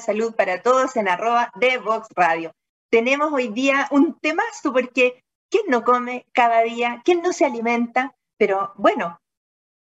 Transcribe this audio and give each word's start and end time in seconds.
salud 0.00 0.34
para 0.34 0.62
todos 0.62 0.96
en 0.96 1.08
arroba 1.08 1.50
de 1.56 1.78
Vox 1.78 2.08
Radio? 2.14 2.52
Tenemos 2.90 3.32
hoy 3.32 3.48
día 3.48 3.88
un 3.90 4.18
temazo 4.20 4.72
porque 4.72 5.24
¿quién 5.50 5.64
no 5.68 5.84
come 5.84 6.26
cada 6.32 6.62
día? 6.62 7.02
¿Quién 7.04 7.22
no 7.22 7.32
se 7.32 7.44
alimenta? 7.44 8.14
Pero 8.36 8.72
bueno, 8.76 9.18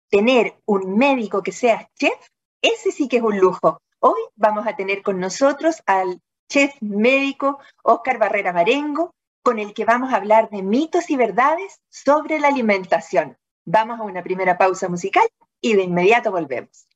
tener 0.09 0.55
un 0.67 0.97
médico 0.97 1.43
que 1.43 1.53
sea 1.53 1.89
chef, 1.98 2.29
ese 2.61 2.93
sí 2.93 3.09
que 3.09 3.17
es 3.17 3.23
un 3.23 3.39
lujo. 3.39 3.80
Hoy 3.98 4.20
vamos 4.37 4.67
a 4.67 4.77
tener 4.77 5.03
con 5.03 5.19
nosotros 5.19 5.83
al 5.87 6.20
chef 6.48 6.75
médico 6.81 7.59
Oscar 7.83 8.19
Barrera 8.19 8.53
Marengo, 8.53 9.15
con 9.42 9.59
el 9.59 9.73
que 9.75 9.84
vamos 9.84 10.12
a 10.12 10.17
hablar 10.17 10.51
de 10.51 10.62
mitos 10.62 11.11
y 11.11 11.17
verdades 11.17 11.81
sobre 11.89 12.39
la 12.39 12.48
alimentación. 12.48 13.37
Vamos 13.65 14.01
a 14.01 14.05
una 14.05 14.23
primera 14.23 14.59
pausa 14.59 14.89
musical 14.89 15.27
y 15.61 15.75
de 15.75 15.83
inmediato 15.83 16.31
volvemos. 16.31 16.87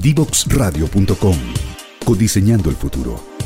Divoxradio.com 0.00 1.67
Codiseñando 2.08 2.70
el 2.70 2.76
futuro. 2.76 3.37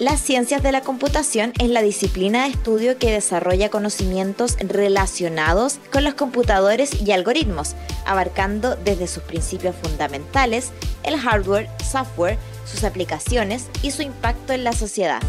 Las 0.00 0.22
ciencias 0.22 0.62
de 0.62 0.72
la 0.72 0.80
computación 0.80 1.52
es 1.58 1.68
la 1.68 1.82
disciplina 1.82 2.44
de 2.44 2.52
estudio 2.52 2.96
que 2.96 3.12
desarrolla 3.12 3.68
conocimientos 3.68 4.56
relacionados 4.58 5.78
con 5.92 6.04
los 6.04 6.14
computadores 6.14 7.02
y 7.02 7.12
algoritmos, 7.12 7.74
abarcando 8.06 8.76
desde 8.76 9.06
sus 9.06 9.22
principios 9.24 9.76
fundamentales, 9.76 10.70
el 11.02 11.18
hardware, 11.18 11.68
software, 11.84 12.38
sus 12.64 12.84
aplicaciones 12.84 13.66
y 13.82 13.90
su 13.90 14.00
impacto 14.00 14.54
en 14.54 14.64
la 14.64 14.72
sociedad. 14.72 15.20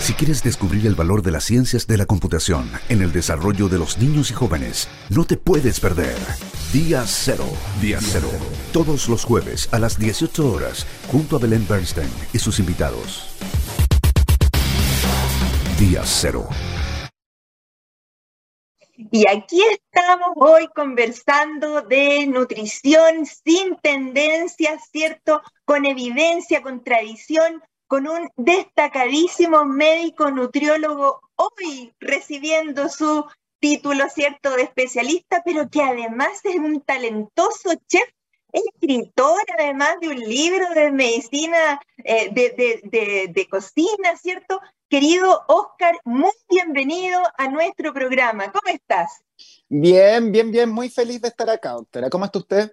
Si 0.00 0.12
quieres 0.14 0.42
descubrir 0.42 0.88
el 0.88 0.96
valor 0.96 1.22
de 1.22 1.30
las 1.30 1.44
ciencias 1.44 1.86
de 1.86 1.98
la 1.98 2.06
computación 2.06 2.68
en 2.88 3.00
el 3.00 3.12
desarrollo 3.12 3.68
de 3.68 3.78
los 3.78 3.98
niños 3.98 4.32
y 4.32 4.34
jóvenes, 4.34 4.88
no 5.08 5.24
te 5.24 5.36
puedes 5.36 5.78
perder. 5.78 6.16
Día 6.76 7.04
Cero. 7.06 7.46
Día 7.80 7.98
Cero. 8.02 8.28
Todos 8.70 9.08
los 9.08 9.24
jueves 9.24 9.72
a 9.72 9.78
las 9.78 9.98
18 9.98 10.52
horas, 10.52 10.86
junto 11.10 11.36
a 11.36 11.38
Belén 11.38 11.66
Bernstein 11.66 12.10
y 12.34 12.38
sus 12.38 12.58
invitados. 12.58 13.34
Día 15.78 16.02
Cero. 16.04 16.46
Y 18.94 19.26
aquí 19.26 19.62
estamos 19.62 20.34
hoy 20.36 20.68
conversando 20.74 21.80
de 21.80 22.26
nutrición 22.26 23.24
sin 23.24 23.76
tendencias, 23.76 24.82
¿cierto? 24.92 25.40
Con 25.64 25.86
evidencia, 25.86 26.60
con 26.60 26.84
tradición, 26.84 27.62
con 27.86 28.06
un 28.06 28.28
destacadísimo 28.36 29.64
médico 29.64 30.30
nutriólogo 30.30 31.22
hoy 31.36 31.94
recibiendo 32.00 32.90
su 32.90 33.24
título, 33.60 34.08
¿cierto?, 34.08 34.56
de 34.56 34.62
especialista, 34.62 35.42
pero 35.44 35.68
que 35.68 35.82
además 35.82 36.40
es 36.44 36.56
un 36.56 36.80
talentoso 36.80 37.70
chef, 37.88 38.08
escritor 38.52 39.40
además 39.58 39.96
de 40.00 40.08
un 40.08 40.20
libro 40.20 40.68
de 40.74 40.90
medicina, 40.90 41.80
eh, 42.04 42.30
de, 42.32 43.28
de 43.32 43.48
cocina, 43.48 44.16
¿cierto? 44.16 44.60
Querido 44.88 45.42
Oscar, 45.48 45.98
muy 46.04 46.30
bienvenido 46.48 47.20
a 47.36 47.48
nuestro 47.48 47.92
programa. 47.92 48.52
¿Cómo 48.52 48.72
estás? 48.72 49.20
Bien, 49.68 50.30
bien, 50.30 50.52
bien, 50.52 50.70
muy 50.70 50.88
feliz 50.88 51.20
de 51.20 51.28
estar 51.28 51.50
acá, 51.50 51.72
doctora. 51.72 52.08
¿Cómo 52.08 52.24
está 52.24 52.38
usted? 52.38 52.72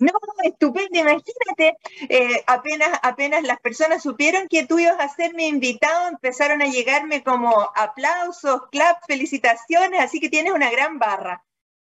No, 0.00 0.12
estupendo, 0.44 0.96
imagínate, 1.00 1.76
eh, 2.08 2.44
apenas, 2.46 3.00
apenas 3.02 3.42
las 3.42 3.58
personas 3.60 4.00
supieron 4.02 4.46
que 4.48 4.64
tú 4.64 4.78
ibas 4.78 5.00
a 5.00 5.08
ser 5.08 5.34
mi 5.34 5.46
invitado, 5.48 6.08
empezaron 6.08 6.62
a 6.62 6.66
llegarme 6.66 7.24
como 7.24 7.50
aplausos, 7.74 8.62
clap, 8.70 8.98
felicitaciones, 9.08 10.00
así 10.00 10.20
que 10.20 10.28
tienes 10.28 10.52
una 10.52 10.70
gran 10.70 10.98
barra. 11.00 11.44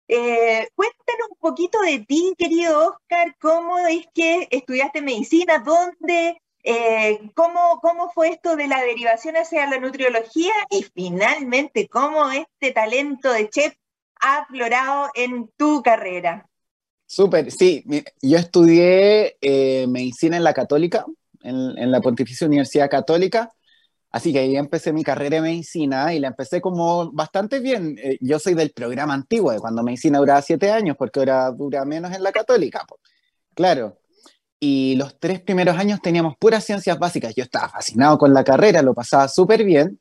Eh, 0.08 0.68
cuéntanos 0.74 1.28
un 1.30 1.38
poquito 1.38 1.80
de 1.80 2.00
ti, 2.00 2.34
querido 2.36 2.90
Oscar, 2.90 3.34
cómo 3.40 3.78
es 3.78 4.06
que 4.14 4.46
estudiaste 4.50 5.00
medicina, 5.00 5.58
dónde, 5.60 6.38
eh, 6.64 7.18
cómo, 7.34 7.80
cómo 7.80 8.10
fue 8.10 8.28
esto 8.28 8.56
de 8.56 8.66
la 8.66 8.80
derivación 8.82 9.36
hacia 9.38 9.66
la 9.66 9.78
nutriología 9.78 10.52
y 10.70 10.82
finalmente 10.94 11.88
cómo 11.88 12.30
este 12.30 12.72
talento 12.72 13.32
de 13.32 13.48
chef 13.48 13.74
ha 14.20 14.38
aflorado 14.40 15.08
en 15.14 15.48
tu 15.56 15.82
carrera. 15.82 16.46
Súper, 17.12 17.50
sí. 17.52 17.84
Yo 18.22 18.38
estudié 18.38 19.36
eh, 19.42 19.86
medicina 19.86 20.38
en 20.38 20.44
la 20.44 20.54
Católica, 20.54 21.04
en, 21.42 21.90
la 21.90 22.00
Pontificia 22.00 22.46
Universidad 22.46 22.88
Católica, 22.88 23.50
así 24.10 24.32
que 24.32 24.38
ahí 24.38 24.56
empecé 24.56 24.94
mi 24.94 25.04
carrera 25.04 25.36
de 25.36 25.42
medicina 25.42 26.14
y 26.14 26.20
la 26.20 26.28
empecé 26.28 26.62
como 26.62 27.12
bastante 27.12 27.60
bien. 27.60 27.98
Eh, 28.02 28.16
yo 28.22 28.38
soy 28.38 28.54
del 28.54 28.70
programa 28.70 29.12
antiguo, 29.12 29.52
de 29.52 29.60
cuando 29.60 29.82
medicina 29.82 30.20
duraba 30.20 30.40
siete 30.40 30.70
años, 30.70 30.96
porque 30.98 31.18
ahora 31.18 31.50
dura 31.50 31.84
menos 31.84 32.14
en 32.14 32.22
la 32.22 32.32
Católica. 32.32 32.86
Claro. 33.54 33.98
Y 34.58 34.94
los 34.96 35.20
tres 35.20 35.42
primeros 35.42 35.76
años 35.76 36.00
teníamos 36.00 36.36
puras 36.38 36.64
ciencias 36.64 36.98
básicas. 36.98 37.34
Yo 37.34 37.42
estaba 37.42 37.68
fascinado 37.68 38.16
con 38.16 38.32
la 38.32 38.42
carrera, 38.42 38.80
lo 38.80 38.94
pasaba 38.94 39.28
súper 39.28 39.64
bien. 39.64 40.00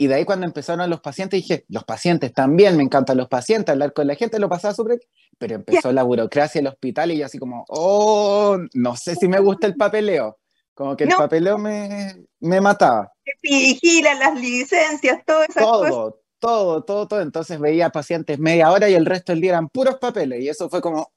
Y 0.00 0.06
de 0.06 0.14
ahí 0.14 0.24
cuando 0.24 0.46
empezaron 0.46 0.88
los 0.88 1.02
pacientes, 1.02 1.42
dije, 1.42 1.66
los 1.68 1.84
pacientes 1.84 2.32
también, 2.32 2.74
me 2.74 2.82
encantan 2.82 3.18
los 3.18 3.28
pacientes, 3.28 3.70
hablar 3.70 3.92
con 3.92 4.06
la 4.06 4.14
gente, 4.14 4.38
lo 4.38 4.48
pasaba 4.48 4.72
súper 4.72 4.98
pero 5.36 5.56
empezó 5.56 5.92
la 5.92 6.02
burocracia 6.04 6.58
del 6.58 6.68
hospital 6.68 7.10
y 7.10 7.18
yo 7.18 7.26
así 7.26 7.38
como, 7.38 7.66
oh, 7.68 8.56
no 8.72 8.96
sé 8.96 9.14
si 9.14 9.28
me 9.28 9.38
gusta 9.40 9.66
el 9.66 9.76
papeleo. 9.76 10.38
Como 10.72 10.96
que 10.96 11.04
el 11.04 11.10
papeleo 11.10 11.58
me, 11.58 12.14
me 12.40 12.62
mataba. 12.62 13.12
Vigila 13.42 14.14
las 14.14 14.40
licencias, 14.40 15.22
todo 15.26 15.42
eso. 15.42 15.60
Todo, 15.60 16.20
todo, 16.38 16.82
todo, 16.84 17.06
todo. 17.06 17.20
Entonces 17.20 17.60
veía 17.60 17.90
pacientes 17.90 18.38
media 18.38 18.70
hora 18.70 18.88
y 18.88 18.94
el 18.94 19.04
resto 19.04 19.32
del 19.32 19.42
día 19.42 19.50
eran 19.50 19.68
puros 19.68 19.96
papeles 19.96 20.40
y 20.40 20.48
eso 20.48 20.70
fue 20.70 20.80
como, 20.80 21.12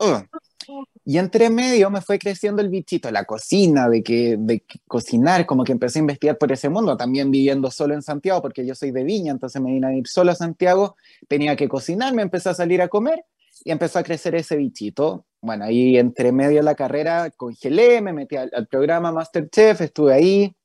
y 1.05 1.17
entre 1.17 1.49
medio 1.49 1.89
me 1.89 2.01
fue 2.01 2.19
creciendo 2.19 2.61
el 2.61 2.69
bichito, 2.69 3.11
la 3.11 3.25
cocina, 3.25 3.89
de 3.89 4.03
que, 4.03 4.35
de 4.37 4.63
cocinar, 4.87 5.45
como 5.45 5.63
que 5.63 5.71
empecé 5.71 5.99
a 5.99 6.01
investigar 6.01 6.37
por 6.37 6.51
ese 6.51 6.69
mundo, 6.69 6.95
también 6.97 7.31
viviendo 7.31 7.69
solo 7.71 7.93
en 7.93 8.01
Santiago, 8.01 8.41
porque 8.41 8.65
yo 8.65 8.75
soy 8.75 8.91
de 8.91 9.03
Viña, 9.03 9.31
entonces 9.31 9.61
me 9.61 9.71
vine 9.71 9.87
a 9.87 9.93
ir 9.93 10.07
solo 10.07 10.31
a 10.31 10.35
Santiago, 10.35 10.95
tenía 11.27 11.55
que 11.55 11.67
cocinar, 11.67 12.13
me 12.13 12.21
empecé 12.21 12.49
a 12.49 12.53
salir 12.53 12.81
a 12.81 12.87
comer 12.87 13.25
y 13.63 13.71
empezó 13.71 13.99
a 13.99 14.03
crecer 14.03 14.35
ese 14.35 14.55
bichito. 14.55 15.25
Bueno, 15.41 15.65
ahí 15.65 15.97
entre 15.97 16.31
medio 16.31 16.57
de 16.57 16.63
la 16.63 16.75
carrera 16.75 17.29
congelé, 17.31 18.01
me 18.01 18.13
metí 18.13 18.35
al, 18.35 18.67
programa 18.67 19.11
Masterchef, 19.11 19.81
estuve 19.81 20.13
ahí, 20.13 20.55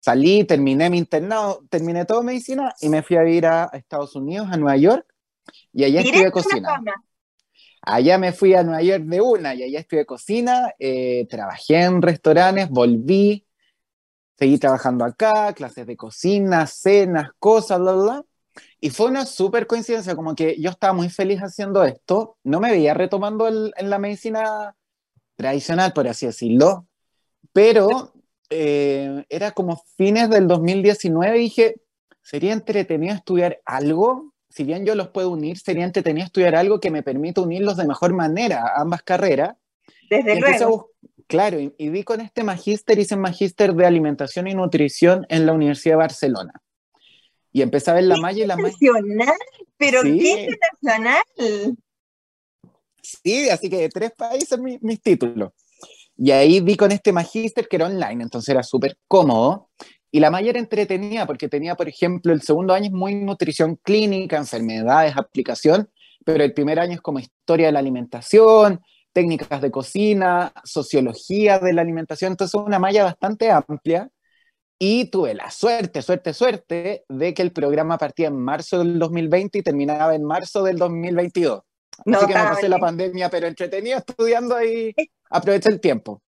salí, 0.00 0.44
terminé 0.44 0.90
mi 0.90 0.98
internado, 0.98 1.62
terminé 1.70 2.04
todo 2.04 2.22
medicina 2.22 2.74
y 2.80 2.88
me 2.88 3.02
fui 3.02 3.16
a 3.16 3.28
ir 3.28 3.46
a, 3.46 3.70
Estados 3.72 4.16
Unidos, 4.16 4.48
a 4.50 4.56
Nueva 4.56 4.76
York, 4.76 5.06
y 5.72 5.84
allá 5.84 6.00
estuve 6.00 6.30
cocina. 6.30 6.82
Allá 7.90 8.18
me 8.18 8.32
fui 8.32 8.52
a 8.52 8.62
Nueva 8.62 8.82
York 8.82 9.04
de 9.04 9.22
una 9.22 9.54
y 9.54 9.62
allá 9.62 9.80
estuve 9.80 10.04
cocina, 10.04 10.74
eh, 10.78 11.26
trabajé 11.30 11.84
en 11.84 12.02
restaurantes, 12.02 12.68
volví, 12.68 13.46
seguí 14.38 14.58
trabajando 14.58 15.06
acá, 15.06 15.54
clases 15.54 15.86
de 15.86 15.96
cocina, 15.96 16.66
cenas, 16.66 17.30
cosas, 17.38 17.80
bla, 17.80 17.92
bla. 17.92 18.24
Y 18.78 18.90
fue 18.90 19.06
una 19.06 19.24
súper 19.24 19.66
coincidencia, 19.66 20.14
como 20.14 20.34
que 20.34 20.60
yo 20.60 20.68
estaba 20.68 20.92
muy 20.92 21.08
feliz 21.08 21.40
haciendo 21.40 21.82
esto, 21.82 22.36
no 22.44 22.60
me 22.60 22.70
veía 22.72 22.92
retomando 22.92 23.48
en 23.48 23.88
la 23.88 23.98
medicina 23.98 24.76
tradicional, 25.36 25.94
por 25.94 26.08
así 26.08 26.26
decirlo, 26.26 26.86
pero 27.54 28.12
eh, 28.50 29.24
era 29.30 29.52
como 29.52 29.82
fines 29.96 30.28
del 30.28 30.46
2019 30.46 31.38
y 31.38 31.40
dije, 31.40 31.80
sería 32.20 32.52
entretenido 32.52 33.14
estudiar 33.14 33.62
algo, 33.64 34.34
si 34.58 34.64
bien 34.64 34.84
yo 34.84 34.96
los 34.96 35.10
puedo 35.10 35.30
unir, 35.30 35.56
sería 35.56 35.84
entretenido 35.84 36.26
estudiar 36.26 36.56
algo 36.56 36.80
que 36.80 36.90
me 36.90 37.04
permita 37.04 37.40
unirlos 37.40 37.76
de 37.76 37.86
mejor 37.86 38.12
manera, 38.12 38.72
ambas 38.74 39.04
carreras. 39.04 39.54
Desde 40.10 40.40
luego. 40.40 40.90
Claro, 41.28 41.60
y, 41.60 41.72
y 41.78 41.90
vi 41.90 42.02
con 42.02 42.20
este 42.20 42.42
magíster, 42.42 42.98
hice 42.98 43.14
magíster 43.14 43.72
de 43.72 43.86
alimentación 43.86 44.48
y 44.48 44.54
nutrición 44.54 45.26
en 45.28 45.46
la 45.46 45.52
Universidad 45.52 45.92
de 45.92 45.98
Barcelona. 45.98 46.52
Y 47.52 47.62
empecé 47.62 47.92
a 47.92 47.94
ver 47.94 48.02
la 48.02 48.16
malla 48.16 48.42
y 48.42 48.46
la 48.48 48.56
malla. 48.56 48.74
Pero 49.76 50.02
qué 50.02 50.48
internacional. 50.80 51.76
Sí, 53.00 53.48
así 53.50 53.70
que 53.70 53.76
de 53.76 53.88
tres 53.90 54.10
países 54.10 54.58
mis, 54.58 55.00
títulos. 55.00 55.52
Y 56.16 56.32
ahí 56.32 56.58
vi 56.58 56.76
con 56.76 56.90
este 56.90 57.12
magíster 57.12 57.68
que 57.68 57.76
era 57.76 57.86
online, 57.86 58.24
entonces 58.24 58.48
era 58.48 58.64
súper 58.64 58.98
cómodo. 59.06 59.68
Y 60.10 60.20
la 60.20 60.30
malla 60.30 60.50
era 60.50 60.58
entretenida 60.58 61.26
porque 61.26 61.48
tenía, 61.48 61.74
por 61.74 61.88
ejemplo, 61.88 62.32
el 62.32 62.42
segundo 62.42 62.74
año 62.74 62.86
es 62.86 62.92
muy 62.92 63.14
nutrición 63.14 63.76
clínica, 63.76 64.36
enfermedades, 64.36 65.16
aplicación, 65.16 65.90
pero 66.24 66.44
el 66.44 66.54
primer 66.54 66.78
año 66.80 66.94
es 66.94 67.00
como 67.00 67.18
historia 67.18 67.66
de 67.66 67.72
la 67.72 67.78
alimentación, 67.78 68.80
técnicas 69.12 69.60
de 69.60 69.70
cocina, 69.70 70.52
sociología 70.64 71.58
de 71.58 71.72
la 71.72 71.82
alimentación, 71.82 72.32
entonces 72.32 72.54
una 72.54 72.78
malla 72.78 73.04
bastante 73.04 73.50
amplia 73.50 74.10
y 74.78 75.06
tuve 75.06 75.34
la 75.34 75.50
suerte, 75.50 76.02
suerte, 76.02 76.32
suerte 76.32 77.04
de 77.08 77.34
que 77.34 77.42
el 77.42 77.52
programa 77.52 77.98
partía 77.98 78.28
en 78.28 78.38
marzo 78.38 78.78
del 78.78 78.98
2020 78.98 79.58
y 79.58 79.62
terminaba 79.62 80.14
en 80.14 80.22
marzo 80.22 80.62
del 80.62 80.78
2022. 80.78 81.62
Así 82.06 82.26
que 82.26 82.34
me 82.34 82.44
pasé 82.44 82.68
la 82.68 82.78
pandemia, 82.78 83.28
pero 83.28 83.48
entretenido 83.48 83.98
estudiando 83.98 84.54
ahí, 84.54 84.94
aproveché 85.30 85.70
el 85.70 85.80
tiempo. 85.80 86.22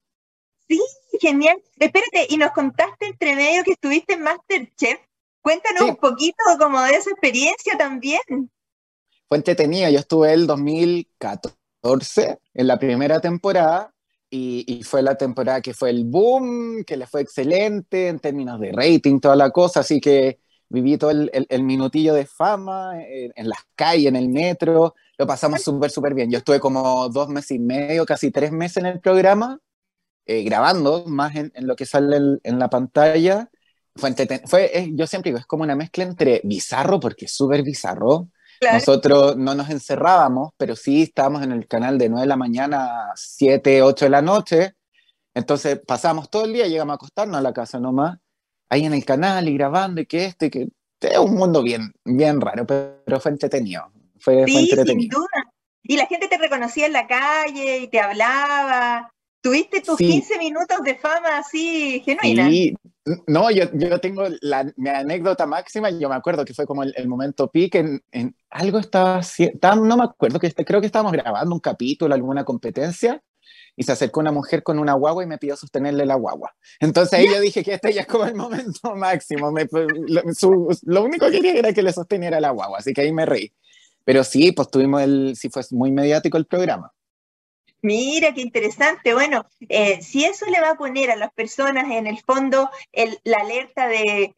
Sí, 0.67 0.81
genial. 1.19 1.61
Espérate, 1.77 2.27
y 2.29 2.37
nos 2.37 2.51
contaste 2.51 3.07
entre 3.07 3.35
medio 3.35 3.63
que 3.63 3.71
estuviste 3.71 4.13
en 4.13 4.23
Masterchef. 4.23 4.99
Cuéntanos 5.41 5.83
un 5.83 5.95
poquito 5.95 6.43
como 6.59 6.81
de 6.81 6.95
esa 6.95 7.11
experiencia 7.11 7.77
también. 7.77 8.21
Fue 9.27 9.37
entretenido, 9.37 9.89
yo 9.89 9.99
estuve 9.99 10.33
el 10.33 10.47
2014 10.47 12.39
en 12.53 12.67
la 12.67 12.79
primera 12.79 13.21
temporada 13.21 13.93
y, 14.29 14.83
fue 14.83 15.01
la 15.01 15.15
temporada 15.15 15.61
que 15.61 15.73
fue 15.73 15.89
el 15.89 16.05
boom, 16.05 16.83
que 16.83 16.97
le 16.97 17.07
fue 17.07 17.21
excelente 17.21 18.09
en 18.09 18.19
términos 18.19 18.59
de 18.59 18.71
rating, 18.71 19.19
toda 19.19 19.35
la 19.35 19.49
cosa, 19.49 19.79
así 19.79 19.99
que 19.99 20.39
viví 20.67 20.97
todo 20.97 21.11
el, 21.11 21.63
minutillo 21.63 22.13
de 22.13 22.25
fama 22.25 22.93
en, 23.03 23.31
en, 23.35 23.49
las 23.49 23.59
calles, 23.75 24.07
en 24.07 24.15
el 24.15 24.29
metro, 24.29 24.93
lo 25.17 25.25
pasamos 25.25 25.63
súper, 25.63 25.89
súper 25.89 26.13
bien. 26.13 26.29
Yo 26.29 26.37
estuve 26.37 26.59
como 26.59 27.09
dos 27.09 27.27
meses 27.29 27.51
y 27.51 27.59
medio, 27.59 28.05
casi 28.05 28.29
tres 28.29 28.51
meses 28.51 28.77
en 28.77 28.85
el 28.85 28.99
programa, 28.99 29.59
eh, 30.31 30.43
grabando 30.43 31.05
más 31.07 31.35
en, 31.35 31.51
lo 31.61 31.75
que 31.75 31.87
sale 31.87 32.37
en, 32.43 32.59
la 32.59 32.69
pantalla. 32.69 33.49
Fue, 33.95 34.13
fue 34.45 34.91
yo 34.93 35.07
siempre 35.07 35.31
digo, 35.31 35.39
es 35.39 35.47
como 35.47 35.63
una 35.63 35.75
mezcla 35.75 36.03
entre 36.03 36.39
bizarro, 36.43 36.99
porque 36.99 37.25
es 37.25 37.33
súper 37.33 37.63
bizarro. 37.63 38.29
Nosotros 38.61 39.37
no 39.37 39.55
nos 39.55 39.71
encerrábamos, 39.71 40.51
pero 40.55 40.75
sí 40.75 41.01
estábamos 41.01 41.41
en 41.41 41.51
el 41.51 41.67
canal 41.67 41.97
de 41.97 42.09
9 42.09 42.21
de 42.21 42.27
la 42.27 42.35
mañana 42.35 43.09
a 43.09 43.13
7, 43.15 43.81
8 43.81 44.05
de 44.05 44.09
la 44.11 44.21
noche. 44.21 44.75
Entonces 45.33 45.79
pasábamos 45.79 46.29
todo 46.29 46.45
el 46.45 46.53
día, 46.53 46.67
llegamos 46.67 46.93
a 46.93 46.95
acostarnos 46.97 47.37
a 47.37 47.41
la 47.41 47.51
casa 47.51 47.79
nomás, 47.79 48.19
ahí 48.69 48.85
en 48.85 48.93
el 48.93 49.05
canal 49.05 49.49
y 49.49 49.55
grabando 49.55 49.99
y 49.99 50.05
que 50.05 50.25
esto 50.25 50.45
y 50.45 50.51
que 50.51 50.67
es 50.99 51.17
un 51.17 51.33
mundo 51.33 51.63
bien, 51.63 51.91
bien 52.05 52.39
raro, 52.39 52.67
pero, 52.67 53.19
fue 53.19 53.31
entretenido. 53.31 53.91
Fue, 54.19 54.45
sí, 54.45 54.57
entretenido. 54.59 54.99
sin 54.99 55.09
duda. 55.09 55.53
Y 55.81 55.97
la 55.97 56.05
gente 56.05 56.27
te 56.27 56.37
reconocía 56.37 56.85
en 56.85 56.93
la 56.93 57.07
calle 57.07 57.79
y 57.79 57.87
te 57.87 57.99
hablaba. 57.99 59.11
Tuviste 59.41 59.81
tus 59.81 59.97
15 59.97 60.37
minutos 60.37 60.77
de 60.83 60.95
fama 60.95 61.37
así 61.37 62.01
genuina. 62.03 62.49
Sí, 62.49 62.75
no, 63.27 63.49
yo, 63.51 63.65
yo 63.73 63.99
tengo 63.99 64.23
la, 64.41 64.71
mi 64.75 64.89
anécdota 64.89 65.45
máxima, 65.45 65.89
yo 65.89 66.09
me 66.09 66.15
acuerdo 66.15 66.43
que 66.45 66.53
fue 66.53 66.65
como 66.65 66.83
el, 66.83 67.07
momento 67.07 67.49
peak, 67.49 67.75
en, 67.75 68.03
en 68.11 68.35
algo 68.49 68.79
estaba, 68.79 69.21
no 69.77 69.97
me 69.97 70.03
acuerdo, 70.03 70.39
que 70.39 70.53
creo 70.53 70.81
que 70.81 70.87
estábamos 70.87 71.13
grabando 71.13 71.53
un 71.53 71.61
capítulo, 71.61 72.13
alguna 72.13 72.43
competencia, 72.43 73.23
y 73.75 73.83
se 73.83 73.93
acercó 73.93 74.19
una 74.19 74.33
mujer 74.33 74.61
con 74.61 74.77
una 74.77 74.93
guagua 74.93 75.23
y 75.23 75.27
me 75.27 75.37
pidió 75.37 75.55
sostenerle 75.55 76.05
la 76.05 76.15
guagua. 76.15 76.53
Entonces 76.81 77.17
ahí 77.17 77.27
yo 77.27 77.39
dije 77.39 77.63
que 77.63 77.75
este 77.75 77.93
ya 77.93 78.01
es 78.01 78.07
como 78.07 78.25
el 78.25 78.35
momento 78.35 78.93
máximo, 78.95 79.53
lo, 80.83 81.03
único 81.03 81.27
que 81.27 81.41
quería 81.41 81.59
era 81.59 81.73
que 81.73 81.81
le 81.81 81.93
sosteniera 81.93 82.41
la 82.41 82.51
guagua, 82.51 82.79
así 82.79 82.93
que 82.93 83.01
ahí 83.01 83.13
me 83.13 83.25
reí. 83.25 83.53
Pero 84.03 84.23
sí, 84.23 84.51
pues 84.51 84.69
tuvimos 84.69 85.01
el, 85.01 85.33
sí 85.35 85.49
fue 85.49 85.63
muy 85.71 85.91
mediático 85.91 86.37
el 86.37 86.45
programa. 86.45 86.91
Mira, 87.81 88.33
qué 88.33 88.41
interesante. 88.41 89.13
Bueno, 89.13 89.45
eh, 89.69 90.01
si 90.01 90.25
eso 90.25 90.45
le 90.47 90.59
va 90.59 90.71
a 90.71 90.77
poner 90.77 91.11
a 91.11 91.15
las 91.15 91.31
personas 91.33 91.85
en 91.89 92.07
el 92.07 92.19
fondo 92.21 92.69
la 93.23 93.37
alerta 93.37 93.87
de, 93.87 94.33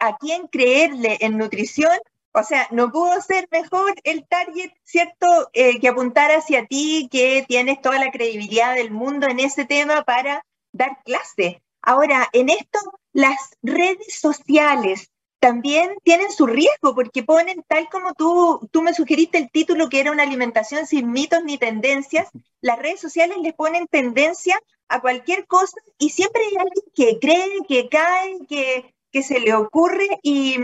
a 0.00 0.16
quién 0.16 0.48
creerle 0.48 1.18
en 1.20 1.38
nutrición, 1.38 1.96
o 2.32 2.42
sea, 2.42 2.66
no 2.70 2.90
pudo 2.90 3.20
ser 3.20 3.48
mejor 3.50 3.94
el 4.04 4.26
target, 4.26 4.70
¿cierto? 4.84 5.26
Eh, 5.52 5.80
que 5.80 5.88
apuntar 5.88 6.30
hacia 6.30 6.66
ti, 6.66 7.08
que 7.10 7.44
tienes 7.46 7.80
toda 7.80 7.98
la 7.98 8.10
credibilidad 8.10 8.74
del 8.74 8.90
mundo 8.90 9.26
en 9.26 9.40
ese 9.40 9.64
tema 9.64 10.02
para 10.02 10.44
dar 10.72 10.98
clase. 11.04 11.62
Ahora, 11.82 12.28
en 12.32 12.50
esto, 12.50 12.78
las 13.12 13.56
redes 13.62 14.20
sociales, 14.20 15.09
también 15.40 15.96
tienen 16.04 16.30
su 16.30 16.46
riesgo 16.46 16.94
porque 16.94 17.22
ponen, 17.22 17.64
tal 17.66 17.88
como 17.88 18.12
tú, 18.12 18.68
tú 18.70 18.82
me 18.82 18.92
sugeriste 18.92 19.38
el 19.38 19.50
título 19.50 19.88
que 19.88 20.00
era 20.00 20.12
una 20.12 20.22
alimentación 20.22 20.86
sin 20.86 21.10
mitos 21.10 21.42
ni 21.44 21.56
tendencias, 21.56 22.28
las 22.60 22.78
redes 22.78 23.00
sociales 23.00 23.38
le 23.42 23.54
ponen 23.54 23.86
tendencia 23.86 24.60
a 24.88 25.00
cualquier 25.00 25.46
cosa 25.46 25.76
y 25.98 26.10
siempre 26.10 26.42
hay 26.42 26.56
alguien 26.56 26.84
que 26.94 27.18
cree, 27.18 27.58
que 27.66 27.88
cae, 27.88 28.38
que, 28.48 28.94
que 29.10 29.22
se 29.22 29.40
le 29.40 29.54
ocurre 29.54 30.08
y, 30.22 30.56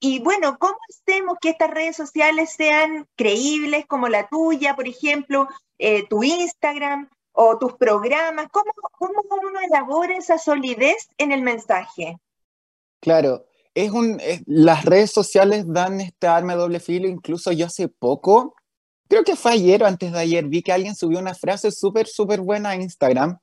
y 0.00 0.20
bueno, 0.20 0.56
¿cómo 0.58 0.78
hacemos 0.88 1.36
que 1.38 1.50
estas 1.50 1.70
redes 1.70 1.96
sociales 1.96 2.50
sean 2.50 3.06
creíbles 3.16 3.84
como 3.86 4.08
la 4.08 4.28
tuya, 4.28 4.74
por 4.74 4.88
ejemplo, 4.88 5.46
eh, 5.78 6.06
tu 6.08 6.22
Instagram 6.22 7.10
o 7.32 7.58
tus 7.58 7.74
programas? 7.74 8.48
¿Cómo, 8.50 8.72
¿Cómo 8.92 9.22
uno 9.42 9.60
elabora 9.60 10.16
esa 10.16 10.38
solidez 10.38 11.10
en 11.18 11.32
el 11.32 11.42
mensaje? 11.42 12.18
Claro, 13.00 13.44
es 13.76 13.90
un, 13.90 14.18
las 14.46 14.86
redes 14.86 15.12
sociales 15.12 15.66
dan 15.68 16.00
este 16.00 16.26
arma 16.26 16.54
de 16.54 16.60
doble 16.60 16.80
filo, 16.80 17.08
incluso 17.08 17.52
yo 17.52 17.66
hace 17.66 17.88
poco, 17.88 18.54
creo 19.06 19.22
que 19.22 19.36
fue 19.36 19.52
ayer 19.52 19.82
o 19.82 19.86
antes 19.86 20.12
de 20.12 20.18
ayer, 20.18 20.46
vi 20.46 20.62
que 20.62 20.72
alguien 20.72 20.94
subió 20.96 21.18
una 21.18 21.34
frase 21.34 21.70
súper, 21.70 22.06
súper 22.06 22.40
buena 22.40 22.70
a 22.70 22.76
Instagram, 22.76 23.38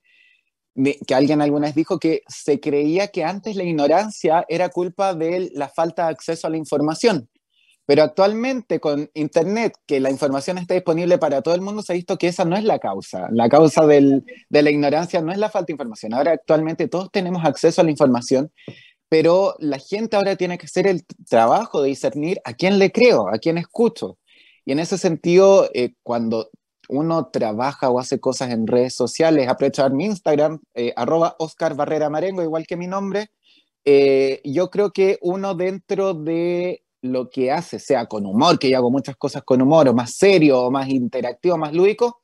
que 0.76 1.14
alguien 1.14 1.40
alguna 1.40 1.68
vez 1.68 1.76
dijo 1.76 2.00
que 2.00 2.24
se 2.28 2.60
creía 2.60 3.10
que 3.10 3.24
antes 3.24 3.56
la 3.56 3.64
ignorancia 3.64 4.44
era 4.50 4.70
culpa 4.70 5.14
de 5.14 5.52
la 5.54 5.70
falta 5.70 6.06
de 6.06 6.14
acceso 6.14 6.48
a 6.48 6.50
la 6.50 6.58
información. 6.58 7.30
Pero 7.86 8.02
actualmente 8.02 8.80
con 8.80 9.12
Internet, 9.14 9.74
que 9.86 10.00
la 10.00 10.10
información 10.10 10.58
está 10.58 10.74
disponible 10.74 11.20
para 11.20 11.44
todo 11.44 11.54
el 11.54 11.62
mundo, 11.62 11.84
se 11.84 11.94
ha 11.94 11.96
visto 11.96 12.18
que 12.18 12.30
esa 12.30 12.44
no 12.44 12.56
es 12.56 12.64
la 12.64 12.80
causa. 12.80 13.28
La 13.32 13.50
causa 13.50 13.86
del, 13.86 14.24
de 14.50 14.64
la 14.64 14.72
ignorancia 14.72 15.22
no 15.22 15.32
es 15.32 15.38
la 15.38 15.50
falta 15.50 15.68
de 15.68 15.74
información. 15.74 16.14
Ahora 16.16 16.32
actualmente 16.32 16.88
todos 16.88 17.12
tenemos 17.12 17.46
acceso 17.46 17.82
a 17.82 17.84
la 17.84 17.92
información 17.92 18.52
pero 19.14 19.54
la 19.60 19.78
gente 19.78 20.16
ahora 20.16 20.36
tiene 20.36 20.58
que 20.58 20.66
hacer 20.66 20.88
el 20.88 21.06
trabajo 21.30 21.84
de 21.84 21.90
discernir 21.90 22.42
a 22.46 22.54
quién 22.56 22.80
le 22.80 22.92
creo, 22.92 23.30
a 23.30 23.38
quién 23.38 23.60
escucho. 23.60 24.18
Y 24.66 24.72
en 24.72 24.80
ese 24.80 24.98
sentido, 24.98 25.70
eh, 25.76 25.94
cuando 26.02 26.50
uno 26.90 27.28
trabaja 27.28 27.92
o 27.92 28.00
hace 28.00 28.20
cosas 28.20 28.50
en 28.50 28.66
redes 28.66 28.96
sociales, 28.96 29.48
aprovechar 29.48 29.94
mi 29.94 30.06
Instagram, 30.06 30.62
eh, 30.74 30.94
arroba 30.96 31.36
Oscar 31.38 31.76
Barrera 31.76 32.10
Marengo, 32.10 32.42
igual 32.42 32.66
que 32.66 32.76
mi 32.76 32.88
nombre, 32.88 33.30
eh, 33.86 34.42
yo 34.46 34.72
creo 34.72 34.90
que 34.92 35.20
uno 35.22 35.54
dentro 35.54 36.16
de 36.16 36.82
lo 37.04 37.30
que 37.30 37.52
hace, 37.52 37.78
sea 37.78 38.08
con 38.08 38.26
humor, 38.26 38.58
que 38.58 38.72
yo 38.72 38.78
hago 38.78 38.90
muchas 38.90 39.16
cosas 39.16 39.44
con 39.44 39.62
humor, 39.62 39.90
o 39.90 39.94
más 39.94 40.16
serio, 40.16 40.60
o 40.60 40.72
más 40.72 40.90
interactivo, 40.90 41.56
más 41.56 41.72
lúdico, 41.72 42.24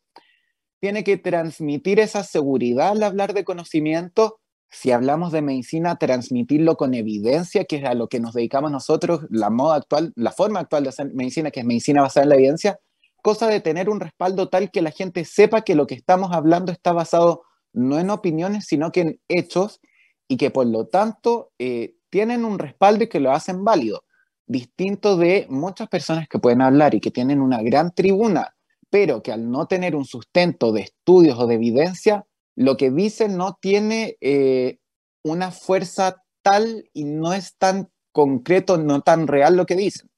tiene 0.80 1.04
que 1.04 1.18
transmitir 1.18 2.00
esa 2.00 2.24
seguridad 2.24 2.90
al 2.90 3.04
hablar 3.04 3.36
de 3.36 3.44
conocimiento 3.44 4.40
si 4.70 4.92
hablamos 4.92 5.32
de 5.32 5.42
medicina, 5.42 5.98
transmitirlo 5.98 6.78
con 6.78 6.94
evidencia, 6.94 7.66
que 7.66 7.78
es 7.78 7.86
a 7.86 7.96
lo 7.96 8.08
que 8.08 8.20
nos 8.20 8.34
dedicamos 8.34 8.72
nosotros, 8.72 9.22
la 9.30 9.50
moda 9.50 9.78
actual, 9.78 10.14
la 10.16 10.32
forma 10.32 10.60
actual 10.60 10.84
de 10.84 10.90
hacer 10.90 11.14
medicina, 11.14 11.52
que 11.52 11.62
es 11.62 11.66
medicina 11.66 12.02
basada 12.02 12.24
en 12.24 12.30
la 12.30 12.36
evidencia, 12.36 12.80
cosa 13.22 13.48
de 13.48 13.60
tener 13.62 13.90
un 13.90 14.00
respaldo 14.00 14.50
tal 14.50 14.72
que 14.72 14.82
la 14.82 14.92
gente 14.92 15.26
sepa 15.26 15.62
que 15.62 15.76
lo 15.76 15.88
que 15.88 15.96
estamos 15.96 16.32
hablando 16.34 16.72
está 16.72 16.94
basado 16.94 17.44
no 17.74 18.00
en 18.00 18.10
opiniones, 18.10 18.66
sino 18.66 18.92
que 18.92 19.02
en 19.02 19.22
hechos 19.28 19.82
y 20.28 20.38
que 20.38 20.52
por 20.52 20.68
lo 20.68 20.88
tanto 20.88 21.52
eh, 21.60 21.96
tienen 22.10 22.46
un 22.46 22.60
respaldo 22.60 23.04
y 23.04 23.10
que 23.10 23.20
lo 23.20 23.32
hacen 23.32 23.64
válido, 23.64 24.04
distinto 24.46 25.18
de 25.18 25.48
muchas 25.50 25.90
personas 25.90 26.28
que 26.28 26.40
pueden 26.40 26.62
hablar 26.62 26.96
y 26.96 27.02
que 27.02 27.12
tienen 27.12 27.42
una 27.42 27.62
gran 27.62 27.94
tribuna, 27.94 28.56
pero 28.90 29.22
que 29.22 29.32
al 29.32 29.50
no 29.50 29.68
tener 29.68 29.96
un 29.96 30.06
sustento 30.06 30.72
de 30.72 30.82
estudios 30.82 31.38
o 31.40 31.48
de 31.48 31.56
evidencia, 31.56 32.26
lo 32.60 32.75
que 32.75 32.92
dicen 32.92 33.38
no 33.38 33.58
tiene 33.62 34.18
eh, 34.20 34.80
una 35.24 35.50
fuerza 35.50 36.22
tal 36.42 36.89
y 36.92 37.06
no 37.06 37.32
es 37.32 37.56
tan 37.58 37.89
concreto, 38.12 38.78
no 38.78 39.00
tan 39.01 39.28
real 39.28 39.56
lo 39.56 39.66
que 39.66 39.75
dicen. 39.75 40.10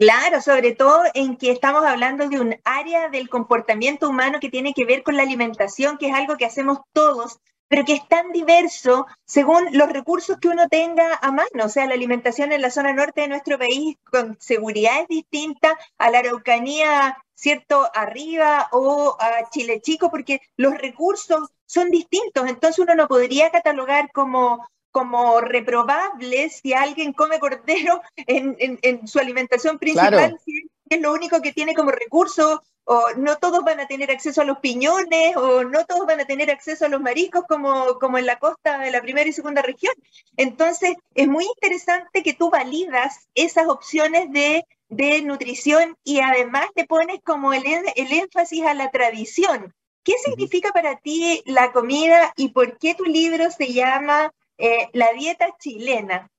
Claro, 0.00 0.40
sobre 0.42 0.74
todo 0.74 1.04
en 1.14 1.36
que 1.36 1.52
estamos 1.52 1.84
hablando 1.84 2.28
de 2.28 2.40
un 2.40 2.56
área 2.64 3.08
del 3.08 3.28
comportamiento 3.28 4.08
humano 4.08 4.40
que 4.40 4.48
tiene 4.48 4.74
que 4.74 4.84
ver 4.84 5.04
con 5.04 5.16
la 5.16 5.22
alimentación, 5.22 5.96
que 5.96 6.08
es 6.08 6.14
algo 6.14 6.36
que 6.36 6.44
hacemos 6.44 6.78
todos, 6.92 7.38
pero 7.68 7.84
que 7.84 7.92
es 7.92 8.08
tan 8.08 8.32
diverso 8.32 9.06
según 9.24 9.68
los 9.70 9.92
recursos 9.92 10.38
que 10.40 10.48
uno 10.48 10.68
tenga 10.68 11.20
a 11.22 11.30
mano. 11.30 11.66
O 11.66 11.68
sea, 11.68 11.86
la 11.86 11.94
alimentación 11.94 12.50
en 12.50 12.62
la 12.62 12.70
zona 12.70 12.92
norte 12.92 13.20
de 13.20 13.28
nuestro 13.28 13.58
país 13.58 13.96
con 14.10 14.36
seguridad 14.40 15.02
es 15.02 15.08
distinta 15.08 15.78
a 15.98 16.10
la 16.10 16.18
Araucanía 16.18 17.16
¿cierto? 17.38 17.88
Arriba 17.94 18.68
o 18.72 19.16
a 19.20 19.48
Chile 19.50 19.80
Chico, 19.80 20.10
porque 20.10 20.40
los 20.56 20.76
recursos 20.76 21.50
son 21.66 21.88
distintos. 21.88 22.48
Entonces 22.48 22.80
uno 22.80 22.96
no 22.96 23.06
podría 23.06 23.50
catalogar 23.50 24.10
como, 24.12 24.66
como 24.90 25.40
reprobable 25.40 26.50
si 26.50 26.72
alguien 26.72 27.12
come 27.12 27.38
cordero 27.38 28.02
en, 28.16 28.56
en, 28.58 29.06
su 29.06 29.20
alimentación 29.20 29.78
principal, 29.78 30.36
si 30.44 30.68
es 30.90 31.00
lo 31.00 31.12
único 31.12 31.40
que 31.40 31.52
tiene 31.52 31.74
como 31.74 31.92
recurso, 31.92 32.60
o 32.82 33.04
no 33.16 33.36
todos 33.36 33.62
van 33.62 33.78
a 33.78 33.86
tener 33.86 34.10
acceso 34.10 34.40
a 34.40 34.44
los 34.44 34.58
piñones, 34.58 35.36
o 35.36 35.62
no 35.62 35.84
todos 35.84 36.06
van 36.06 36.18
a 36.18 36.24
tener 36.24 36.50
acceso 36.50 36.86
a 36.86 36.88
los 36.88 37.00
mariscos 37.00 37.44
como, 37.46 38.00
como 38.00 38.18
en 38.18 38.26
la 38.26 38.40
costa 38.40 38.78
de 38.78 38.90
la 38.90 39.00
primera 39.00 39.28
y 39.28 39.32
segunda 39.32 39.62
región. 39.62 39.94
Entonces, 40.36 40.96
es 41.14 41.28
muy 41.28 41.44
interesante 41.44 42.24
que 42.24 42.34
tú 42.34 42.50
validas 42.50 43.28
esas 43.34 43.68
opciones 43.68 44.32
de 44.32 44.66
de 44.88 45.22
nutrición 45.22 45.96
y 46.04 46.20
además 46.20 46.66
te 46.74 46.86
pones 46.86 47.20
como 47.24 47.52
el, 47.52 47.62
el 47.66 48.12
énfasis 48.12 48.64
a 48.64 48.74
la 48.74 48.90
tradición. 48.90 49.74
¿Qué 50.02 50.14
significa 50.24 50.72
para 50.72 50.96
ti 50.96 51.42
la 51.44 51.72
comida 51.72 52.32
y 52.36 52.50
por 52.50 52.78
qué 52.78 52.94
tu 52.94 53.04
libro 53.04 53.50
se 53.50 53.72
llama 53.72 54.32
eh, 54.56 54.88
La 54.92 55.12
dieta 55.12 55.48
chilena? 55.58 56.30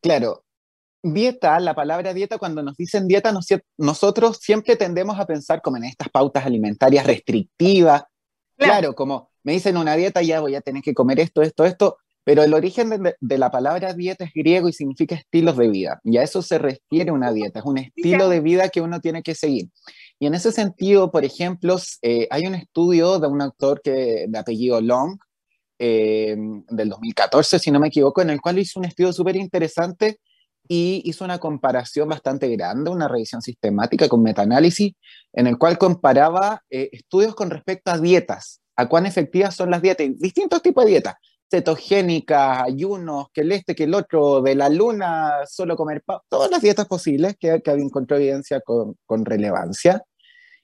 Claro, 0.00 0.46
Dieta, 1.12 1.60
la 1.60 1.74
palabra 1.74 2.12
dieta, 2.12 2.38
cuando 2.38 2.62
nos 2.62 2.76
dicen 2.76 3.06
dieta, 3.06 3.32
nosotros 3.76 4.38
siempre 4.38 4.74
tendemos 4.74 5.18
a 5.20 5.26
pensar 5.26 5.62
como 5.62 5.76
en 5.76 5.84
estas 5.84 6.08
pautas 6.08 6.44
alimentarias 6.44 7.06
restrictivas. 7.06 8.04
Claro, 8.56 8.94
como 8.94 9.30
me 9.44 9.52
dicen 9.52 9.76
una 9.76 9.94
dieta, 9.94 10.22
ya 10.22 10.40
voy 10.40 10.56
a 10.56 10.60
tener 10.60 10.82
que 10.82 10.94
comer 10.94 11.20
esto, 11.20 11.42
esto, 11.42 11.64
esto, 11.64 11.98
pero 12.26 12.42
el 12.42 12.54
origen 12.54 12.90
de, 13.20 13.38
la 13.38 13.52
palabra 13.52 13.92
dieta 13.92 14.24
es 14.24 14.32
griego 14.34 14.68
y 14.68 14.72
significa 14.72 15.14
estilos 15.14 15.56
de 15.56 15.68
vida. 15.68 16.00
Y 16.02 16.16
a 16.16 16.24
eso 16.24 16.42
se 16.42 16.58
refiere 16.58 17.12
una 17.12 17.32
dieta, 17.32 17.60
es 17.60 17.64
un 17.64 17.78
estilo 17.78 18.28
de 18.28 18.40
vida 18.40 18.68
que 18.68 18.80
uno 18.80 19.00
tiene 19.00 19.22
que 19.22 19.36
seguir. 19.36 19.68
Y 20.18 20.26
en 20.26 20.34
ese 20.34 20.50
sentido, 20.50 21.12
por 21.12 21.24
ejemplo, 21.24 21.76
eh, 22.02 22.26
hay 22.32 22.48
un 22.48 22.56
estudio 22.56 23.20
de 23.20 23.28
un 23.28 23.40
autor 23.42 23.80
que, 23.80 24.26
de 24.26 24.38
apellido 24.38 24.80
Long, 24.80 25.18
eh, 25.78 26.36
del 26.68 26.88
2014, 26.88 27.60
si 27.60 27.70
no 27.70 27.78
me 27.78 27.88
equivoco, 27.88 28.20
en 28.22 28.30
el 28.30 28.40
cual 28.40 28.58
hizo 28.58 28.80
un 28.80 28.86
estudio 28.86 29.12
súper 29.12 29.36
interesante 29.36 30.18
y 30.66 31.02
hizo 31.04 31.24
una 31.24 31.38
comparación 31.38 32.08
bastante 32.08 32.48
grande, 32.48 32.90
una 32.90 33.06
revisión 33.06 33.40
sistemática 33.40 34.08
con 34.08 34.24
metaanálisis, 34.24 34.94
en 35.32 35.46
el 35.46 35.58
cual 35.58 35.78
comparaba 35.78 36.64
eh, 36.70 36.88
estudios 36.90 37.36
con 37.36 37.50
respecto 37.50 37.92
a 37.92 37.98
dietas, 37.98 38.62
a 38.74 38.88
cuán 38.88 39.06
efectivas 39.06 39.54
son 39.54 39.70
las 39.70 39.80
dietas, 39.80 40.08
distintos 40.18 40.60
tipos 40.60 40.84
de 40.86 40.90
dietas, 40.90 41.14
cetogénicas, 41.50 42.62
ayunos, 42.64 43.28
que 43.32 43.42
el 43.42 43.52
este, 43.52 43.74
que 43.74 43.84
el 43.84 43.94
otro, 43.94 44.42
de 44.42 44.54
la 44.54 44.68
luna, 44.68 45.32
solo 45.48 45.76
comer 45.76 46.02
todas 46.28 46.50
las 46.50 46.60
dietas 46.60 46.86
posibles 46.86 47.36
que, 47.38 47.60
que 47.62 47.70
encontró 47.72 48.16
evidencia 48.16 48.60
con, 48.60 48.96
con, 49.06 49.24
relevancia. 49.24 50.02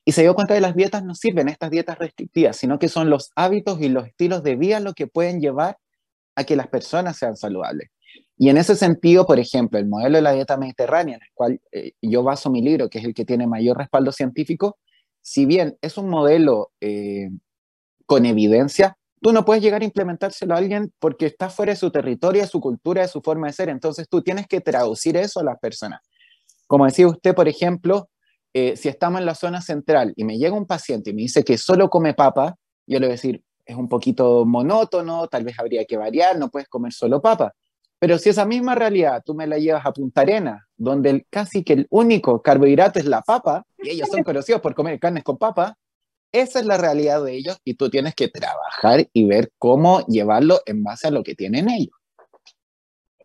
Y 0.05 0.13
se 0.13 0.23
dio 0.23 0.35
cuenta 0.35 0.55
que 0.55 0.61
las 0.61 0.75
dietas 0.75 1.05
no 1.05 1.15
sirven, 1.15 1.49
estas 1.49 1.71
dietas 1.71 1.99
restrictivas, 1.99 2.57
sino 2.57 2.79
que 2.79 2.89
son 2.89 3.11
los 3.11 3.31
hábitos 3.37 3.81
y 3.81 3.89
los 3.89 4.07
estilos 4.07 4.43
de 4.43 4.57
vida 4.57 4.81
lo 4.81 4.95
que 4.95 5.07
pueden 5.07 5.41
llevar 5.41 5.79
a 6.35 6.45
que 6.45 6.57
las 6.57 6.69
personas 6.69 7.17
sean 7.17 7.37
saludables. 7.37 7.91
Y 8.37 8.49
en 8.49 8.57
ese 8.57 8.75
sentido, 8.75 9.27
por 9.27 9.39
ejemplo, 9.39 9.79
el 9.79 9.87
modelo 9.87 10.17
de 10.17 10.23
la 10.23 10.33
dieta 10.33 10.57
mediterránea, 10.57 11.17
en 11.17 11.23
el 11.23 11.29
cual 11.35 11.61
eh, 11.71 11.93
yo 12.03 12.25
baso 12.25 12.51
mi 12.51 12.63
libro, 12.63 12.89
que 12.89 12.99
es 12.99 13.05
el 13.05 13.15
que 13.15 13.25
tiene 13.25 13.47
mayor 13.47 13.79
respaldo 13.79 14.11
científico, 14.11 14.79
si 15.21 15.47
bien 15.47 15.79
es 15.81 15.97
un 15.97 16.09
modelo 16.09 16.73
eh, 16.81 17.31
con 18.07 18.27
evidencia, 18.27 18.97
tú 19.23 19.33
no 19.33 19.45
puedes 19.45 19.63
llegar 19.63 19.81
a 19.81 19.85
implementárselo 19.85 20.55
a 20.55 20.59
alguien 20.59 20.93
porque 20.99 21.27
está 21.27 21.49
fuera 21.49 21.73
de 21.73 21.77
su 21.77 21.91
territorio, 21.91 22.43
de 22.43 22.49
su 22.49 22.61
cultura, 22.61 23.03
de 23.03 23.09
su 23.09 23.23
forma 23.23 23.47
de 23.47 23.53
ser. 23.53 23.69
Entonces 23.69 24.09
tú 24.09 24.21
tienes 24.21 24.47
que 24.49 24.61
traducir 24.61 25.17
eso 25.17 25.41
a 25.41 25.45
las 25.45 25.59
personas. 25.59 26.01
Como 26.67 26.85
decía 26.85 27.07
usted, 27.07 27.35
por 27.35 27.49
ejemplo, 27.49 28.09
eh, 28.53 28.77
si 28.77 28.89
estamos 28.89 29.21
en 29.21 29.27
la 29.27 29.35
zona 29.35 29.63
central 29.63 30.13
y 30.17 30.25
me 30.25 30.37
llega 30.37 30.55
un 30.55 30.67
paciente 30.67 31.11
y 31.11 31.15
me 31.15 31.23
dice 31.23 31.45
que 31.45 31.57
solo 31.57 31.89
come 31.89 32.15
papa, 32.15 32.57
yo 32.87 32.99
le 32.99 33.07
voy 33.07 33.13
a 33.13 33.17
decir, 33.17 33.43
es 33.65 33.77
un 33.77 33.89
poquito 33.89 34.45
monótono, 34.45 35.29
tal 35.29 35.45
vez 35.45 35.59
habría 35.59 35.85
que 35.85 35.97
variar, 35.97 36.37
no 36.37 36.51
puedes 36.51 36.69
comer 36.69 36.93
solo 36.93 37.23
papa. 37.23 37.55
Pero 38.01 38.19
si 38.19 38.31
esa 38.31 38.45
misma 38.45 38.75
realidad 38.75 39.23
tú 39.25 39.35
me 39.35 39.47
la 39.47 39.59
llevas 39.59 39.87
a 39.87 39.93
Punta 39.93 40.23
Arena, 40.23 40.67
donde 40.77 41.11
el, 41.11 41.27
casi 41.31 41.63
que 41.63 41.75
el 41.75 41.87
único 41.91 42.43
carbohidrato 42.43 42.99
es 42.99 43.07
la 43.07 43.23
papa, 43.23 43.65
y 43.79 43.91
ellos 43.91 44.09
son 44.09 44.23
conocidos 44.25 44.61
por 44.61 44.75
comer 44.75 44.99
carnes 44.99 45.23
con 45.23 45.39
papa, 45.39 45.77
esa 46.33 46.61
es 46.61 46.67
la 46.67 46.79
realidad 46.79 47.23
de 47.23 47.35
ellos 47.35 47.59
y 47.65 47.75
tú 47.75 47.91
tienes 47.91 48.15
que 48.15 48.29
trabajar 48.29 49.07
y 49.13 49.27
ver 49.27 49.53
cómo 49.59 50.05
llevarlo 50.07 50.61
en 50.67 50.83
base 50.83 51.09
a 51.09 51.11
lo 51.11 51.23
que 51.23 51.35
tienen 51.35 51.69
ellos. 51.69 51.95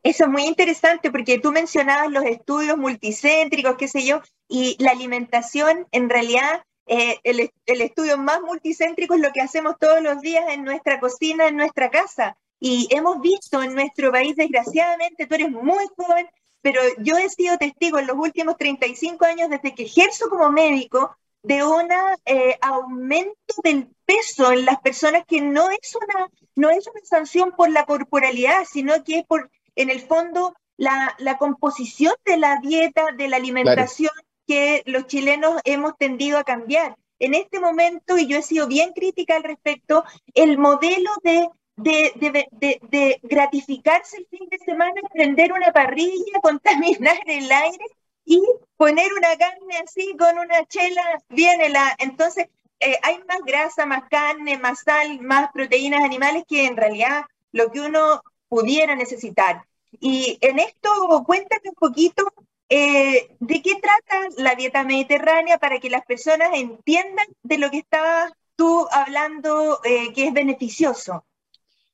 Eso 0.03 0.25
es 0.25 0.29
muy 0.29 0.43
interesante 0.43 1.11
porque 1.11 1.39
tú 1.39 1.51
mencionabas 1.51 2.11
los 2.11 2.23
estudios 2.25 2.77
multicéntricos, 2.77 3.75
qué 3.77 3.87
sé 3.87 4.05
yo, 4.05 4.21
y 4.47 4.75
la 4.79 4.91
alimentación, 4.91 5.87
en 5.91 6.09
realidad, 6.09 6.63
eh, 6.85 7.17
el, 7.23 7.51
el, 7.65 7.81
estudio 7.81 8.17
más 8.17 8.41
multicéntrico 8.41 9.15
es 9.15 9.21
lo 9.21 9.31
que 9.33 9.41
hacemos 9.41 9.75
todos 9.79 10.01
los 10.01 10.21
días 10.21 10.45
en 10.49 10.63
nuestra 10.63 10.99
cocina, 10.99 11.47
en 11.47 11.57
nuestra 11.57 11.89
casa. 11.89 12.37
Y 12.59 12.87
hemos 12.91 13.19
visto 13.21 13.61
en 13.61 13.73
nuestro 13.73 14.11
país, 14.11 14.35
desgraciadamente, 14.35 15.27
tú 15.27 15.35
eres 15.35 15.51
muy 15.51 15.85
joven, 15.97 16.27
pero 16.61 16.81
yo 16.99 17.17
he 17.17 17.29
sido 17.29 17.57
testigo 17.57 17.99
en 17.99 18.07
los 18.07 18.17
últimos 18.17 18.57
35 18.57 19.25
años 19.25 19.49
desde 19.49 19.75
que 19.75 19.83
ejerzo 19.83 20.29
como 20.29 20.49
médico 20.51 21.17
de 21.43 21.63
un 21.63 21.87
eh, 22.25 22.57
aumento 22.61 23.53
del 23.63 23.89
peso 24.05 24.51
en 24.51 24.65
las 24.65 24.79
personas 24.81 25.23
que 25.27 25.41
no 25.41 25.69
es, 25.69 25.95
una, 25.95 26.27
no 26.55 26.69
es 26.69 26.87
una 26.87 27.01
sanción 27.03 27.51
por 27.55 27.69
la 27.69 27.85
corporalidad, 27.85 28.65
sino 28.69 29.03
que 29.03 29.19
es 29.19 29.25
por, 29.25 29.49
en 29.75 29.89
el 29.89 30.01
fondo, 30.01 30.55
la, 30.77 31.15
la 31.19 31.37
composición 31.37 32.13
de 32.25 32.37
la 32.37 32.59
dieta, 32.61 33.07
de 33.17 33.27
la 33.27 33.37
alimentación 33.37 34.11
que 34.45 34.83
los 34.85 35.07
chilenos 35.07 35.61
hemos 35.65 35.97
tendido 35.97 36.37
a 36.37 36.43
cambiar. 36.43 36.95
En 37.19 37.33
este 37.33 37.59
momento, 37.59 38.17
y 38.17 38.27
yo 38.27 38.37
he 38.37 38.43
sido 38.43 38.67
bien 38.67 38.93
crítica 38.93 39.35
al 39.35 39.43
respecto, 39.43 40.03
el 40.33 40.57
modelo 40.57 41.09
de 41.23 41.49
de, 41.77 42.11
de, 42.15 42.79
de, 42.89 43.19
gratificarse 43.21 44.17
el 44.17 44.25
fin 44.27 44.49
de 44.49 44.57
semana, 44.57 44.99
prender 45.13 45.53
una 45.53 45.71
parrilla, 45.71 46.39
contaminar 46.41 47.19
el 47.27 47.51
aire 47.51 47.85
y 48.29 48.43
poner 48.75 49.09
una 49.13 49.37
carne 49.37 49.77
así 49.81 50.13
con 50.19 50.37
una 50.37 50.65
chela, 50.65 51.01
viene 51.29 51.69
la... 51.69 51.95
Entonces, 51.97 52.47
eh, 52.81 52.99
hay 53.01 53.19
más 53.19 53.39
grasa, 53.45 53.85
más 53.85 54.03
carne, 54.09 54.57
más 54.57 54.81
sal, 54.81 55.21
más 55.21 55.49
proteínas 55.53 56.03
animales 56.03 56.43
que 56.45 56.65
en 56.65 56.75
realidad 56.75 57.23
lo 57.53 57.71
que 57.71 57.79
uno 57.79 58.21
pudiera 58.49 58.95
necesitar. 58.95 59.63
Y 60.01 60.37
en 60.41 60.59
esto, 60.59 60.89
cuéntame 61.25 61.69
un 61.69 61.75
poquito 61.75 62.25
eh, 62.67 63.29
de 63.39 63.61
qué 63.61 63.75
trata 63.75 64.27
la 64.35 64.55
dieta 64.55 64.83
mediterránea 64.83 65.57
para 65.57 65.79
que 65.79 65.89
las 65.89 66.05
personas 66.05 66.49
entiendan 66.53 67.27
de 67.43 67.57
lo 67.57 67.71
que 67.71 67.77
estabas 67.77 68.33
tú 68.57 68.87
hablando 68.91 69.79
eh, 69.85 70.11
que 70.13 70.27
es 70.27 70.33
beneficioso. 70.33 71.23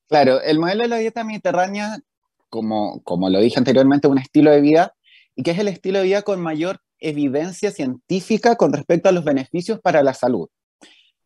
Claro, 0.07 0.41
el 0.41 0.57
modelo 0.57 0.81
de 0.81 0.89
la 0.89 0.97
dieta 0.97 1.23
mediterránea, 1.23 1.99
como, 2.49 3.03
como 3.03 3.29
lo 3.29 3.39
dije 3.39 3.59
anteriormente, 3.59 4.07
un 4.07 4.17
estilo 4.17 4.49
de 4.49 4.61
vida 4.61 4.95
y 5.35 5.43
que 5.43 5.51
es 5.51 5.59
el 5.59 5.67
estilo 5.67 5.99
de 5.99 6.05
vida 6.05 6.21
con 6.21 6.41
mayor 6.41 6.79
evidencia 6.99 7.71
científica 7.71 8.55
con 8.55 8.71
respecto 8.73 9.09
a 9.09 9.11
los 9.11 9.23
beneficios 9.23 9.79
para 9.81 10.03
la 10.03 10.13
salud. 10.13 10.47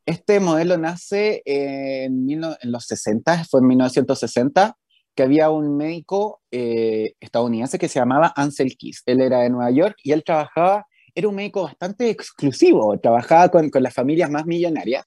Este 0.06 0.40
modelo 0.40 0.78
nace 0.78 1.42
en, 1.46 2.30
en 2.30 2.72
los 2.72 2.86
60, 2.86 3.46
fue 3.50 3.60
en 3.60 3.68
1960, 3.68 4.78
que 5.14 5.24
había 5.24 5.50
un 5.50 5.76
médico 5.76 6.42
eh, 6.52 7.14
estadounidense 7.20 7.80
que 7.80 7.90
se 7.90 8.00
llamaba 8.00 8.34
Ansel 8.36 8.78
Keys. 8.78 9.02
Él 9.06 9.20
era 9.20 9.40
de 9.40 9.50
Nueva 9.50 9.72
York 9.72 9.96
y 10.04 10.12
él 10.12 10.24
trabajaba, 10.24 10.86
era 11.14 11.28
un 11.28 11.36
médico 11.36 11.64
bastante 11.64 12.10
exclusivo, 12.10 12.98
trabajaba 13.00 13.50
con, 13.50 13.70
con 13.70 13.84
las 13.84 13.94
familias 13.94 14.30
más 14.30 14.46
millonarias 14.46 15.04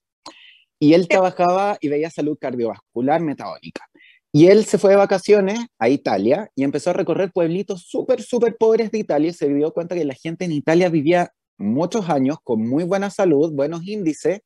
y 0.80 0.94
él 0.94 1.06
trabajaba 1.08 1.78
y 1.80 1.88
veía 1.88 2.10
salud 2.10 2.36
cardiovascular 2.40 3.20
metabólica. 3.20 3.89
Y 4.32 4.46
él 4.46 4.64
se 4.64 4.78
fue 4.78 4.90
de 4.90 4.96
vacaciones 4.96 5.58
a 5.78 5.88
Italia 5.88 6.50
y 6.54 6.62
empezó 6.62 6.90
a 6.90 6.92
recorrer 6.92 7.32
pueblitos 7.32 7.82
súper, 7.82 8.22
súper 8.22 8.56
pobres 8.56 8.90
de 8.92 8.98
Italia 8.98 9.30
y 9.30 9.32
se 9.32 9.48
dio 9.48 9.72
cuenta 9.72 9.96
que 9.96 10.04
la 10.04 10.14
gente 10.14 10.44
en 10.44 10.52
Italia 10.52 10.88
vivía 10.88 11.32
muchos 11.58 12.08
años 12.08 12.38
con 12.42 12.66
muy 12.66 12.84
buena 12.84 13.10
salud, 13.10 13.52
buenos 13.52 13.86
índices, 13.86 14.40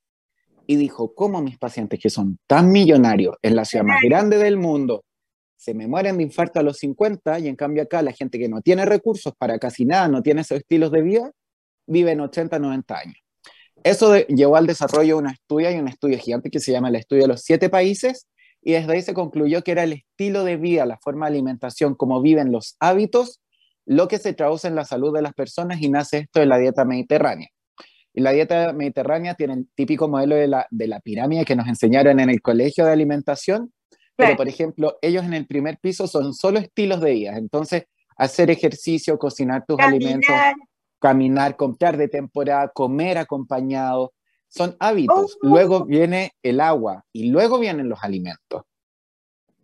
y 0.66 0.76
dijo, 0.76 1.14
¿cómo 1.14 1.42
mis 1.42 1.58
pacientes 1.58 2.00
que 2.00 2.10
son 2.10 2.38
tan 2.46 2.72
millonarios 2.72 3.36
en 3.42 3.56
la 3.56 3.64
ciudad 3.64 3.84
más 3.84 4.00
grande 4.02 4.38
del 4.38 4.56
mundo 4.56 5.04
se 5.56 5.74
me 5.74 5.86
mueren 5.86 6.16
de 6.16 6.24
infarto 6.24 6.60
a 6.60 6.62
los 6.62 6.78
50 6.78 7.38
y 7.38 7.48
en 7.48 7.56
cambio 7.56 7.82
acá 7.82 8.02
la 8.02 8.12
gente 8.12 8.38
que 8.38 8.48
no 8.48 8.60
tiene 8.60 8.84
recursos 8.84 9.32
para 9.38 9.58
casi 9.58 9.84
nada, 9.84 10.08
no 10.08 10.22
tiene 10.22 10.42
esos 10.42 10.58
estilos 10.58 10.90
de 10.90 11.02
vida, 11.02 11.30
vive 11.86 12.12
en 12.12 12.20
80, 12.20 12.58
90 12.58 12.98
años? 12.98 13.16
Eso 13.82 14.16
llevó 14.26 14.56
al 14.56 14.66
desarrollo 14.66 15.16
de 15.16 15.20
una 15.20 15.32
estudio 15.32 15.70
y 15.70 15.74
un 15.74 15.88
estudio 15.88 16.18
gigante 16.18 16.50
que 16.50 16.60
se 16.60 16.72
llama 16.72 16.88
el 16.88 16.96
estudio 16.96 17.22
de 17.22 17.28
los 17.28 17.42
siete 17.42 17.68
países, 17.68 18.26
y 18.64 18.72
desde 18.72 18.94
ahí 18.94 19.02
se 19.02 19.12
concluyó 19.12 19.62
que 19.62 19.72
era 19.72 19.84
el 19.84 19.92
estilo 19.92 20.42
de 20.42 20.56
vida, 20.56 20.86
la 20.86 20.98
forma 20.98 21.26
de 21.26 21.34
alimentación, 21.34 21.94
como 21.94 22.22
viven 22.22 22.50
los 22.50 22.76
hábitos, 22.80 23.42
lo 23.84 24.08
que 24.08 24.18
se 24.18 24.32
traduce 24.32 24.66
en 24.68 24.74
la 24.74 24.86
salud 24.86 25.14
de 25.14 25.20
las 25.20 25.34
personas 25.34 25.82
y 25.82 25.90
nace 25.90 26.18
esto 26.18 26.40
de 26.40 26.46
la 26.46 26.56
dieta 26.56 26.86
mediterránea. 26.86 27.48
Y 28.14 28.22
la 28.22 28.30
dieta 28.30 28.72
mediterránea 28.72 29.34
tiene 29.34 29.54
el 29.54 29.68
típico 29.74 30.08
modelo 30.08 30.36
de 30.36 30.48
la, 30.48 30.66
de 30.70 30.86
la 30.86 31.00
pirámide 31.00 31.44
que 31.44 31.56
nos 31.56 31.68
enseñaron 31.68 32.20
en 32.20 32.30
el 32.30 32.40
colegio 32.40 32.86
de 32.86 32.92
alimentación, 32.92 33.70
pero 34.16 34.36
por 34.36 34.48
ejemplo, 34.48 34.96
ellos 35.02 35.24
en 35.24 35.34
el 35.34 35.46
primer 35.46 35.78
piso 35.78 36.06
son 36.06 36.32
solo 36.32 36.58
estilos 36.58 37.00
de 37.00 37.10
vida, 37.10 37.36
entonces 37.36 37.84
hacer 38.16 38.50
ejercicio, 38.50 39.18
cocinar 39.18 39.66
tus 39.66 39.78
alimentos, 39.78 40.34
caminar, 41.00 41.56
comprar 41.56 41.98
de 41.98 42.08
temporada, 42.08 42.68
comer 42.68 43.18
acompañado, 43.18 44.14
son 44.54 44.76
hábitos. 44.78 45.36
Oh. 45.42 45.48
Luego 45.48 45.84
viene 45.84 46.32
el 46.42 46.60
agua 46.60 47.04
y 47.12 47.30
luego 47.30 47.58
vienen 47.58 47.88
los 47.88 48.02
alimentos. 48.02 48.62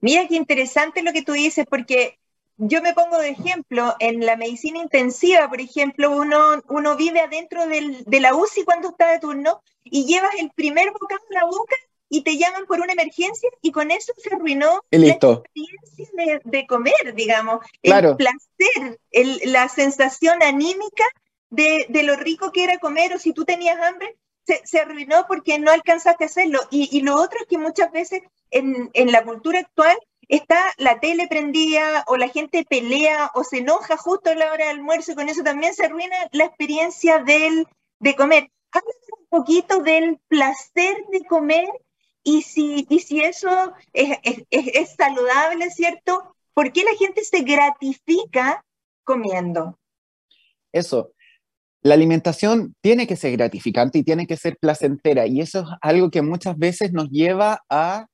Mira 0.01 0.27
qué 0.27 0.37
interesante 0.37 1.03
lo 1.03 1.13
que 1.13 1.23
tú 1.23 1.33
dices, 1.33 1.67
porque 1.69 2.19
yo 2.57 2.83
me 2.83 2.95
pongo 2.95 3.19
de 3.19 3.31
ejemplo, 3.31 3.95
en 4.01 4.25
la 4.27 4.37
medicina 4.37 4.79
intensiva, 4.79 5.49
por 5.49 5.61
ejemplo, 5.61 6.11
uno, 6.11 6.63
uno 6.69 6.97
vive 6.97 7.21
adentro 7.21 7.67
del, 7.67 8.05
de 8.05 8.21
la 8.21 8.35
UCI 8.35 8.65
cuando 8.65 8.91
está 8.91 9.11
de 9.11 9.19
turno 9.19 9.63
y 9.85 10.07
llevas 10.07 10.31
el 10.39 10.51
primer 10.51 10.91
bocado 10.93 11.23
en 11.31 11.35
la 11.35 11.45
boca 11.45 11.77
y 12.09 12.23
te 12.23 12.37
llaman 12.37 12.67
por 12.67 12.81
una 12.81 12.93
emergencia 12.93 13.49
y 13.63 13.71
con 13.71 13.91
eso 13.91 14.13
se 14.19 14.35
arruinó 14.35 14.83
la 14.91 15.07
experiencia 15.07 16.41
de, 16.45 16.67
comer, 16.67 17.15
digamos, 17.15 17.65
el 17.83 18.17
placer, 18.17 18.99
la 19.45 19.69
sensación 19.69 20.43
anímica 20.43 21.05
de, 21.51 21.87
de, 21.89 22.03
lo 22.03 22.17
rico 22.17 22.53
que 22.53 22.65
era 22.65 22.79
comer 22.79 23.15
o 23.15 23.19
si 23.19 23.33
tú 23.33 23.45
tenías 23.45 23.81
hambre, 23.81 24.17
se, 24.45 24.81
arruinó 24.81 25.27
porque 25.27 25.59
no 25.59 25.71
alcanzaste 25.71 26.25
a 26.25 26.27
hacerlo. 26.27 26.61
Y, 26.71 27.01
lo 27.03 27.17
otro 27.17 27.39
es 27.41 27.47
que 27.47 27.59
muchas 27.59 27.91
veces 27.93 28.23
en, 28.51 28.91
en, 28.95 29.13
la 29.13 29.25
cultura 29.25 29.61
actual 29.61 29.97
está 30.29 30.59
la 30.79 31.01
tele 31.01 31.27
prendida 31.29 32.05
o 32.07 32.17
la 32.17 32.29
gente 32.29 32.65
pelea 32.65 33.31
o 33.35 33.45
se 33.45 33.59
enoja 33.59 33.97
justo 33.97 34.31
a 34.31 34.35
la 34.35 34.53
hora 34.53 34.69
del 34.69 34.79
almuerzo 34.79 35.13
y 35.13 35.15
con 35.15 35.29
eso 35.29 35.43
también 35.43 35.75
se 35.75 35.87
arruina 35.87 36.17
la 36.33 36.45
experiencia 36.45 37.19
del, 37.19 37.67
de 37.99 38.17
comer. 38.17 38.51
Háblame 38.73 38.99
un 39.19 39.27
poquito 39.29 39.81
del 39.81 40.19
placer 40.29 40.97
de 41.11 41.25
comer 41.25 41.69
y 42.23 42.43
si, 42.43 42.87
y 42.89 43.01
si 43.01 43.23
eso 43.23 43.73
es, 43.93 44.19
es, 44.23 44.45
es 44.51 44.95
saludable, 44.95 45.71
¿cierto? 45.71 46.37
¿Por 46.55 46.73
qué 46.73 46.85
la 46.85 46.95
gente 46.97 47.25
se 47.25 47.41
gratifica 47.41 48.65
comiendo? 49.05 49.79
Eso, 50.73 51.13
la 51.83 51.95
alimentación 51.95 52.75
tiene 52.81 53.07
que 53.07 53.17
ser 53.17 53.33
gratificante 53.33 53.99
y 53.99 54.05
tiene 54.05 54.27
que 54.27 54.37
ser 54.37 54.57
placentera 54.61 55.27
y 55.27 55.41
eso 55.41 55.61
es 55.61 55.67
algo 55.81 56.11
que 56.11 56.23
muchas 56.23 56.59
veces 56.59 56.93
nos 56.93 57.09
lleva 57.09 57.63
a 57.71 58.07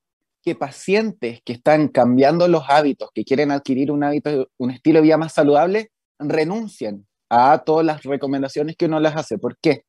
que 0.42 0.54
pacientes 0.54 1.40
que 1.44 1.54
están 1.54 1.88
cambiando 1.88 2.46
los 2.46 2.62
hábitos, 2.68 3.10
que 3.12 3.24
quieren 3.24 3.50
adquirir 3.50 3.90
un 3.90 4.04
hábito, 4.04 4.48
un 4.58 4.70
estilo 4.70 5.00
de 5.00 5.02
vida 5.02 5.16
más 5.16 5.32
saludable, 5.32 5.90
renuncien 6.20 7.06
a 7.28 7.64
todas 7.66 7.84
las 7.84 8.04
recomendaciones 8.04 8.76
que 8.76 8.86
uno 8.86 9.00
les 9.00 9.16
hace. 9.16 9.38
¿Por 9.38 9.58
qué? 9.58 9.82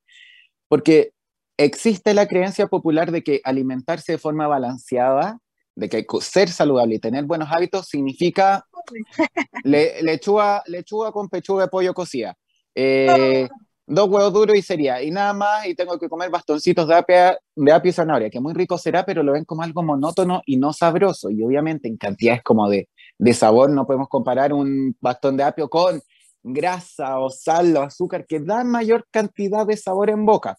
Porque 0.67 1.11
existe 1.57 2.15
la 2.15 2.27
creencia 2.27 2.65
popular 2.65 3.11
de 3.11 3.21
que 3.21 3.39
alimentarse 3.43 4.13
de 4.13 4.17
forma 4.17 4.47
balanceada, 4.47 5.37
de 5.75 5.89
que 5.89 6.03
ser 6.21 6.49
saludable 6.49 6.95
y 6.95 6.99
tener 6.99 7.25
buenos 7.25 7.49
hábitos 7.51 7.87
significa 7.87 8.65
lechuga, 9.63 10.63
lechuga 10.65 11.11
con 11.11 11.29
pechuga 11.29 11.65
de 11.65 11.69
pollo 11.69 11.93
cocida. 11.93 12.35
Eh, 12.73 13.47
dos 13.87 14.09
huevos 14.09 14.33
duros 14.33 14.55
y 14.57 14.61
sería, 14.61 15.01
y 15.01 15.09
nada 15.09 15.33
más, 15.33 15.65
y 15.65 15.73
tengo 15.73 15.97
que 15.97 16.09
comer 16.09 16.29
bastoncitos 16.29 16.87
de 16.87 16.95
apio, 16.95 17.15
de 17.55 17.71
apio 17.71 17.89
y 17.89 17.93
zanahoria, 17.93 18.29
que 18.29 18.41
muy 18.41 18.53
rico 18.53 18.77
será, 18.77 19.05
pero 19.05 19.23
lo 19.23 19.31
ven 19.31 19.45
como 19.45 19.63
algo 19.63 19.81
monótono 19.81 20.41
y 20.45 20.57
no 20.57 20.73
sabroso, 20.73 21.29
y 21.29 21.41
obviamente 21.41 21.87
en 21.87 21.95
cantidades 21.97 22.43
como 22.43 22.69
de, 22.69 22.89
de 23.17 23.33
sabor 23.33 23.69
no 23.69 23.87
podemos 23.87 24.09
comparar 24.09 24.51
un 24.51 24.95
bastón 24.99 25.37
de 25.37 25.43
apio 25.43 25.69
con 25.69 26.01
grasa 26.43 27.19
o 27.19 27.29
sal 27.29 27.75
o 27.77 27.81
azúcar 27.81 28.25
que 28.27 28.39
dan 28.39 28.69
mayor 28.69 29.07
cantidad 29.09 29.65
de 29.65 29.77
sabor 29.77 30.09
en 30.09 30.25
boca. 30.25 30.57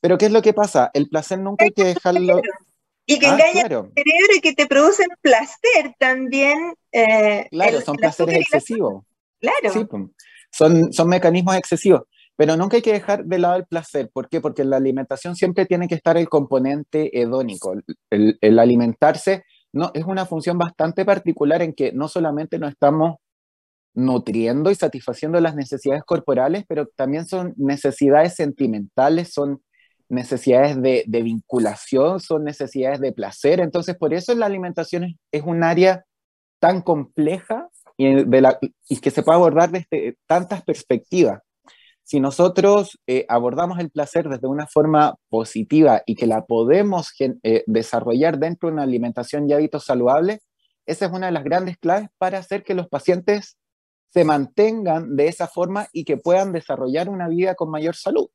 Pero 0.00 0.18
¿qué 0.18 0.26
es 0.26 0.32
lo 0.32 0.42
que 0.42 0.52
pasa? 0.52 0.90
El 0.94 1.08
placer 1.08 1.38
nunca 1.38 1.64
hay 1.64 1.72
que 1.72 1.84
dejarlo... 1.84 2.40
Y 3.08 3.20
que 3.20 3.26
ah, 3.26 3.34
engaña 3.34 3.62
el 3.62 3.68
cerebro 3.68 4.34
y 4.36 4.40
que 4.40 4.52
te 4.52 4.66
producen 4.66 5.06
placer 5.20 5.94
también. 5.96 6.74
Eh, 6.90 7.46
claro, 7.52 7.80
son 7.80 7.94
placeres 7.94 8.38
excesivos. 8.38 9.04
Claro. 9.40 9.72
Sí, 9.72 9.86
son, 10.50 10.92
son 10.92 11.08
mecanismos 11.08 11.54
excesivos. 11.54 12.02
Pero 12.36 12.56
nunca 12.56 12.76
hay 12.76 12.82
que 12.82 12.92
dejar 12.92 13.24
de 13.24 13.38
lado 13.38 13.56
el 13.56 13.66
placer. 13.66 14.10
¿Por 14.12 14.28
qué? 14.28 14.40
Porque 14.40 14.64
la 14.64 14.76
alimentación 14.76 15.34
siempre 15.36 15.64
tiene 15.64 15.88
que 15.88 15.94
estar 15.94 16.16
el 16.18 16.28
componente 16.28 17.18
hedónico. 17.18 17.74
El, 18.10 18.58
alimentarse 18.58 19.44
no, 19.72 19.90
es 19.94 20.04
una 20.04 20.26
función 20.26 20.58
bastante 20.58 21.04
particular 21.04 21.62
en 21.62 21.72
que 21.72 21.92
no 21.92 22.08
solamente 22.08 22.58
nos 22.58 22.72
estamos 22.72 23.16
nutriendo 23.94 24.70
y 24.70 24.74
satisfaciendo 24.74 25.40
las 25.40 25.56
necesidades 25.56 26.04
corporales, 26.04 26.64
pero 26.68 26.86
también 26.94 27.26
son 27.26 27.54
necesidades 27.56 28.34
sentimentales, 28.34 29.32
son 29.32 29.62
necesidades 30.10 30.80
de, 30.80 31.04
vinculación, 31.22 32.20
son 32.20 32.44
necesidades 32.44 33.00
de 33.00 33.12
placer. 33.12 33.60
Entonces, 33.60 33.96
por 33.96 34.12
eso 34.12 34.34
la 34.34 34.46
alimentación 34.46 35.04
es, 35.04 35.16
es 35.32 35.42
un 35.42 35.64
área 35.64 36.04
tan 36.58 36.82
compleja 36.82 37.68
y 37.96 39.00
que 39.00 39.10
se 39.10 39.22
puede 39.22 39.36
abordar 39.36 39.70
desde 39.70 40.18
tantas 40.26 40.62
perspectivas 40.62 41.40
si 42.06 42.20
nosotros 42.20 43.00
eh, 43.08 43.26
abordamos 43.28 43.80
el 43.80 43.90
placer 43.90 44.28
desde 44.28 44.46
una 44.46 44.68
forma 44.68 45.16
positiva 45.28 46.04
y 46.06 46.14
que 46.14 46.28
la 46.28 46.46
podemos 46.46 47.12
eh, 47.18 47.64
desarrollar 47.66 48.38
dentro 48.38 48.68
de 48.68 48.74
una 48.74 48.84
alimentación 48.84 49.50
y 49.50 49.52
hábitos 49.52 49.86
saludables, 49.86 50.46
esa 50.86 51.06
es 51.06 51.12
una 51.12 51.26
de 51.26 51.32
las 51.32 51.42
grandes 51.42 51.78
claves 51.78 52.08
para 52.16 52.38
hacer 52.38 52.62
que 52.62 52.74
los 52.74 52.86
pacientes 52.88 53.58
se 54.10 54.24
mantengan 54.24 55.16
de 55.16 55.26
esa 55.26 55.48
forma 55.48 55.88
y 55.92 56.04
que 56.04 56.16
puedan 56.16 56.52
desarrollar 56.52 57.08
una 57.08 57.26
vida 57.26 57.56
con 57.56 57.72
mayor 57.72 57.96
salud. 57.96 58.28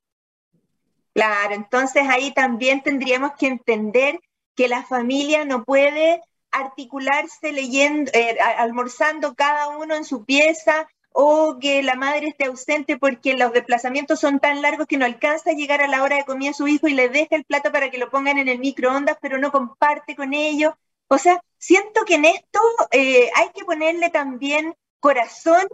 Claro, 1.14 1.54
entonces 1.54 2.02
ahí 2.10 2.34
también 2.34 2.82
tendríamos 2.82 3.32
que 3.38 3.46
entender 3.46 4.20
que 4.54 4.68
la 4.68 4.82
familia 4.82 5.46
no 5.46 5.64
puede 5.64 6.20
articularse 6.50 7.52
leyendo, 7.52 8.10
eh, 8.12 8.36
almorzando 8.58 9.34
cada 9.34 9.68
uno 9.78 9.94
en 9.94 10.04
su 10.04 10.26
pieza 10.26 10.86
o 11.14 11.58
que 11.60 11.82
la 11.82 11.94
madre 11.94 12.28
esté 12.28 12.46
ausente 12.46 12.96
porque 12.98 13.34
los 13.34 13.52
desplazamientos 13.52 14.20
son 14.20 14.40
tan 14.40 14.62
largos 14.62 14.86
que 14.86 14.96
no 14.96 15.04
alcanza 15.04 15.50
a 15.50 15.54
llegar 15.54 15.82
a 15.82 15.88
la 15.88 16.02
hora 16.02 16.16
de 16.16 16.24
comida 16.24 16.50
a 16.50 16.54
su 16.54 16.68
hijo 16.68 16.88
y 16.88 16.94
le 16.94 17.08
deja 17.08 17.36
el 17.36 17.44
plato 17.44 17.72
para 17.72 17.90
que 17.90 17.98
lo 17.98 18.10
pongan 18.10 18.38
en 18.38 18.48
el 18.48 18.58
microondas, 18.58 19.18
pero 19.20 19.38
no 19.38 19.52
comparte 19.52 20.16
con 20.16 20.34
ellos. 20.34 20.74
O 21.08 21.18
sea, 21.18 21.42
siento 21.58 22.04
que 22.04 22.14
en 22.14 22.24
esto 22.24 22.60
eh, 22.90 23.30
hay 23.36 23.50
que 23.54 23.64
ponerle 23.64 24.10
también 24.10 24.74
corazón 25.00 25.66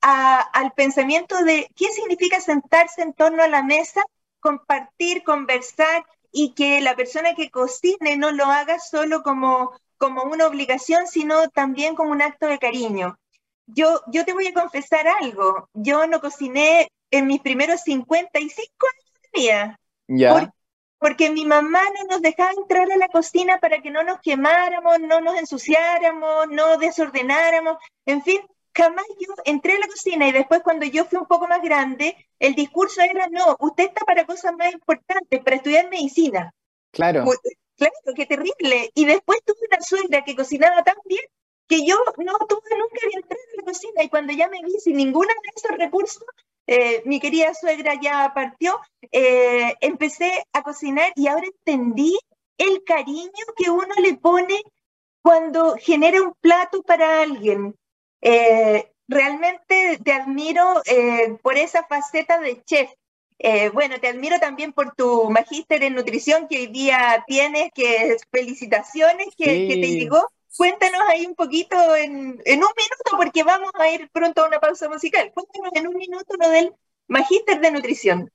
al 0.00 0.72
pensamiento 0.72 1.42
de 1.44 1.68
qué 1.74 1.86
significa 1.88 2.40
sentarse 2.40 3.00
en 3.02 3.14
torno 3.14 3.42
a 3.42 3.48
la 3.48 3.62
mesa, 3.62 4.02
compartir, 4.40 5.22
conversar 5.24 6.04
y 6.30 6.52
que 6.52 6.82
la 6.82 6.94
persona 6.94 7.34
que 7.34 7.50
cocine 7.50 8.16
no 8.18 8.30
lo 8.30 8.44
haga 8.44 8.78
solo 8.80 9.22
como, 9.22 9.72
como 9.96 10.24
una 10.24 10.46
obligación, 10.46 11.06
sino 11.06 11.48
también 11.48 11.94
como 11.94 12.10
un 12.10 12.20
acto 12.20 12.46
de 12.46 12.58
cariño 12.58 13.18
yo, 13.66 14.02
yo 14.08 14.24
te 14.24 14.32
voy 14.32 14.46
a 14.46 14.54
confesar 14.54 15.06
algo. 15.08 15.68
Yo 15.74 16.06
no 16.06 16.20
cociné 16.20 16.88
en 17.10 17.26
mis 17.26 17.40
primeros 17.40 17.82
55 17.82 18.86
años 18.86 19.20
de 19.22 19.40
vida. 19.40 19.80
Ya. 20.06 20.52
porque 20.98 21.30
mi 21.30 21.46
mamá 21.46 21.80
no 21.98 22.08
nos 22.08 22.22
dejaba 22.22 22.52
entrar 22.52 22.90
a 22.90 22.96
la 22.96 23.08
cocina 23.08 23.58
para 23.58 23.80
que 23.80 23.90
no 23.90 24.02
nos 24.02 24.20
quemáramos, 24.20 25.00
no 25.00 25.20
nos 25.20 25.38
ensuciáramos, 25.38 26.48
no 26.50 26.76
desordenáramos. 26.76 27.78
En 28.06 28.22
fin, 28.22 28.40
jamás 28.74 29.04
yo 29.18 29.34
entré 29.44 29.74
a 29.74 29.78
la 29.78 29.86
cocina 29.86 30.28
y 30.28 30.32
después 30.32 30.62
cuando 30.62 30.86
yo 30.86 31.04
fui 31.04 31.18
un 31.18 31.26
poco 31.26 31.46
más 31.46 31.62
grande, 31.62 32.16
el 32.38 32.54
discurso 32.54 33.00
era, 33.02 33.28
no, 33.28 33.56
usted 33.60 33.84
está 33.84 34.04
para 34.04 34.26
cosas 34.26 34.54
más 34.56 34.72
importantes, 34.72 35.42
para 35.42 35.56
estudiar 35.56 35.88
medicina. 35.90 36.52
Claro. 36.90 37.24
Claro, 37.76 37.94
qué 38.14 38.26
terrible. 38.26 38.90
Y 38.94 39.04
después 39.04 39.40
tuve 39.44 39.58
una 39.68 39.80
suegra 39.80 40.24
que 40.24 40.36
cocinaba 40.36 40.82
tan 40.84 40.96
bien 41.04 41.24
que 41.66 41.86
yo 41.86 41.96
no 42.18 42.38
tuve 42.48 42.78
nunca 42.78 43.00
entrar 43.12 43.38
en 43.52 43.56
la 43.58 43.64
cocina 43.64 44.02
y 44.02 44.08
cuando 44.08 44.32
ya 44.32 44.48
me 44.48 44.62
vi 44.62 44.72
sin 44.80 44.96
ninguno 44.96 45.28
de 45.28 45.50
esos 45.54 45.76
recursos, 45.78 46.24
eh, 46.66 47.02
mi 47.04 47.20
querida 47.20 47.52
suegra 47.54 47.98
ya 48.00 48.32
partió, 48.34 48.80
eh, 49.12 49.74
empecé 49.80 50.44
a 50.52 50.62
cocinar 50.62 51.12
y 51.14 51.26
ahora 51.26 51.46
entendí 51.46 52.18
el 52.56 52.82
cariño 52.84 53.30
que 53.56 53.70
uno 53.70 53.94
le 54.00 54.14
pone 54.14 54.60
cuando 55.22 55.76
genera 55.76 56.22
un 56.22 56.34
plato 56.40 56.82
para 56.82 57.22
alguien. 57.22 57.74
Eh, 58.20 58.90
realmente 59.08 59.98
te 60.02 60.12
admiro 60.12 60.82
por 61.42 61.58
esa 61.58 61.84
faceta 61.84 62.40
de 62.40 62.62
chef. 62.64 62.90
bueno, 63.74 63.98
te 64.00 64.08
admiro 64.08 64.38
también 64.38 64.72
por 64.72 64.94
tu 64.94 65.30
magíster 65.30 65.82
en 65.82 65.94
nutrición 65.94 66.48
que 66.48 66.58
hoy 66.58 66.66
día 66.68 67.24
tienes, 67.26 67.70
que 67.74 68.16
felicitaciones 68.30 69.28
que, 69.36 69.68
que 69.68 69.76
te 69.76 69.88
llegó 69.88 70.26
cuéntanos 70.56 71.00
ahí 71.08 71.26
un 71.26 71.34
poquito 71.34 71.76
en, 71.96 72.14
un 72.14 72.36
minuto, 72.44 73.16
porque 73.16 73.42
vamos 73.42 73.70
a 73.74 73.90
ir 73.90 74.08
pronto 74.12 74.42
a 74.42 74.48
una 74.48 74.60
pausa 74.60 74.88
musical. 74.88 75.32
Cuéntanos 75.32 75.70
en 75.74 75.88
un 75.88 75.96
minuto 75.96 76.34
lo 76.38 76.48
del 76.48 76.72
magíster 77.08 77.60
de 77.60 77.72
nutrición. 77.72 78.30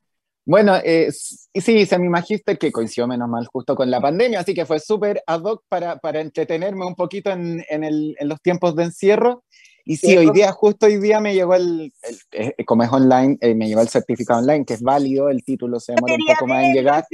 Bueno, 0.45 0.77
eh, 0.83 1.11
sí, 1.11 1.77
hice 1.77 1.99
mi 1.99 2.09
magíster 2.09 2.57
que 2.57 2.71
coincidió 2.71 3.07
menos 3.07 3.29
mal 3.29 3.45
justo 3.45 3.75
con 3.75 3.91
la 3.91 4.01
pandemia, 4.01 4.39
así 4.39 4.53
que 4.53 4.65
fue 4.65 4.79
súper 4.79 5.21
ad 5.27 5.41
hoc 5.43 5.63
para, 5.69 5.97
para 5.97 6.21
entretenerme 6.21 6.85
un 6.85 6.95
poquito 6.95 7.29
en, 7.29 7.63
en, 7.69 7.83
en 7.83 8.27
los 8.27 8.41
tiempos 8.41 8.75
de 8.75 8.85
encierro. 8.85 9.43
Y 9.89 9.97
sí, 9.97 10.15
hoy 10.15 10.29
día, 10.31 10.51
justo 10.51 10.85
hoy 10.85 10.97
día 10.97 11.19
me 11.19 11.33
llegó 11.33 11.55
el, 11.55 11.91
eh, 12.33 12.53
como 12.63 12.83
es 12.83 12.91
online, 12.91 13.39
eh, 13.41 13.55
me 13.55 13.67
llegó 13.67 13.81
el 13.81 13.89
certificado 13.89 14.39
online, 14.39 14.63
que 14.63 14.75
es 14.75 14.83
válido, 14.83 15.29
el 15.29 15.43
título 15.43 15.79
se 15.79 15.93
demora 15.93 16.13
un 16.13 16.27
poco 16.27 16.45
más 16.45 16.63
en 16.63 16.73
llegar. 16.75 17.07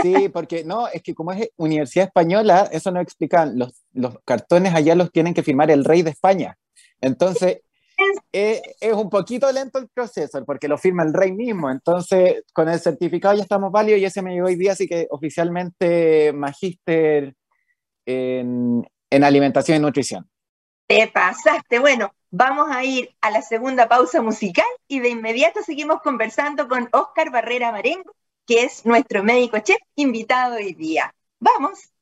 Sí. 0.00 0.28
porque 0.28 0.62
no, 0.62 0.86
es 0.86 1.02
que 1.02 1.16
como 1.16 1.32
es 1.32 1.50
Universidad 1.56 2.06
Española, 2.06 2.68
eso 2.70 2.92
no 2.92 3.00
explica, 3.00 3.44
los, 3.44 3.74
los 3.92 4.20
cartones 4.24 4.72
allá 4.72 4.94
los 4.94 5.10
tienen 5.10 5.34
que 5.34 5.42
firmar 5.42 5.72
el 5.72 5.84
rey 5.84 6.02
de 6.02 6.10
España. 6.10 6.56
Entonces, 7.00 7.62
eh, 8.32 8.62
es 8.80 8.92
un 8.92 9.10
poquito 9.10 9.50
lento 9.50 9.80
el 9.80 9.88
proceso, 9.88 10.44
porque 10.44 10.68
lo 10.68 10.78
firma 10.78 11.02
el 11.02 11.12
rey 11.12 11.32
mismo. 11.32 11.72
Entonces, 11.72 12.44
con 12.52 12.68
el 12.68 12.78
certificado 12.78 13.34
ya 13.34 13.42
estamos 13.42 13.72
válidos 13.72 14.00
y 14.00 14.04
ese 14.04 14.22
me 14.22 14.32
llegó 14.32 14.46
hoy 14.46 14.54
día, 14.54 14.74
así 14.74 14.86
que 14.86 15.08
oficialmente 15.10 16.32
magíster 16.32 17.34
en, 18.06 18.86
en 19.10 19.24
alimentación 19.24 19.78
y 19.78 19.80
nutrición. 19.80 20.31
Te 20.92 21.06
pasaste. 21.06 21.78
Bueno, 21.78 22.12
vamos 22.30 22.68
a 22.70 22.84
ir 22.84 23.16
a 23.22 23.30
la 23.30 23.40
segunda 23.40 23.88
pausa 23.88 24.20
musical 24.20 24.66
y 24.86 25.00
de 25.00 25.08
inmediato 25.08 25.62
seguimos 25.62 26.02
conversando 26.02 26.68
con 26.68 26.90
Oscar 26.92 27.30
Barrera 27.30 27.72
Marengo, 27.72 28.14
que 28.46 28.64
es 28.64 28.84
nuestro 28.84 29.24
médico 29.24 29.58
chef 29.60 29.78
invitado 29.94 30.56
hoy 30.56 30.74
día. 30.74 31.14
Vamos. 31.40 31.94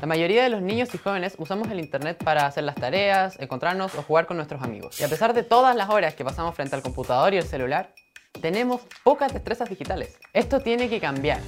La 0.00 0.06
mayoría 0.06 0.44
de 0.44 0.50
los 0.50 0.62
niños 0.62 0.94
y 0.94 0.98
jóvenes 0.98 1.34
usamos 1.36 1.68
el 1.68 1.80
Internet 1.80 2.22
para 2.22 2.46
hacer 2.46 2.62
las 2.62 2.76
tareas, 2.76 3.36
encontrarnos 3.40 3.92
o 3.96 4.04
jugar 4.04 4.26
con 4.26 4.36
nuestros 4.36 4.62
amigos. 4.62 5.00
Y 5.00 5.02
a 5.02 5.08
pesar 5.08 5.34
de 5.34 5.42
todas 5.42 5.74
las 5.74 5.90
horas 5.90 6.14
que 6.14 6.24
pasamos 6.24 6.54
frente 6.54 6.76
al 6.76 6.82
computador 6.82 7.34
y 7.34 7.38
el 7.38 7.44
celular, 7.44 7.92
tenemos 8.40 8.82
pocas 9.02 9.32
destrezas 9.32 9.68
digitales. 9.68 10.16
Esto 10.32 10.60
tiene 10.60 10.88
que 10.88 11.00
cambiar. 11.00 11.40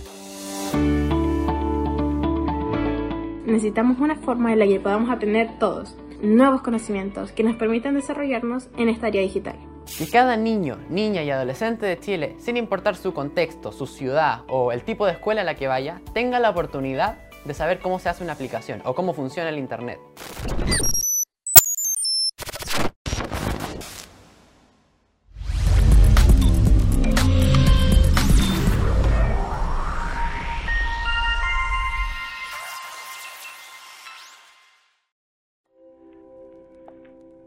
Necesitamos 3.46 3.98
una 4.00 4.16
forma 4.16 4.52
en 4.52 4.58
la 4.58 4.66
que 4.66 4.80
podamos 4.80 5.10
aprender 5.10 5.58
todos 5.58 5.96
nuevos 6.22 6.62
conocimientos 6.62 7.32
que 7.32 7.42
nos 7.42 7.56
permitan 7.56 7.94
desarrollarnos 7.94 8.68
en 8.76 8.88
esta 8.88 9.08
área 9.08 9.22
digital. 9.22 9.56
Que 9.98 10.08
cada 10.08 10.36
niño, 10.36 10.78
niña 10.88 11.22
y 11.22 11.30
adolescente 11.30 11.84
de 11.84 11.98
Chile, 11.98 12.36
sin 12.38 12.56
importar 12.56 12.96
su 12.96 13.12
contexto, 13.12 13.70
su 13.70 13.86
ciudad 13.86 14.42
o 14.48 14.72
el 14.72 14.82
tipo 14.82 15.04
de 15.06 15.12
escuela 15.12 15.42
a 15.42 15.44
la 15.44 15.56
que 15.56 15.68
vaya, 15.68 16.00
tenga 16.14 16.40
la 16.40 16.50
oportunidad 16.50 17.18
de 17.44 17.54
saber 17.54 17.80
cómo 17.80 17.98
se 17.98 18.08
hace 18.08 18.24
una 18.24 18.32
aplicación 18.32 18.80
o 18.84 18.94
cómo 18.94 19.12
funciona 19.12 19.50
el 19.50 19.58
Internet. 19.58 19.98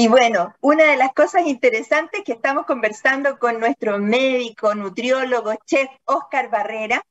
Y 0.00 0.06
bueno, 0.06 0.54
una 0.60 0.84
de 0.84 0.96
las 0.96 1.12
cosas 1.12 1.44
interesantes 1.48 2.22
que 2.24 2.30
estamos 2.30 2.66
conversando 2.66 3.36
con 3.40 3.58
nuestro 3.58 3.98
médico, 3.98 4.72
nutriólogo, 4.76 5.54
chef 5.66 5.90
Oscar 6.04 6.50
Barrera, 6.50 7.04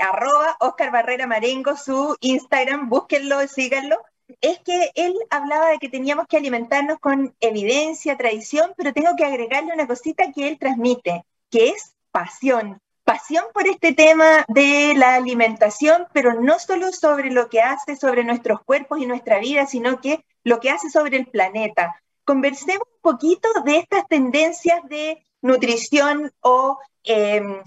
arroba 0.00 0.56
Oscar 0.60 0.92
Barrera 0.92 1.26
Marengo, 1.26 1.76
su 1.76 2.16
Instagram, 2.20 2.88
búsquenlo, 2.88 3.44
síganlo, 3.48 3.96
es 4.40 4.60
que 4.60 4.92
él 4.94 5.16
hablaba 5.30 5.70
de 5.70 5.78
que 5.78 5.88
teníamos 5.88 6.28
que 6.28 6.36
alimentarnos 6.36 7.00
con 7.00 7.34
evidencia, 7.40 8.16
tradición, 8.16 8.72
pero 8.76 8.92
tengo 8.92 9.16
que 9.16 9.24
agregarle 9.24 9.72
una 9.72 9.88
cosita 9.88 10.30
que 10.32 10.46
él 10.46 10.60
transmite, 10.60 11.24
que 11.50 11.70
es 11.70 11.96
pasión. 12.12 12.80
Pasión 13.02 13.46
por 13.52 13.66
este 13.66 13.94
tema 13.94 14.44
de 14.46 14.94
la 14.96 15.16
alimentación, 15.16 16.06
pero 16.12 16.40
no 16.40 16.60
solo 16.60 16.92
sobre 16.92 17.32
lo 17.32 17.48
que 17.48 17.62
hace 17.62 17.96
sobre 17.96 18.22
nuestros 18.22 18.62
cuerpos 18.62 19.00
y 19.00 19.06
nuestra 19.06 19.40
vida, 19.40 19.66
sino 19.66 20.00
que 20.00 20.24
lo 20.44 20.60
que 20.60 20.70
hace 20.70 20.88
sobre 20.88 21.16
el 21.16 21.26
planeta 21.26 22.00
conversemos 22.28 22.86
un 22.94 23.00
poquito 23.00 23.48
de 23.64 23.78
estas 23.78 24.06
tendencias 24.06 24.86
de 24.90 25.24
nutrición 25.40 26.30
o, 26.42 26.78
em, 27.02 27.62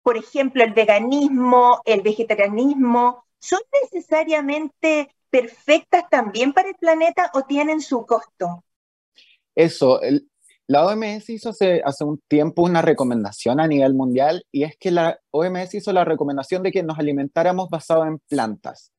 por 0.00 0.16
ejemplo, 0.16 0.62
el 0.62 0.72
veganismo, 0.74 1.80
el 1.84 2.02
vegetarianismo, 2.02 3.24
¿son 3.40 3.58
necesariamente 3.82 5.12
perfectas 5.28 6.04
también 6.08 6.52
para 6.52 6.68
el 6.68 6.76
planeta 6.76 7.32
o 7.34 7.42
tienen 7.42 7.80
su 7.80 8.06
costo? 8.06 8.62
Eso, 9.56 10.00
la 10.68 10.86
OMS 10.86 11.28
hizo 11.28 11.48
hace, 11.48 11.82
hace, 11.84 12.04
un 12.04 12.22
tiempo 12.28 12.62
una 12.62 12.80
recomendación 12.80 13.58
a 13.58 13.66
nivel 13.66 13.92
mundial 13.92 14.46
y 14.52 14.62
es 14.62 14.76
que 14.78 14.92
la 14.92 15.18
OMS 15.32 15.74
hizo 15.74 15.92
la 15.92 16.04
recomendación 16.04 16.62
de 16.62 16.70
que 16.70 16.84
nos 16.84 16.96
alimentáramos 16.96 17.68
basado 17.68 18.06
en 18.06 18.20
plantas. 18.20 18.92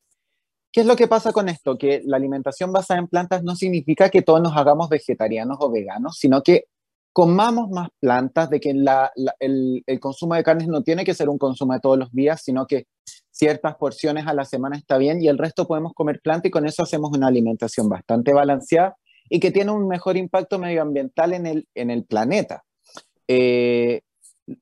¿Qué 0.71 0.82
es 0.82 0.86
lo 0.86 0.95
que 0.95 1.08
pasa 1.08 1.32
con 1.32 1.49
esto? 1.49 1.77
Que 1.77 2.01
la 2.05 2.17
alimentación 2.17 2.71
basada 2.71 2.99
en 2.99 3.08
plantas 3.08 3.43
no 3.43 3.55
significa 3.55 4.10
que 4.10 4.21
todos 4.21 4.41
nos 4.41 4.55
hagamos 4.55 4.89
vegetarianos 4.89 5.58
o 5.62 5.71
veganos, 5.71 6.17
sino 6.17 6.43
que 6.43 6.65
comamos 7.12 7.69
más 7.69 7.89
plantas, 7.99 8.49
de 8.49 8.60
que 8.60 8.69
el, 8.69 9.84
el, 9.86 9.99
consumo 9.99 10.36
de 10.36 10.43
carnes 10.43 10.67
no 10.67 10.84
tiene 10.84 11.03
que 11.03 11.15
ser 11.15 11.27
un 11.27 11.39
consumo 11.39 11.73
de 11.73 11.79
todos 11.79 11.97
los 11.97 12.12
días, 12.12 12.41
sino 12.43 12.67
que 12.67 12.86
ciertas 13.32 13.75
porciones 13.75 14.27
a 14.27 14.34
la 14.34 14.45
semana 14.45 14.77
está 14.77 14.97
bien 14.97 15.21
y 15.21 15.27
el 15.27 15.38
resto 15.38 15.67
podemos 15.67 15.93
comer 15.93 16.21
planta 16.21 16.47
y 16.47 16.51
con 16.51 16.67
eso 16.67 16.84
hacemos 16.84 17.12
una 17.12 17.27
alimentación 17.27 17.89
bastante 17.89 18.32
balanceada 18.32 18.95
y 19.27 19.39
que 19.39 19.51
tiene 19.51 19.71
un 19.71 19.88
mejor 19.88 20.17
impacto 20.17 20.60
medioambiental 20.60 21.34
en 21.34 21.45
el, 21.47 21.67
en 21.73 21.89
el 21.89 22.05
planeta. 22.05 22.63
Eh, 23.27 24.01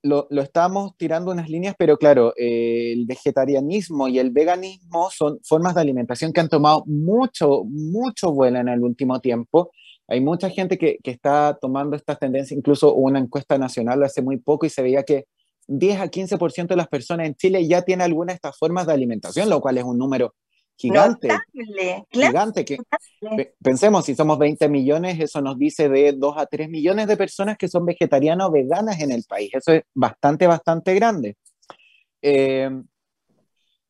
lo, 0.01 0.27
lo 0.29 0.41
estábamos 0.41 0.95
tirando 0.97 1.31
unas 1.31 1.49
líneas, 1.49 1.75
pero 1.77 1.97
claro, 1.97 2.33
eh, 2.37 2.93
el 2.93 3.05
vegetarianismo 3.05 4.07
y 4.07 4.19
el 4.19 4.31
veganismo 4.31 5.09
son 5.11 5.39
formas 5.43 5.75
de 5.75 5.81
alimentación 5.81 6.33
que 6.33 6.39
han 6.41 6.49
tomado 6.49 6.83
mucho, 6.85 7.63
mucho 7.65 8.31
vuelo 8.31 8.59
en 8.59 8.69
el 8.69 8.83
último 8.83 9.19
tiempo. 9.19 9.71
Hay 10.07 10.21
mucha 10.21 10.49
gente 10.49 10.77
que, 10.77 10.97
que 11.03 11.11
está 11.11 11.57
tomando 11.59 11.95
estas 11.95 12.19
tendencias, 12.19 12.57
incluso 12.57 12.93
una 12.93 13.19
encuesta 13.19 13.57
nacional 13.57 14.03
hace 14.03 14.21
muy 14.21 14.37
poco 14.37 14.65
y 14.65 14.69
se 14.69 14.81
veía 14.81 15.03
que 15.03 15.25
10 15.67 15.99
a 15.99 16.07
15% 16.07 16.67
de 16.67 16.75
las 16.75 16.87
personas 16.87 17.27
en 17.27 17.35
Chile 17.35 17.67
ya 17.67 17.81
tienen 17.81 18.05
alguna 18.05 18.31
de 18.31 18.35
estas 18.35 18.57
formas 18.57 18.87
de 18.87 18.93
alimentación, 18.93 19.49
lo 19.49 19.59
cual 19.59 19.77
es 19.77 19.83
un 19.83 19.97
número 19.97 20.33
gigante. 20.77 21.29
gigante 22.11 22.63
que 22.63 22.77
pensemos, 23.61 24.05
si 24.05 24.15
somos 24.15 24.37
20 24.37 24.69
millones, 24.69 25.19
eso 25.19 25.41
nos 25.41 25.57
dice 25.57 25.89
de 25.89 26.13
2 26.13 26.37
a 26.37 26.45
3 26.45 26.69
millones 26.69 27.07
de 27.07 27.17
personas 27.17 27.57
que 27.57 27.67
son 27.67 27.85
vegetarianas 27.85 28.47
o 28.47 28.51
veganas 28.51 28.99
en 28.99 29.11
el 29.11 29.23
país. 29.27 29.49
Eso 29.53 29.73
es 29.73 29.83
bastante, 29.93 30.47
bastante 30.47 30.93
grande. 30.93 31.35
Eh, 32.21 32.69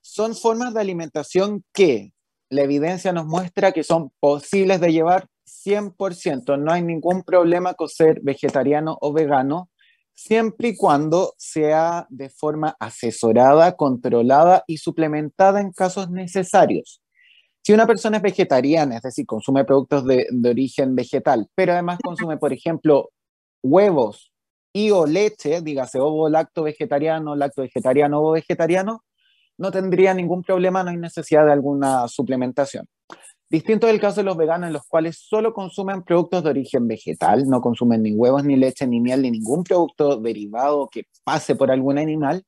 son 0.02 0.36
formas 0.36 0.74
de 0.74 0.82
alimentación 0.82 1.64
que 1.74 2.14
la 2.50 2.62
evidencia 2.62 3.12
nos 3.12 3.26
muestra 3.26 3.74
que 3.74 3.84
son 3.84 4.12
posibles 4.20 4.80
de 4.80 4.94
llevar 4.94 5.28
100%. 5.46 6.58
No 6.58 6.72
hay 6.72 6.82
ningún 6.82 7.24
problema 7.24 7.74
con 7.74 7.90
ser 7.90 8.22
vegetariano 8.22 8.98
o 9.02 9.12
vegano 9.12 9.70
siempre 10.18 10.70
y 10.70 10.76
cuando 10.76 11.36
sea 11.38 12.08
de 12.10 12.30
forma 12.30 12.76
asesorada, 12.80 13.76
controlada 13.76 14.64
y 14.66 14.78
suplementada 14.78 15.62
en 15.62 15.72
casos 15.72 16.10
necesarios. 16.10 17.02
Si 17.64 17.72
una 17.72 17.86
persona 17.86 18.18
es 18.18 18.24
vegetariana, 18.24 18.98
es 18.98 19.04
decir, 19.04 19.28
consume 19.28 19.64
productos 19.64 20.06
de, 20.06 20.26
origen 20.50 20.96
vegetal, 20.96 21.48
pero 21.54 21.74
además 21.74 22.00
consume, 22.04 22.38
por 22.38 22.52
ejemplo, 22.52 23.12
huevos 23.62 24.32
y 24.74 24.90
o 24.90 25.06
leche, 25.06 25.62
dígase 25.62 26.00
ovo 26.00 26.30
lacto 26.30 26.64
vegetariano, 26.64 27.36
lacto 27.36 27.62
vegetariano 27.62 28.22
o 28.22 28.32
vegetariano, 28.32 29.04
no 29.58 29.72
tendría 29.72 30.14
ningún 30.16 30.42
problema, 30.44 30.84
no 30.84 30.90
hay 30.90 30.98
necesidad 30.98 31.46
de 31.46 31.52
alguna 31.52 32.08
suplementación. 32.08 32.88
Distinto 33.50 33.88
del 33.88 34.02
caso 34.02 34.18
de 34.18 34.26
los 34.26 34.36
veganos, 34.36 34.68
en 34.68 34.74
los 34.74 34.86
cuales 34.86 35.18
solo 35.18 35.54
consumen 35.54 36.04
productos 36.04 36.44
de 36.44 36.50
origen 36.50 36.86
vegetal, 36.86 37.48
no 37.48 37.62
consumen 37.62 38.04
ni 38.04 38.14
huevos, 38.14 38.44
ni 38.44 38.58
leche, 38.58 38.86
ni 38.86 39.00
miel, 39.00 39.22
ni 39.22 39.32
ningún 39.32 39.64
producto 39.64 40.18
derivado 40.18 40.90
que 40.90 41.04
pase 41.24 41.56
por 41.56 41.72
algún 41.72 41.98
animal. 41.98 42.44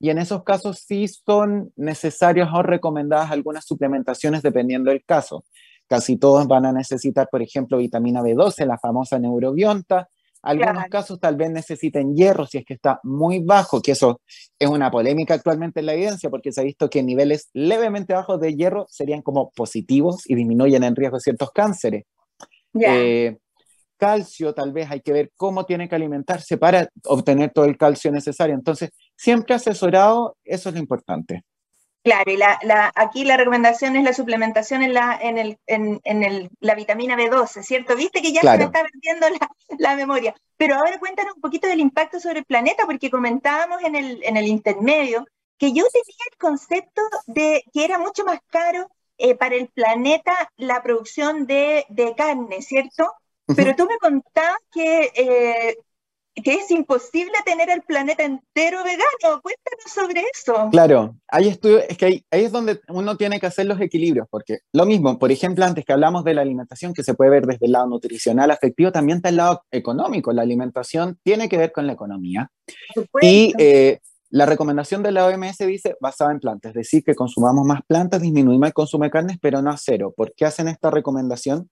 Y 0.00 0.10
en 0.10 0.18
esos 0.18 0.42
casos 0.42 0.78
sí 0.78 1.06
son 1.06 1.72
necesarias 1.76 2.48
o 2.52 2.62
recomendadas 2.62 3.30
algunas 3.30 3.64
suplementaciones 3.64 4.42
dependiendo 4.42 4.90
del 4.90 5.04
caso. 5.04 5.44
Casi 5.86 6.16
todos 6.16 6.48
van 6.48 6.66
a 6.66 6.72
necesitar, 6.72 7.28
por 7.30 7.42
ejemplo, 7.42 7.78
vitamina 7.78 8.20
B12, 8.20 8.66
la 8.66 8.78
famosa 8.78 9.20
neurobionta, 9.20 10.08
algunos 10.42 10.84
casos 10.86 11.20
tal 11.20 11.36
vez 11.36 11.50
necesiten 11.50 12.14
hierro 12.14 12.46
si 12.46 12.58
es 12.58 12.64
que 12.64 12.74
está 12.74 13.00
muy 13.02 13.40
bajo, 13.40 13.82
que 13.82 13.92
eso 13.92 14.20
es 14.58 14.68
una 14.68 14.90
polémica 14.90 15.34
actualmente 15.34 15.80
en 15.80 15.86
la 15.86 15.94
evidencia 15.94 16.30
porque 16.30 16.52
se 16.52 16.60
ha 16.60 16.64
visto 16.64 16.88
que 16.88 17.02
niveles 17.02 17.50
levemente 17.52 18.14
bajos 18.14 18.40
de 18.40 18.54
hierro 18.54 18.86
serían 18.88 19.22
como 19.22 19.50
positivos 19.50 20.22
y 20.28 20.34
disminuyen 20.34 20.84
en 20.84 20.96
riesgo 20.96 21.20
ciertos 21.20 21.50
cánceres. 21.52 22.04
Eh, 22.74 23.36
calcio, 23.96 24.54
tal 24.54 24.72
vez 24.72 24.90
hay 24.90 25.00
que 25.00 25.12
ver 25.12 25.30
cómo 25.36 25.66
tiene 25.66 25.88
que 25.88 25.94
alimentarse 25.94 26.56
para 26.56 26.88
obtener 27.04 27.52
todo 27.52 27.66
el 27.66 27.76
calcio 27.76 28.10
necesario. 28.10 28.54
Entonces, 28.54 28.90
siempre 29.14 29.54
asesorado, 29.54 30.36
eso 30.42 30.70
es 30.70 30.74
lo 30.74 30.80
importante. 30.80 31.44
Claro, 32.02 32.30
y 32.30 32.38
la, 32.38 32.58
aquí 32.94 33.24
la 33.24 33.36
recomendación 33.36 33.94
es 33.94 34.04
la 34.04 34.14
suplementación 34.14 34.82
en 34.82 34.94
la, 34.94 35.18
en 35.20 35.36
el, 35.36 35.58
en, 35.66 36.00
el, 36.04 36.50
la 36.60 36.74
vitamina 36.74 37.14
B12, 37.14 37.62
¿cierto? 37.62 37.94
Viste 37.94 38.22
que 38.22 38.32
ya 38.32 38.40
se 38.40 38.56
me 38.56 38.64
está 38.64 38.82
perdiendo 38.82 39.28
la, 39.28 39.50
la, 39.78 39.96
memoria. 39.96 40.34
Pero 40.56 40.76
ahora 40.76 40.98
cuéntanos 40.98 41.34
un 41.34 41.42
poquito 41.42 41.68
del 41.68 41.80
impacto 41.80 42.18
sobre 42.18 42.38
el 42.38 42.46
planeta, 42.46 42.86
porque 42.86 43.10
comentábamos 43.10 43.82
en 43.82 43.96
el, 43.96 44.22
en 44.24 44.38
el 44.38 44.46
intermedio 44.46 45.26
que 45.58 45.74
yo 45.74 45.84
tenía 45.92 46.24
el 46.30 46.38
concepto 46.38 47.02
de 47.26 47.62
que 47.70 47.84
era 47.84 47.98
mucho 47.98 48.24
más 48.24 48.40
caro 48.48 48.90
eh, 49.18 49.34
para 49.34 49.56
el 49.56 49.68
planeta 49.68 50.32
la 50.56 50.82
producción 50.82 51.46
de, 51.46 51.84
de 51.90 52.14
carne, 52.14 52.62
¿cierto? 52.62 53.12
Pero 53.54 53.74
tú 53.76 53.84
me 53.84 53.98
contabas 53.98 54.58
que 54.72 55.10
eh, 55.14 55.76
que 56.34 56.54
es 56.54 56.70
imposible 56.70 57.32
tener 57.44 57.70
el 57.70 57.82
planeta 57.82 58.22
entero 58.22 58.78
vegano. 58.84 59.40
Cuéntanos 59.42 59.92
sobre 59.92 60.22
eso. 60.32 60.68
Claro, 60.70 61.16
hay 61.28 61.48
estudios, 61.48 61.84
es 61.88 61.98
que 61.98 62.06
ahí, 62.06 62.24
es 62.30 62.52
donde 62.52 62.80
uno 62.88 63.16
tiene 63.16 63.40
que 63.40 63.46
hacer 63.46 63.66
los 63.66 63.80
equilibrios, 63.80 64.26
porque 64.30 64.60
lo 64.72 64.86
mismo, 64.86 65.18
por 65.18 65.32
ejemplo, 65.32 65.64
antes 65.64 65.84
que 65.84 65.92
hablamos 65.92 66.24
de 66.24 66.34
la 66.34 66.42
alimentación, 66.42 66.94
que 66.94 67.02
se 67.02 67.14
puede 67.14 67.30
ver 67.30 67.46
desde 67.46 67.66
el 67.66 67.72
lado 67.72 67.86
nutricional, 67.86 68.50
afectivo, 68.50 68.92
también 68.92 69.16
está 69.16 69.28
el 69.28 69.36
lado 69.36 69.62
económico. 69.70 70.32
La 70.32 70.42
alimentación 70.42 71.18
tiene 71.22 71.48
que 71.48 71.58
ver 71.58 71.72
con 71.72 71.86
la 71.86 71.92
economía. 71.92 72.50
Y 73.20 73.52
eh, 73.58 73.98
la 74.30 74.46
recomendación 74.46 75.02
de 75.02 75.10
la 75.10 75.26
OMS 75.26 75.58
dice 75.58 75.96
basada 76.00 76.30
en 76.30 76.38
plantas, 76.38 76.70
es 76.70 76.74
decir, 76.74 77.02
que 77.02 77.16
consumamos 77.16 77.66
más 77.66 77.80
plantas, 77.86 78.22
disminuimos 78.22 78.68
el 78.68 78.72
consumo 78.72 79.04
de 79.04 79.10
carnes, 79.10 79.38
pero 79.42 79.60
no 79.60 79.70
a 79.70 79.76
cero. 79.76 80.14
¿Por 80.16 80.32
qué 80.34 80.46
hacen 80.46 80.68
esta 80.68 80.90
recomendación? 80.90 81.68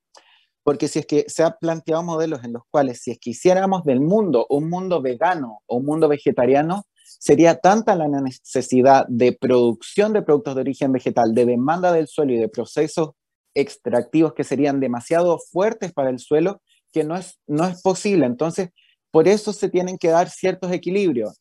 Porque 0.69 0.87
si 0.87 0.99
es 0.99 1.07
que 1.07 1.25
se 1.29 1.43
ha 1.43 1.57
planteado 1.57 2.03
modelos 2.03 2.45
en 2.45 2.53
los 2.53 2.63
cuales 2.71 3.01
si 3.01 3.11
es 3.11 3.19
que 3.19 3.31
hiciéramos 3.31 3.85
del 3.85 4.03
mundo 4.03 4.45
un 4.51 4.69
mundo 4.69 5.01
vegano 5.01 5.63
o 5.65 5.79
un 5.79 5.87
mundo 5.87 6.09
vegetariano, 6.09 6.85
sería 7.03 7.59
tanta 7.59 7.97
la 7.97 8.07
necesidad 8.07 9.07
de 9.09 9.33
producción 9.33 10.13
de 10.13 10.21
productos 10.21 10.57
de 10.57 10.61
origen 10.61 10.93
vegetal, 10.93 11.33
de 11.33 11.47
demanda 11.47 11.91
del 11.91 12.07
suelo 12.07 12.35
y 12.35 12.37
de 12.37 12.51
procesos 12.51 13.13
extractivos 13.55 14.35
que 14.35 14.45
serían 14.45 14.79
demasiado 14.79 15.39
fuertes 15.39 15.95
para 15.95 16.11
el 16.11 16.19
suelo, 16.19 16.61
que 16.93 17.03
no 17.03 17.17
es, 17.17 17.41
no 17.47 17.65
es 17.67 17.81
posible. 17.81 18.27
Entonces, 18.27 18.69
por 19.11 19.27
eso 19.27 19.55
se 19.55 19.71
tienen 19.71 19.97
que 19.97 20.09
dar 20.09 20.29
ciertos 20.29 20.71
equilibrios. 20.71 21.41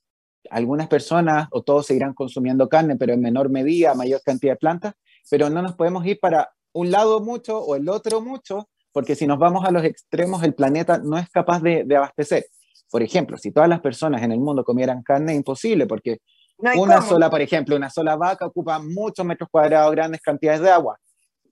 Algunas 0.50 0.88
personas 0.88 1.50
o 1.52 1.63
todos 1.63 1.88
seguirán 1.88 2.13
consumiendo 2.13 2.70
carne, 2.70 2.96
pero 2.96 3.12
en 3.12 3.20
menor 3.20 3.50
medida, 3.50 3.94
mayor 3.94 4.22
cantidad 4.24 4.54
de 4.54 4.58
plantas, 4.60 4.94
pero 5.30 5.50
no 5.50 5.62
nos 5.62 5.76
podemos 5.76 6.06
ir 6.06 6.18
para 6.22 6.50
un 6.72 6.92
lado 6.92 7.20
mucho 7.20 7.60
o 7.60 7.76
el 7.76 7.90
otro 7.90 8.22
mucho, 8.22 8.70
porque 8.97 9.15
si 9.15 9.27
nos 9.27 9.38
vamos 9.38 9.63
a 9.63 9.69
los 9.69 9.83
extremos, 9.83 10.41
el 10.41 10.55
planeta 10.55 10.97
no 10.97 11.19
es 11.19 11.29
capaz 11.29 11.62
de, 11.62 11.86
abastecer. 11.95 12.47
Por 12.89 13.03
ejemplo, 13.03 13.38
si 13.38 13.51
todas 13.51 13.69
las 13.69 13.79
personas 13.79 14.23
en 14.23 14.31
el 14.31 14.39
mundo 14.39 14.63
comieran 14.63 15.03
carne, 15.03 15.33
es 15.33 15.38
imposible, 15.38 15.86
porque 15.86 16.17
una 16.57 17.03
sola, 17.03 17.29
por 17.29 17.39
ejemplo, 17.39 17.75
una 17.75 17.91
sola 17.91 18.15
vaca 18.15 18.47
ocupa 18.47 18.79
muchos 18.79 19.23
metros 19.23 19.51
cuadrados, 19.51 19.91
grandes 19.91 20.19
cantidades 20.19 20.62
de 20.62 20.71
agua. 20.71 20.97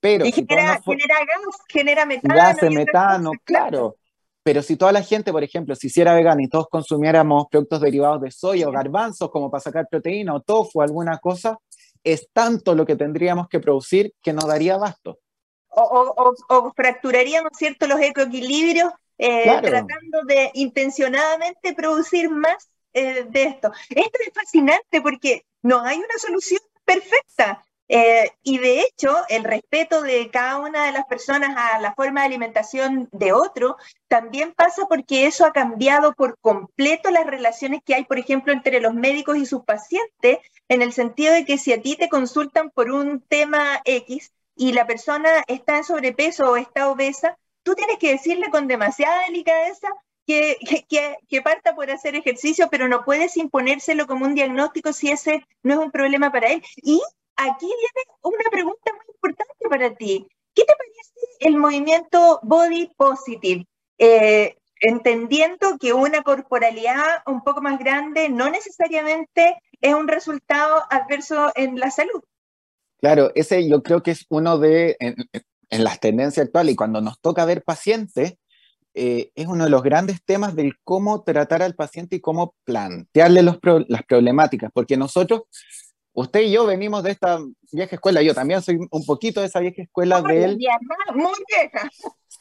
Pero 0.02 0.26
y 0.26 0.32
genera, 0.32 0.82
genera, 0.84 1.20
gas, 1.20 1.56
genera 1.70 2.06
metano. 2.08 2.34
Gases, 2.34 2.72
metano, 2.72 3.32
claro. 3.44 3.96
Pero 4.42 4.64
si 4.64 4.76
toda 4.76 4.92
la 4.92 5.04
gente, 5.04 5.32
por 5.32 5.44
ejemplo, 5.44 5.76
se 5.76 5.86
hiciera 5.86 6.16
vegana 6.16 6.42
y 6.42 6.50
todos 6.50 6.66
consumiéramos 6.68 7.46
productos 7.52 7.80
derivados 7.80 8.22
de 8.22 8.32
soya 8.32 8.68
o 8.68 8.72
garbanzos 8.72 9.30
como 9.30 9.52
para 9.52 9.62
sacar 9.62 9.88
proteína 9.88 10.34
o 10.34 10.40
tofu, 10.40 10.82
alguna 10.82 11.20
cosa, 11.20 11.60
es 12.04 12.28
tanto 12.34 12.74
lo 12.74 12.88
que 12.88 12.96
tendríamos 12.96 13.48
que 13.50 13.60
producir 13.60 14.16
que 14.24 14.34
no 14.34 14.48
daría 14.48 14.74
abasto 14.74 15.20
o, 15.76 16.74
fracturaríamos 16.76 17.52
¿cierto? 17.58 17.88
los 17.88 18.00
ecoequilibrios 18.00 18.92
eh, 19.18 19.60
tratando 19.62 20.24
de 20.26 20.52
intencionadamente 20.54 21.74
producir 21.74 22.30
más 22.30 22.70
eh, 22.94 23.26
de 23.30 23.44
esto. 23.44 23.72
Esto 23.90 24.20
es 24.26 24.34
fascinante 24.34 25.02
porque 25.02 25.46
no 25.62 25.82
hay 25.82 25.98
una 25.98 26.18
solución 26.18 26.62
perfecta. 26.86 27.64
Eh, 27.88 28.32
y 28.42 28.58
de 28.58 28.82
hecho, 28.82 29.16
el 29.30 29.44
respeto 29.44 30.02
de 30.02 30.32
cada 30.32 30.58
una 30.58 30.86
de 30.88 30.92
las 30.92 31.06
personas 31.06 31.56
a 31.56 31.80
la 31.80 31.94
forma 31.94 32.22
de 32.22 32.28
alimentación 32.28 33.10
de 33.12 33.32
otro 33.32 33.78
también 34.08 34.54
pasa 34.54 34.88
porque 34.90 35.28
eso 35.28 35.46
ha 35.46 35.54
cambiado 35.54 36.14
por 36.14 36.40
completo 36.40 37.12
las 37.12 37.28
relaciones 37.28 37.82
que 37.86 37.94
hay, 37.94 38.06
por 38.06 38.18
ejemplo, 38.18 38.54
entre 38.54 38.82
los 38.82 38.96
médicos 38.96 39.38
y 39.38 39.46
sus 39.46 39.64
pacientes, 39.64 40.40
en 40.68 40.82
el 40.82 40.94
sentido 40.94 41.34
de 41.34 41.46
que 41.46 41.60
si 41.60 41.74
a 41.74 41.82
ti 41.82 41.96
te 41.96 42.10
consultan 42.10 42.72
por 42.72 42.90
un 42.90 43.22
tema 43.22 43.82
X, 43.86 44.32
y 44.56 44.74
la 44.74 44.88
persona 44.88 45.44
está 45.48 45.78
en 45.78 45.84
sobrepeso 45.84 46.52
o 46.52 46.58
está 46.58 46.90
obesa, 46.90 47.38
tú 47.64 47.76
tienes 47.76 47.98
que 47.98 48.12
decirle 48.12 48.50
con 48.50 48.68
demasiada 48.68 49.26
delicadeza 49.26 49.90
que, 50.26 50.58
que, 50.90 51.18
que, 51.28 51.42
parta 51.42 51.76
por 51.76 51.90
hacer 51.92 52.16
ejercicio, 52.16 52.68
pero 52.72 52.88
no 52.88 53.04
puedes 53.04 53.38
imponérselo 53.38 54.08
como 54.08 54.26
un 54.26 54.36
diagnóstico 54.36 54.92
si 54.94 55.12
ese 55.12 55.46
no 55.62 55.74
es 55.74 55.80
un 55.80 55.92
problema 55.92 56.32
para 56.32 56.48
él. 56.48 56.64
Y 56.78 57.02
aquí 57.36 57.66
viene 57.66 58.18
una 58.22 58.50
pregunta 58.50 58.92
muy 58.94 59.14
importante 59.14 59.70
para 59.70 59.94
ti. 59.94 60.28
¿Qué 60.54 60.64
te 60.64 60.74
parece 60.74 61.38
el 61.42 61.58
movimiento 61.58 62.40
body 62.44 62.92
positive? 62.98 63.68
Eh, 63.98 64.58
entendiendo 64.80 65.78
que 65.80 65.94
una 65.94 66.22
corporalidad 66.22 67.24
un 67.26 67.44
poco 67.44 67.62
más 67.62 67.80
grande 67.80 68.30
no 68.30 68.50
necesariamente 68.50 69.62
es 69.82 69.94
un 69.94 70.08
resultado 70.08 70.84
adverso 70.90 71.52
en 71.56 71.80
la 71.80 71.92
salud. 71.92 72.24
Claro, 73.06 73.32
ese 73.36 73.70
yo 73.70 73.84
creo 73.84 74.02
que 74.02 74.10
es 74.10 74.26
uno 74.30 74.58
de, 74.58 74.98
en, 75.00 75.84
las 75.84 76.00
tendencias 76.00 76.48
actuales, 76.48 76.74
y 76.74 76.76
cuando 76.76 77.02
nos 77.02 77.20
toca 77.22 77.46
ver 77.46 77.64
pacientes, 77.64 78.34
eh, 78.96 79.30
es 79.36 79.46
uno 79.46 79.66
de 79.66 79.70
los 79.70 79.84
grandes 79.84 80.24
temas 80.26 80.56
del 80.56 80.74
cómo 80.84 81.22
tratar 81.22 81.62
al 81.62 81.76
paciente 81.76 82.16
y 82.16 82.20
cómo 82.20 82.56
plantearle 82.64 83.44
los 83.44 83.60
las 83.90 84.02
problemáticas, 84.06 84.72
porque 84.74 84.98
nosotros, 84.98 85.44
usted 86.14 86.42
y 86.42 86.52
yo 86.54 86.66
venimos 86.66 87.04
de 87.04 87.12
esta 87.12 87.38
vieja 87.72 87.96
escuela, 87.96 88.24
yo 88.24 88.34
también 88.34 88.64
soy 88.64 88.80
un 88.90 89.06
poquito 89.06 89.42
de 89.42 89.48
esa 89.50 89.60
vieja 89.60 89.84
escuela 89.84 90.24
de 90.24 90.44
él. 90.44 90.58
Muy 91.14 91.36
vieja. 91.48 91.88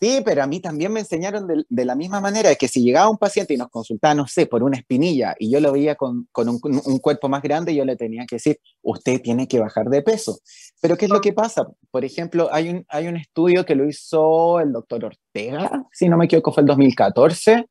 Sí, 0.05 0.21
pero 0.23 0.43
a 0.43 0.47
mí 0.47 0.61
también 0.61 0.93
me 0.93 1.01
enseñaron 1.01 1.47
de, 1.47 1.85
la 1.87 1.95
misma 1.95 2.21
manera 2.21 2.55
que 2.57 2.69
si 2.69 2.83
llegaba 2.85 3.09
un 3.09 3.17
paciente 3.17 3.55
y 3.55 3.57
nos 3.57 3.71
consultaba, 3.71 4.15
no 4.15 4.27
sé, 4.27 4.45
por 4.45 4.63
una 4.63 4.77
espinilla 4.77 5.35
y 5.39 5.51
yo 5.51 5.61
lo 5.61 5.73
veía 5.73 5.95
con, 5.95 6.29
un, 6.37 6.99
cuerpo 6.99 7.31
más 7.31 7.41
grande, 7.41 7.75
yo 7.75 7.87
le 7.87 7.97
tenía 7.97 8.27
que 8.27 8.37
decir, 8.37 8.61
usted 8.83 9.23
tiene 9.23 9.49
que 9.49 9.61
bajar 9.61 9.87
de 9.89 10.03
peso. 10.03 10.41
Pero 10.83 10.99
¿qué 10.99 11.07
es 11.07 11.11
lo 11.11 11.23
que 11.23 11.33
pasa? 11.33 11.67
Por 11.91 12.05
ejemplo, 12.05 12.51
hay 12.53 12.69
un, 12.69 12.85
hay 12.91 13.07
un 13.07 13.17
estudio 13.17 13.65
que 13.65 13.75
lo 13.75 13.89
hizo 13.89 14.61
el 14.61 14.73
doctor 14.73 15.07
Ortega, 15.07 15.87
si 15.91 16.11
no 16.11 16.19
me 16.19 16.27
equivoco, 16.27 16.53
fue 16.53 16.61
el 16.61 16.67
2014, 16.67 17.67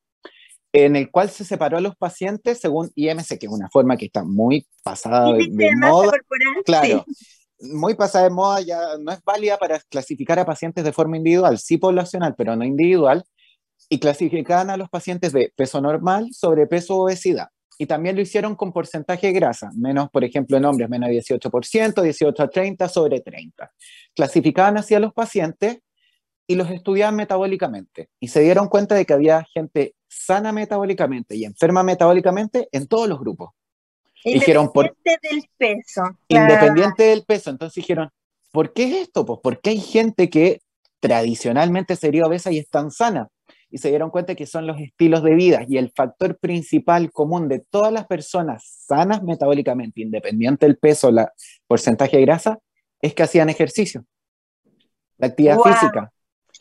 en 0.72 0.96
el 0.96 1.12
cual 1.12 1.30
se 1.30 1.46
separó 1.46 1.78
a 1.78 1.82
los 1.82 1.96
pacientes 1.96 2.60
según 2.60 2.90
IMC, 2.96 3.38
que 3.38 3.46
es 3.46 3.52
una 3.52 3.70
forma 3.70 3.96
que 3.96 4.08
está 4.08 4.24
muy 4.24 4.66
pasada 4.82 5.34
de, 5.34 5.50
de 5.52 5.76
moda. 5.76 6.14
Claro 6.66 7.06
muy 7.64 7.96
pasada 7.96 8.26
de 8.26 8.30
moda, 8.30 8.62
ya 8.62 8.80
no 9.00 9.12
es 9.12 9.24
válida 9.24 9.58
para 9.58 9.80
clasificar 9.90 10.40
a 10.40 10.46
pacientes 10.46 10.84
de 10.84 10.94
forma 10.94 11.18
individual, 11.18 11.58
sí 11.58 11.78
poblacional, 11.78 12.36
pero 12.38 12.56
no 12.56 12.66
individual, 12.66 13.24
y 13.90 14.00
clasificaban 14.00 14.70
a 14.70 14.78
los 14.78 14.90
pacientes 14.90 15.34
de 15.34 15.52
peso 15.56 15.82
normal, 15.82 16.30
sobrepeso 16.32 16.96
obesidad. 16.98 17.48
Y 17.78 17.86
también 17.88 18.16
lo 18.16 18.22
hicieron 18.22 18.56
con 18.56 18.72
porcentaje 18.72 19.28
de 19.28 19.34
grasa, 19.34 19.72
menos, 19.76 20.10
por 20.10 20.24
ejemplo, 20.24 20.58
en 20.58 20.66
hombres, 20.66 20.90
menos 20.90 21.10
de 21.10 21.16
18%, 21.16 22.02
18 22.02 22.44
a 22.44 22.50
30, 22.50 22.88
sobre 22.90 23.22
30. 23.22 23.72
Clasificaban 24.16 24.78
así 24.78 24.94
a 24.94 25.00
los 25.00 25.14
pacientes 25.14 25.80
y 26.46 26.56
los 26.56 26.70
estudiaban 26.70 27.16
metabólicamente. 27.16 28.10
Y 28.20 28.28
se 28.28 28.42
dieron 28.42 28.68
cuenta 28.68 28.96
de 28.96 29.06
que 29.06 29.14
había 29.14 29.46
gente 29.54 29.96
sana 30.08 30.52
metabólicamente 30.52 31.36
y 31.36 31.46
enferma 31.46 31.84
metabólicamente 31.84 32.70
en 32.72 32.88
todos 32.88 33.10
los 33.10 33.20
grupos. 33.20 33.52
Independiente 34.26 35.20
del 35.22 35.50
peso. 35.58 36.02
Independiente 36.28 37.04
del 37.04 37.24
peso. 37.24 37.50
Entonces 37.50 37.76
dijeron, 37.76 38.10
¿por 38.52 38.74
qué 38.74 38.84
es 38.86 38.96
esto? 39.08 39.26
Pues 39.26 39.40
porque 39.44 39.72
hay 39.72 39.80
gente 39.80 40.30
que 40.30 40.62
tradicionalmente 41.00 41.96
sería 41.96 42.26
obesa 42.26 42.52
y 42.52 42.60
es 42.60 42.70
tan 42.70 42.92
sana. 42.92 43.28
Y 43.70 43.80
se 43.80 43.90
dieron 43.90 44.12
cuenta 44.12 44.36
que 44.36 44.46
son 44.46 44.68
los 44.68 44.80
estilos 44.80 45.24
de 45.24 45.34
vida 45.34 45.66
y 45.68 45.78
el 45.78 45.92
factor 45.92 46.38
principal 46.38 47.12
común 47.12 47.50
de 47.50 47.60
todas 47.60 47.92
las 47.92 48.06
personas 48.06 48.64
sanas 48.88 49.24
metabólicamente, 49.24 50.02
independiente 50.02 50.66
del 50.68 50.78
peso, 50.78 51.12
la 51.12 51.34
porcentaje 51.68 52.18
de 52.18 52.24
grasa, 52.24 52.60
es 53.02 53.14
que 53.14 53.24
hacían 53.24 53.50
ejercicio. 53.50 54.06
La 55.18 55.28
actividad 55.28 55.58
física. 55.60 56.12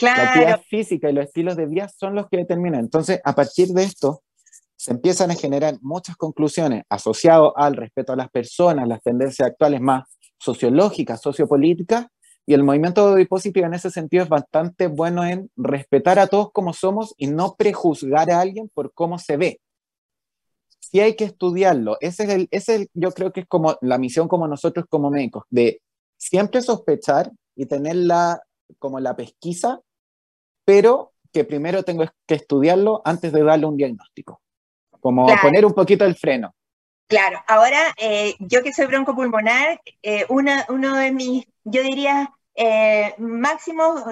La 0.01 0.23
actividad 0.23 0.61
física 0.69 1.11
y 1.11 1.13
los 1.13 1.27
estilos 1.27 1.57
de 1.57 1.67
vida 1.67 1.89
son 1.89 2.15
los 2.15 2.29
que 2.29 2.39
determinan. 2.39 2.81
Entonces, 2.81 3.21
a 3.23 3.35
partir 3.35 3.69
de 3.69 3.85
esto, 3.85 4.23
se 4.83 4.91
empiezan 4.91 5.31
a 5.31 5.37
generar 5.37 5.79
muchas 5.81 6.17
conclusiones 6.17 6.83
asociadas 6.89 7.53
al 7.55 7.77
respeto 7.77 8.13
a 8.13 8.17
las 8.17 8.29
personas, 8.31 8.89
las 8.89 9.01
tendencias 9.01 9.49
actuales 9.49 9.81
más 9.81 10.19
sociológicas, 10.39 11.21
sociopolíticas, 11.23 12.09
y 12.45 12.55
el 12.55 12.65
movimiento 12.65 13.15
de 13.15 13.25
Positive 13.27 13.65
en 13.65 13.75
ese 13.75 13.93
sentido 13.93 14.25
es 14.25 14.29
bastante 14.29 14.89
bueno 14.89 15.25
en 15.25 15.49
respetar 15.55 16.19
a 16.19 16.27
todos 16.27 16.51
como 16.51 16.73
somos 16.73 17.15
y 17.17 17.29
no 17.29 17.55
prejuzgar 17.55 18.33
a 18.33 18.41
alguien 18.41 18.69
por 18.75 18.93
cómo 18.93 19.21
se 19.21 19.37
ve. 19.37 19.61
Sí 20.81 20.99
hay 20.99 21.15
que 21.15 21.27
estudiarlo. 21.27 21.97
Ese 22.01 22.25
es 22.25 22.31
el, 22.31 22.49
ese 22.51 22.89
yo 22.93 23.13
creo 23.13 23.33
que 23.33 23.43
es 23.43 23.47
como 23.47 23.79
la 23.83 23.99
misión 23.99 24.27
como 24.27 24.49
nosotros 24.49 24.87
como 24.89 25.13
médicos, 25.13 25.45
de 25.49 25.81
siempre 26.17 26.61
sospechar 26.61 27.31
y 27.55 27.67
tener 27.67 27.95
la, 27.95 28.43
como 28.81 28.99
la 28.99 29.15
pesquisa, 29.15 29.81
pero 30.65 31.13
que 31.33 31.45
primero 31.45 31.85
tengo 31.85 32.03
que 32.27 32.35
estudiarlo 32.35 33.01
antes 33.05 33.33
de 33.33 33.45
darle 33.45 33.67
un 33.67 33.77
diagnóstico 33.77 34.42
como 35.03 35.27
poner 35.43 35.67
un 35.67 35.75
poquito 35.75 36.05
el 36.05 36.15
freno. 36.15 36.55
Claro, 37.09 37.43
ahora 37.49 37.93
eh, 37.99 38.35
yo 38.39 38.63
que 38.63 38.73
soy 38.73 38.87
broncopulmonar, 38.87 39.81
eh, 40.03 40.25
una, 40.29 40.65
uno 40.69 40.97
de 40.97 41.11
mis, 41.11 41.45
yo 41.65 41.83
diría, 41.83 42.33
eh, 42.55 43.15
máximos 43.19 44.03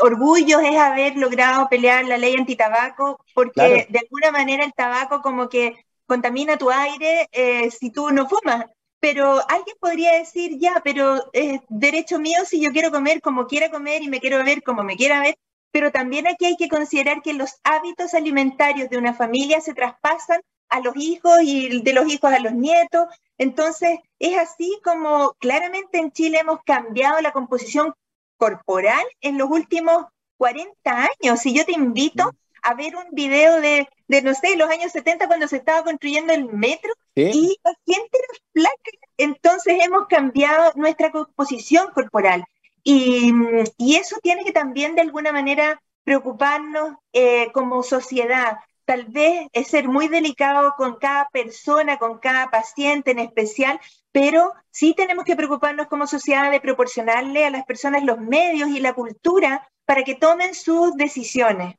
orgullos 0.00 0.62
es 0.62 0.76
haber 0.76 1.16
logrado 1.16 1.68
pelear 1.68 2.04
la 2.04 2.16
ley 2.16 2.34
antitabaco, 2.38 3.22
porque 3.34 3.86
de 3.90 3.98
alguna 3.98 4.30
manera 4.30 4.64
el 4.64 4.72
tabaco 4.72 5.20
como 5.20 5.48
que 5.48 5.84
contamina 6.06 6.56
tu 6.56 6.70
aire 6.70 7.28
eh, 7.32 7.70
si 7.70 7.90
tú 7.90 8.10
no 8.10 8.28
fumas. 8.28 8.64
Pero 9.00 9.40
alguien 9.48 9.76
podría 9.80 10.12
decir, 10.18 10.58
ya, 10.58 10.80
pero 10.82 11.30
es 11.32 11.60
derecho 11.68 12.18
mío 12.18 12.38
si 12.44 12.60
yo 12.60 12.72
quiero 12.72 12.90
comer 12.90 13.20
como 13.20 13.46
quiera 13.46 13.70
comer 13.70 14.02
y 14.02 14.08
me 14.08 14.20
quiero 14.20 14.42
ver 14.42 14.62
como 14.62 14.82
me 14.82 14.96
quiera 14.96 15.20
ver, 15.20 15.36
pero 15.70 15.92
también 15.92 16.26
aquí 16.26 16.46
hay 16.46 16.56
que 16.56 16.68
considerar 16.68 17.22
que 17.22 17.34
los 17.34 17.60
hábitos 17.64 18.14
alimentarios 18.14 18.88
de 18.90 18.98
una 18.98 19.14
familia 19.14 19.60
se 19.60 19.74
traspasan 19.74 20.40
a 20.68 20.80
los 20.80 20.96
hijos 20.96 21.38
y 21.42 21.82
de 21.82 21.92
los 21.92 22.06
hijos 22.12 22.32
a 22.32 22.38
los 22.38 22.52
nietos. 22.52 23.06
Entonces, 23.38 23.98
es 24.18 24.36
así 24.38 24.78
como 24.84 25.34
claramente 25.38 25.98
en 25.98 26.12
Chile 26.12 26.38
hemos 26.40 26.60
cambiado 26.64 27.20
la 27.20 27.32
composición 27.32 27.94
corporal 28.36 29.04
en 29.20 29.38
los 29.38 29.50
últimos 29.50 30.06
40 30.36 30.74
años. 30.84 31.44
Y 31.46 31.54
yo 31.54 31.64
te 31.64 31.72
invito 31.72 32.32
a 32.62 32.74
ver 32.74 32.96
un 32.96 33.06
video 33.12 33.60
de, 33.60 33.88
de, 34.08 34.22
no 34.22 34.34
sé, 34.34 34.56
los 34.56 34.70
años 34.70 34.92
70 34.92 35.26
cuando 35.26 35.48
se 35.48 35.56
estaba 35.56 35.84
construyendo 35.84 36.32
el 36.32 36.46
metro 36.46 36.92
y 37.14 37.56
la 37.64 37.72
gente 37.86 38.10
era 38.12 38.38
flaca. 38.52 38.90
Entonces 39.16 39.78
hemos 39.80 40.06
cambiado 40.06 40.72
nuestra 40.76 41.10
composición 41.10 41.90
corporal. 41.92 42.44
Y, 42.82 43.32
y, 43.76 43.96
eso 43.96 44.16
tiene 44.22 44.44
que 44.44 44.52
también 44.52 44.94
de 44.94 45.02
alguna 45.02 45.32
manera 45.32 45.80
preocuparnos 46.04 46.96
eh, 47.12 47.50
como 47.52 47.82
sociedad. 47.82 48.58
Tal 48.84 49.04
vez 49.06 49.48
es 49.52 49.68
ser 49.68 49.88
muy 49.88 50.08
delicado 50.08 50.74
con 50.76 50.96
cada 50.96 51.28
persona, 51.30 51.98
con 51.98 52.18
cada 52.18 52.50
paciente 52.50 53.10
en 53.10 53.18
especial, 53.18 53.78
pero 54.12 54.52
sí 54.70 54.94
tenemos 54.96 55.24
que 55.24 55.36
preocuparnos 55.36 55.88
como 55.88 56.06
sociedad 56.06 56.50
de 56.50 56.60
proporcionarle 56.60 57.44
a 57.44 57.50
las 57.50 57.66
personas 57.66 58.04
los 58.04 58.18
medios 58.18 58.70
y 58.70 58.80
la 58.80 58.94
cultura 58.94 59.68
para 59.84 60.04
que 60.04 60.14
tomen 60.14 60.54
sus 60.54 60.94
decisiones 60.96 61.74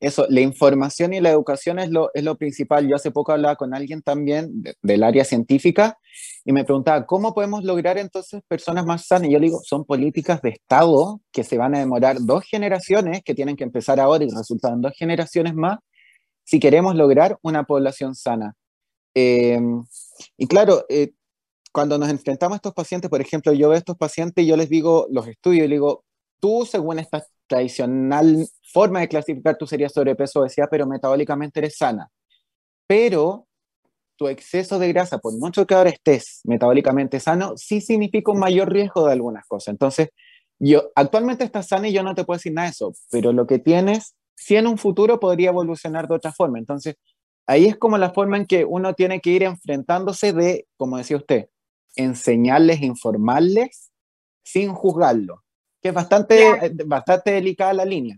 eso, 0.00 0.26
la 0.28 0.40
información 0.40 1.12
y 1.12 1.20
la 1.20 1.30
educación 1.30 1.78
es 1.78 1.90
lo, 1.90 2.10
es 2.14 2.22
lo 2.22 2.36
principal. 2.36 2.86
Yo 2.88 2.96
hace 2.96 3.10
poco 3.10 3.32
hablaba 3.32 3.56
con 3.56 3.74
alguien 3.74 4.02
también 4.02 4.62
del 4.80 5.02
área 5.02 5.24
científica 5.24 5.98
y 6.48 6.52
me 6.52 6.64
preguntaba, 6.64 7.04
¿cómo 7.04 7.34
podemos 7.34 7.62
lograr 7.62 7.98
entonces 7.98 8.40
personas 8.48 8.86
más 8.86 9.04
sanas? 9.04 9.28
Y 9.28 9.32
yo 9.32 9.38
le 9.38 9.48
digo, 9.48 9.60
son 9.62 9.84
políticas 9.84 10.40
de 10.40 10.48
Estado 10.48 11.20
que 11.30 11.44
se 11.44 11.58
van 11.58 11.74
a 11.74 11.78
demorar 11.78 12.16
dos 12.20 12.42
generaciones, 12.42 13.20
que 13.22 13.34
tienen 13.34 13.54
que 13.54 13.64
empezar 13.64 14.00
ahora 14.00 14.24
y 14.24 14.30
resultan 14.30 14.80
dos 14.80 14.94
generaciones 14.96 15.54
más, 15.54 15.78
si 16.44 16.58
queremos 16.58 16.94
lograr 16.94 17.36
una 17.42 17.64
población 17.64 18.14
sana. 18.14 18.54
Em, 19.12 19.84
y 20.38 20.46
claro, 20.46 20.86
eh, 20.88 21.12
cuando 21.70 21.98
nos 21.98 22.08
enfrentamos 22.08 22.54
a 22.54 22.56
estos 22.56 22.72
pacientes, 22.72 23.10
por 23.10 23.20
ejemplo, 23.20 23.52
yo 23.52 23.68
veo 23.68 23.74
a 23.74 23.78
estos 23.78 23.98
pacientes 23.98 24.42
y 24.42 24.48
yo 24.48 24.56
les 24.56 24.70
digo, 24.70 25.06
los 25.10 25.28
estudio 25.28 25.66
y 25.66 25.68
le 25.68 25.74
digo, 25.74 26.06
tú 26.40 26.64
según 26.64 26.98
esta 26.98 27.26
tradicional 27.46 28.48
forma 28.72 29.00
de 29.00 29.08
clasificar, 29.08 29.58
tú 29.58 29.66
serías 29.66 29.92
sobrepeso 29.92 30.38
o 30.38 30.42
obesidad, 30.44 30.68
pero 30.70 30.86
metabólicamente 30.86 31.60
eres 31.60 31.76
sana. 31.76 32.10
Pero 32.86 33.47
tu 34.18 34.28
exceso 34.28 34.78
de 34.78 34.88
grasa, 34.88 35.18
por 35.18 35.32
mucho 35.38 35.66
que 35.66 35.74
ahora 35.74 35.90
estés 35.90 36.40
metabólicamente 36.44 37.20
sano, 37.20 37.56
sí 37.56 37.80
significa 37.80 38.32
un 38.32 38.38
mayor 38.38 38.70
riesgo 38.70 39.06
de 39.06 39.12
algunas 39.12 39.46
cosas. 39.46 39.72
Entonces, 39.72 40.10
yo 40.58 40.90
actualmente 40.94 41.44
estás 41.44 41.68
sana 41.68 41.88
y 41.88 41.92
yo 41.92 42.02
no 42.02 42.14
te 42.14 42.24
puedo 42.24 42.36
decir 42.36 42.52
nada 42.52 42.66
de 42.66 42.72
eso, 42.72 42.92
pero 43.10 43.32
lo 43.32 43.46
que 43.46 43.58
tienes, 43.58 44.16
sí 44.36 44.56
en 44.56 44.66
un 44.66 44.76
futuro 44.76 45.20
podría 45.20 45.50
evolucionar 45.50 46.08
de 46.08 46.16
otra 46.16 46.32
forma. 46.32 46.58
Entonces, 46.58 46.96
ahí 47.46 47.66
es 47.66 47.76
como 47.76 47.96
la 47.96 48.10
forma 48.10 48.36
en 48.36 48.46
que 48.46 48.64
uno 48.64 48.92
tiene 48.94 49.20
que 49.20 49.30
ir 49.30 49.44
enfrentándose 49.44 50.32
de, 50.32 50.66
como 50.76 50.98
decía 50.98 51.16
usted, 51.16 51.46
enseñarles, 51.94 52.82
informarles 52.82 53.92
sin 54.42 54.74
juzgarlo 54.74 55.44
que 55.80 55.88
es 55.88 55.94
bastante, 55.94 56.66
eh, 56.66 56.72
bastante 56.86 57.32
delicada 57.32 57.72
la 57.72 57.84
línea. 57.84 58.16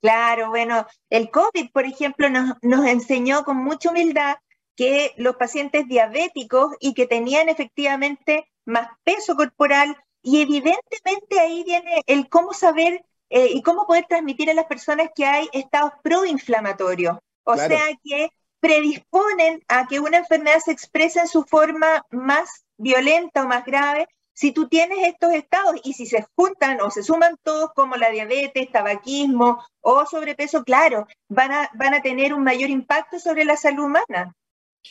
Claro, 0.00 0.50
bueno, 0.50 0.86
el 1.10 1.30
COVID, 1.30 1.70
por 1.72 1.84
ejemplo, 1.84 2.28
nos, 2.28 2.54
nos 2.62 2.86
enseñó 2.86 3.44
con 3.44 3.56
mucha 3.56 3.90
humildad 3.90 4.36
que 4.76 5.12
los 5.16 5.36
pacientes 5.36 5.88
diabéticos 5.88 6.74
y 6.80 6.94
que 6.94 7.06
tenían 7.06 7.48
efectivamente 7.48 8.48
más 8.64 8.88
peso 9.04 9.34
corporal. 9.34 9.96
Y 10.22 10.42
evidentemente 10.42 11.40
ahí 11.40 11.64
viene 11.64 12.02
el 12.06 12.28
cómo 12.28 12.52
saber 12.52 13.04
eh, 13.30 13.48
y 13.52 13.62
cómo 13.62 13.86
poder 13.86 14.06
transmitir 14.08 14.50
a 14.50 14.54
las 14.54 14.66
personas 14.66 15.10
que 15.14 15.24
hay 15.24 15.48
estados 15.52 15.92
proinflamatorios, 16.02 17.18
o 17.42 17.56
sea 17.56 17.86
que 18.04 18.30
predisponen 18.60 19.62
a 19.68 19.86
que 19.86 20.00
una 20.00 20.18
enfermedad 20.18 20.60
se 20.60 20.72
exprese 20.72 21.20
en 21.20 21.28
su 21.28 21.44
forma 21.44 22.04
más 22.10 22.64
violenta 22.76 23.42
o 23.42 23.48
más 23.48 23.64
grave. 23.64 24.08
Si 24.32 24.52
tú 24.52 24.68
tienes 24.68 24.98
estos 25.02 25.32
estados 25.32 25.76
y 25.82 25.94
si 25.94 26.06
se 26.06 26.26
juntan 26.36 26.80
o 26.80 26.90
se 26.90 27.02
suman 27.02 27.36
todos 27.42 27.70
como 27.74 27.96
la 27.96 28.10
diabetes, 28.10 28.70
tabaquismo 28.70 29.64
o 29.80 30.06
sobrepeso, 30.06 30.62
claro, 30.62 31.06
van 31.28 31.52
a, 31.52 31.70
van 31.74 31.94
a 31.94 32.02
tener 32.02 32.34
un 32.34 32.44
mayor 32.44 32.70
impacto 32.70 33.18
sobre 33.18 33.44
la 33.44 33.56
salud 33.56 33.84
humana. 33.84 34.34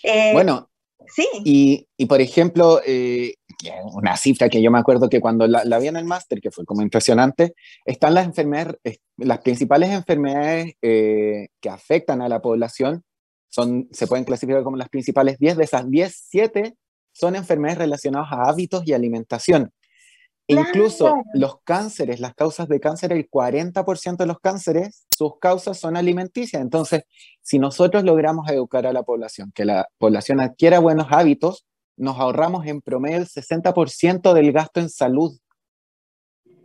Eh, 0.03 0.31
bueno, 0.33 0.69
sí. 1.07 1.27
Y, 1.43 1.87
y 1.97 2.05
por 2.05 2.21
ejemplo, 2.21 2.81
eh, 2.85 3.35
una 3.93 4.17
cifra 4.17 4.49
que 4.49 4.61
yo 4.61 4.71
me 4.71 4.79
acuerdo 4.79 5.09
que 5.09 5.21
cuando 5.21 5.47
la, 5.47 5.63
la 5.65 5.79
vi 5.79 5.87
en 5.87 5.97
el 5.97 6.05
máster, 6.05 6.41
que 6.41 6.51
fue 6.51 6.65
como 6.65 6.81
impresionante, 6.81 7.55
están 7.85 8.13
las 8.13 8.25
enfermedades, 8.25 8.77
las 9.17 9.39
principales 9.39 9.91
enfermedades 9.91 10.73
eh, 10.81 11.47
que 11.61 11.69
afectan 11.69 12.21
a 12.21 12.29
la 12.29 12.41
población, 12.41 13.03
son, 13.49 13.87
se 13.91 14.07
pueden 14.07 14.25
clasificar 14.25 14.63
como 14.63 14.77
las 14.77 14.89
principales 14.89 15.37
10, 15.39 15.57
de 15.57 15.63
esas 15.63 15.89
10, 15.89 16.25
7 16.29 16.75
son 17.13 17.35
enfermedades 17.37 17.77
relacionadas 17.77 18.31
a 18.31 18.49
hábitos 18.49 18.83
y 18.85 18.91
alimentación. 18.91 19.71
Incluso 20.47 21.23
los 21.33 21.61
cánceres, 21.63 22.19
las 22.19 22.35
causas 22.35 22.67
de 22.67 22.79
cáncer, 22.79 23.11
el 23.11 23.29
40% 23.29 24.17
de 24.17 24.25
los 24.27 24.39
cánceres, 24.39 25.07
sus 25.15 25.39
causas 25.39 25.79
son 25.79 25.97
alimenticias. 25.97 26.61
Entonces, 26.61 27.03
si 27.41 27.57
nosotros 27.57 28.03
logramos 28.03 28.47
educar 28.49 28.85
a 28.85 28.93
la 28.93 29.03
población, 29.03 29.51
que 29.55 29.65
la 29.65 29.87
población 29.97 30.39
adquiera 30.39 30.79
buenos 30.79 31.07
hábitos, 31.09 31.65
nos 31.97 32.19
ahorramos 32.19 32.67
en 32.67 32.81
promedio 32.81 33.17
el 33.17 33.27
60% 33.27 34.33
del 34.33 34.51
gasto 34.51 34.79
en 34.79 34.89
salud. 34.89 35.35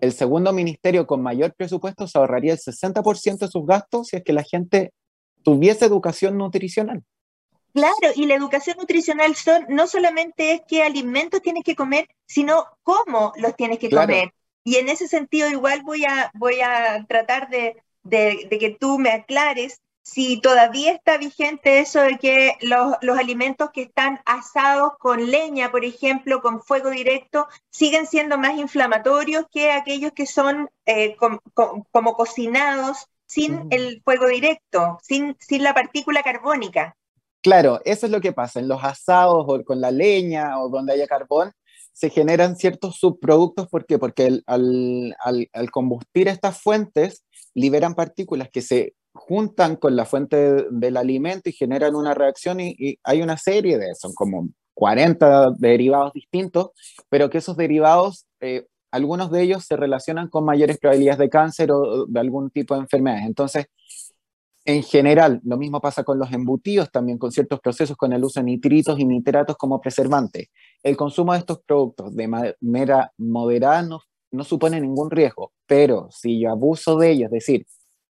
El 0.01 0.13
segundo 0.13 0.53
ministerio 0.53 1.07
con 1.07 1.23
mayor 1.23 1.55
presupuesto 1.55 2.07
se 2.07 2.19
ahorraría 2.19 2.53
el 2.53 2.59
60% 2.59 3.39
de 3.39 3.49
sus 3.49 3.67
gastos 3.67 4.09
si 4.09 4.17
es 4.17 4.25
que 4.25 4.33
la 4.33 4.43
gente 4.43 4.93
tuviese 5.43 5.87
educación 5.87 6.37
nutricional. 6.37 7.03
Claro, 7.73 8.13
y 8.15 8.27
la 8.27 8.35
educación 8.35 8.77
nutricional 8.79 9.35
son, 9.37 9.67
no 9.69 9.87
solamente 9.87 10.53
es 10.53 10.63
qué 10.67 10.83
alimentos 10.83 11.43
tienes 11.43 11.65
que 11.65 11.77
comer, 11.77 12.09
sino 12.27 12.67
cómo 12.83 13.33
los 13.37 13.55
tienes 13.57 13.79
que 13.79 13.91
comer. 13.91 14.33
Y 14.65 14.77
en 14.77 14.89
ese 14.89 15.09
sentido 15.09 15.49
igual 15.49 15.83
voy 15.83 16.05
a, 16.05 16.31
voy 16.35 16.61
a 16.61 17.05
tratar 17.09 17.49
de, 17.49 17.83
de, 18.03 18.49
que 18.59 18.77
tú 18.79 18.99
me 18.99 19.11
aclares 19.11 19.81
si 20.03 20.41
todavía 20.41 20.93
está 20.93 21.19
vigente 21.19 21.79
eso 21.79 22.01
de 22.01 22.19
que 22.19 22.57
los, 22.63 22.97
los, 23.03 23.19
alimentos 23.19 23.71
que 23.71 23.83
están 23.83 24.21
asados 24.25 24.95
con 24.99 25.31
leña, 25.31 25.71
por 25.71 25.85
ejemplo, 25.85 26.41
con 26.41 26.63
fuego 26.63 26.91
directo, 26.91 27.47
siguen 27.71 28.07
siendo 28.07 28.37
más 28.37 28.55
inflamatorios 28.57 29.47
que 29.53 29.71
aquellos 29.71 30.13
que 30.13 30.27
son 30.27 30.69
eh, 30.87 31.17
como 31.17 32.15
cocinados 32.15 33.09
sin 33.27 33.69
el 33.71 34.03
fuego 34.03 34.27
directo, 34.27 34.99
sin, 35.03 35.37
sin 35.39 35.63
la 35.63 35.75
partícula 35.75 36.25
carbónica. 36.25 36.97
Claro, 37.43 37.81
eso 37.85 38.07
es 38.07 38.13
lo 38.13 38.21
que 38.21 38.33
pasa. 38.33 38.61
En 38.61 38.69
los 38.69 38.85
asados 38.85 39.45
o 39.49 39.65
con 39.65 39.81
la 39.81 39.91
leña 39.91 40.61
o 40.61 40.69
donde 40.69 40.93
haya 40.93 41.07
carbón, 41.07 41.53
se 41.93 42.11
generan 42.11 42.57
ciertos 42.57 42.97
subproductos. 42.97 43.69
¿Por 43.69 43.87
qué? 43.87 43.99
Porque 43.99 44.41
al, 44.47 45.71
combustir 45.71 46.29
estas 46.29 46.61
fuentes, 46.61 47.25
liberan 47.55 47.95
partículas 47.95 48.49
que 48.51 48.63
se 48.63 48.95
juntan 49.13 49.77
con 49.77 49.97
la 49.97 50.05
fuente 50.05 50.67
del 50.71 50.97
alimento 50.97 51.51
y 51.51 51.53
generan 51.53 51.95
una 51.97 52.15
reacción 52.15 52.61
y, 52.61 52.99
hay 53.03 53.23
una 53.23 53.37
serie 53.37 53.77
de, 53.79 53.95
son 53.95 54.15
como 54.15 54.49
40 54.75 55.53
derivados 55.59 56.13
distintos, 56.13 56.71
pero 57.09 57.29
que 57.29 57.39
esos 57.39 57.57
derivados, 57.57 58.27
eh, 58.41 58.67
algunos 58.93 59.31
de 59.31 59.43
ellos 59.43 59.65
se 59.65 59.77
relacionan 59.77 60.29
con 60.29 60.45
mayores 60.45 60.79
probabilidades 60.79 61.19
de 61.19 61.29
cáncer 61.29 61.73
o 61.73 62.07
de 62.07 62.21
algún 62.21 62.51
tipo 62.51 62.75
de 62.75 62.81
enfermedades. 62.81 63.27
Entonces, 63.27 63.67
en 64.71 64.83
general, 64.83 65.41
lo 65.45 65.57
mismo 65.57 65.81
pasa 65.81 66.05
con 66.05 66.19
los 66.19 66.33
embutidos, 66.33 66.91
también 66.91 67.19
con 67.19 67.33
ciertos 67.33 67.61
procesos 67.61 67.97
con 67.97 68.13
el 68.13 68.25
uso 68.25 68.41
de 68.41 68.45
nitritos 68.45 68.99
y 68.99 69.05
nitratos 69.05 69.57
como 69.57 69.81
preservantes. 69.81 70.49
El 70.83 70.97
consumo 70.97 71.33
de 71.33 71.41
estos 71.41 71.61
productos 71.61 72.15
de 72.15 72.29
manera 72.29 73.13
moderada 73.19 73.83
no, 73.83 74.45
supone 74.45 74.81
ningún 74.81 75.11
riesgo, 75.11 75.53
pero 75.67 76.09
si 76.11 76.41
yo 76.41 76.51
abuso 76.51 76.97
de 76.97 77.11
ellos, 77.11 77.27
es 77.27 77.33
decir, 77.33 77.67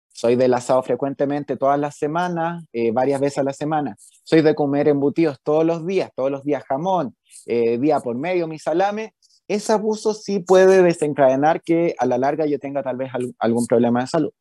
soy 0.08 0.36
del 0.36 0.52
asado 0.52 0.82
frecuentemente 0.82 1.56
todas 1.56 1.78
las 1.78 1.96
semanas, 1.96 2.64
eh, 2.72 2.92
varias 2.92 3.20
veces 3.20 3.38
a 3.38 3.44
la 3.44 3.52
semana, 3.52 3.96
soy 4.22 4.42
de 4.42 4.54
comer 4.54 4.88
embutidos 4.88 5.38
todos 5.42 5.64
los 5.64 5.86
días, 5.86 6.10
todos 6.14 6.30
los 6.30 6.44
días 6.44 6.64
jamón, 6.68 7.16
eh, 7.46 7.78
día 7.78 8.00
por 8.00 8.16
medio 8.16 8.46
mi 8.46 8.58
salame, 8.58 9.14
ese 9.48 9.72
abuso 9.72 10.14
sí 10.14 10.40
puede 10.40 10.82
desencadenar 10.82 11.62
que 11.62 11.94
a 11.98 12.06
la 12.06 12.18
larga 12.18 12.46
yo 12.46 12.58
tenga 12.58 12.82
tal 12.82 12.96
vez 12.96 13.10
algún 13.38 13.66
problema 13.66 14.02
de 14.02 14.06
salud. 14.06 14.32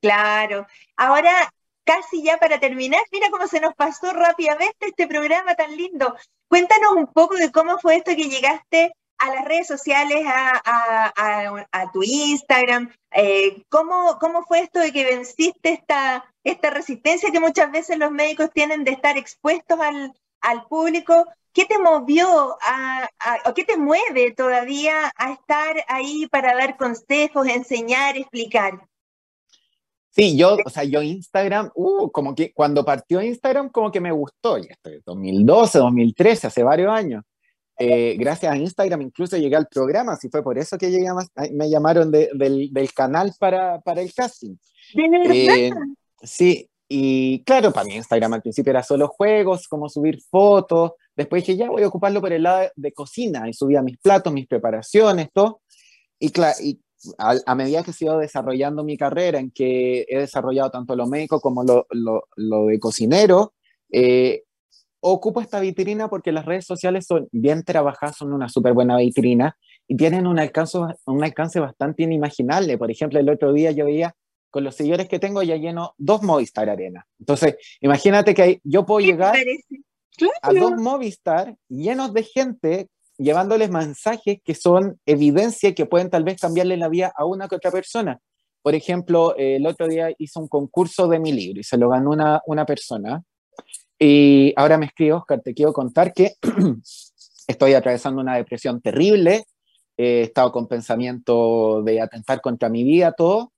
Claro. 0.00 0.66
Ahora, 0.96 1.52
casi 1.84 2.22
ya 2.22 2.38
para 2.38 2.60
terminar, 2.60 3.02
mira 3.12 3.30
cómo 3.30 3.46
se 3.46 3.60
nos 3.60 3.74
pasó 3.74 4.12
rápidamente 4.12 4.86
este 4.86 5.06
programa 5.06 5.54
tan 5.54 5.76
lindo. 5.76 6.14
Cuéntanos 6.48 6.92
un 6.92 7.06
poco 7.06 7.36
de 7.36 7.50
cómo 7.50 7.78
fue 7.78 7.96
esto 7.96 8.16
que 8.16 8.28
llegaste 8.28 8.92
a 9.18 9.34
las 9.34 9.44
redes 9.44 9.66
sociales, 9.66 10.24
a, 10.26 11.90
tu 11.92 12.02
Instagram. 12.02 12.90
Eh, 13.10 13.64
¿cómo, 13.68 14.18
¿cómo, 14.18 14.44
fue 14.44 14.60
esto 14.60 14.80
de 14.80 14.92
que 14.92 15.04
venciste 15.04 15.72
esta, 15.72 16.24
esta 16.44 16.70
resistencia 16.70 17.30
que 17.30 17.40
muchas 17.40 17.70
veces 17.70 17.98
los 17.98 18.10
médicos 18.10 18.50
tienen 18.54 18.84
de 18.84 18.92
estar 18.92 19.18
expuestos 19.18 19.78
al, 19.80 20.14
al 20.40 20.66
público? 20.66 21.26
¿Qué 21.52 21.64
te 21.66 21.78
movió 21.78 22.56
o 23.44 23.54
qué 23.54 23.64
te 23.64 23.76
mueve 23.76 24.32
todavía 24.32 25.12
a 25.16 25.32
estar 25.32 25.84
ahí 25.88 26.26
para 26.28 26.54
dar 26.54 26.76
consejos, 26.76 27.48
enseñar, 27.48 28.16
explicar? 28.16 28.89
Sí, 30.10 30.36
yo, 30.36 30.56
o 30.64 30.70
sea, 30.70 30.82
yo 30.84 31.02
Instagram, 31.02 31.70
uh, 31.74 32.10
como 32.10 32.34
que 32.34 32.52
cuando 32.52 32.84
partió 32.84 33.22
Instagram, 33.22 33.70
como 33.70 33.92
que 33.92 34.00
me 34.00 34.10
gustó, 34.10 34.58
ya 34.58 34.72
estoy 34.72 35.00
2012, 35.06 35.78
2013, 35.78 36.46
hace 36.48 36.62
varios 36.64 36.92
años. 36.92 37.22
Eh, 37.78 38.16
gracias 38.18 38.52
a 38.52 38.56
Instagram 38.58 39.00
incluso 39.00 39.38
llegué 39.38 39.56
al 39.56 39.66
programa, 39.66 40.12
así 40.12 40.28
fue 40.28 40.42
por 40.42 40.58
eso 40.58 40.76
que 40.76 40.90
llegué 40.90 41.06
me 41.52 41.70
llamaron 41.70 42.10
del, 42.10 42.28
del, 42.70 42.92
canal 42.92 43.32
para, 43.38 43.80
para, 43.80 44.02
el 44.02 44.12
casting. 44.12 44.54
Eh, 44.94 45.70
sí, 46.22 46.68
y 46.88 47.42
claro, 47.44 47.72
para 47.72 47.86
mí 47.86 47.94
Instagram 47.94 48.34
al 48.34 48.42
principio 48.42 48.70
era 48.70 48.82
solo 48.82 49.08
juegos, 49.08 49.66
como 49.66 49.88
subir 49.88 50.20
fotos, 50.28 50.92
después 51.16 51.42
dije, 51.42 51.56
ya 51.56 51.70
voy 51.70 51.82
a 51.82 51.88
ocuparlo 51.88 52.20
por 52.20 52.32
el 52.32 52.42
lado 52.42 52.68
de 52.74 52.92
cocina, 52.92 53.48
y 53.48 53.54
subía 53.54 53.80
mis 53.80 53.96
platos, 53.96 54.32
mis 54.32 54.46
preparaciones, 54.46 55.28
todo. 55.32 55.62
Y, 56.18 56.32
y 56.62 56.80
a, 57.18 57.54
medida 57.54 57.82
que 57.82 57.92
he 57.92 58.04
ido 58.04 58.18
desarrollando 58.18 58.84
mi 58.84 58.96
carrera, 58.96 59.38
en 59.38 59.50
que 59.50 60.06
he 60.08 60.18
desarrollado 60.18 60.70
tanto 60.70 60.96
lo 60.96 61.06
médico 61.06 61.40
como 61.40 61.64
lo, 61.64 61.86
lo, 61.90 62.24
lo 62.36 62.66
de 62.66 62.78
cocinero, 62.78 63.54
eh, 63.92 64.44
ocupo 65.00 65.40
esta 65.40 65.60
vitrina 65.60 66.08
porque 66.08 66.32
las 66.32 66.44
redes 66.44 66.66
sociales 66.66 67.06
son 67.06 67.28
bien 67.32 67.64
trabajadas, 67.64 68.16
son 68.16 68.32
una 68.32 68.48
súper 68.48 68.74
buena 68.74 68.96
vitrina 68.98 69.56
y 69.88 69.96
tienen 69.96 70.26
un 70.26 70.38
alcance, 70.38 70.78
un 71.06 71.24
alcance 71.24 71.58
bastante 71.58 72.04
inimaginable. 72.04 72.78
Por 72.78 72.90
ejemplo, 72.90 73.18
el 73.18 73.28
otro 73.28 73.52
día 73.52 73.70
yo 73.70 73.86
veía 73.86 74.14
con 74.50 74.64
los 74.64 74.74
seguidores 74.74 75.08
que 75.08 75.18
tengo 75.18 75.42
ya 75.42 75.56
lleno 75.56 75.94
dos 75.96 76.22
Movistar 76.22 76.68
Arena. 76.68 77.06
Entonces, 77.18 77.56
imagínate 77.80 78.34
que 78.34 78.60
yo 78.64 78.84
puedo 78.84 79.00
llegar 79.00 79.36
a 80.42 80.52
dos 80.52 80.72
Movistar 80.76 81.56
llenos 81.68 82.12
de 82.12 82.22
gente 82.24 82.88
llevándoles 83.20 83.70
mensajes 83.70 84.38
que 84.42 84.54
son 84.54 84.98
evidencia 85.04 85.68
y 85.68 85.74
que 85.74 85.86
pueden 85.86 86.10
tal 86.10 86.24
vez 86.24 86.40
cambiarle 86.40 86.76
la 86.76 86.88
vida 86.88 87.12
a 87.14 87.24
una 87.26 87.48
que 87.48 87.56
otra 87.56 87.70
persona. 87.70 88.18
Por 88.62 88.74
ejemplo, 88.74 89.34
el 89.36 89.66
otro 89.66 89.88
día 89.88 90.08
hice 90.18 90.38
un 90.38 90.48
concurso 90.48 91.06
de 91.08 91.18
mi 91.18 91.32
libro 91.32 91.60
y 91.60 91.64
se 91.64 91.76
lo 91.76 91.90
ganó 91.90 92.10
una, 92.10 92.40
una 92.46 92.66
persona. 92.66 93.22
Y 93.98 94.52
ahora 94.56 94.78
me 94.78 94.86
escribe 94.86 95.12
Oscar, 95.12 95.40
te 95.42 95.54
quiero 95.54 95.72
contar 95.72 96.12
que 96.12 96.32
estoy 97.46 97.74
atravesando 97.74 98.20
una 98.20 98.36
depresión 98.36 98.80
terrible, 98.80 99.44
he 99.96 100.22
estado 100.22 100.50
con 100.52 100.66
pensamiento 100.66 101.82
de 101.82 102.00
atentar 102.00 102.40
contra 102.40 102.70
mi 102.70 102.84
vida, 102.84 103.12
todo, 103.12 103.52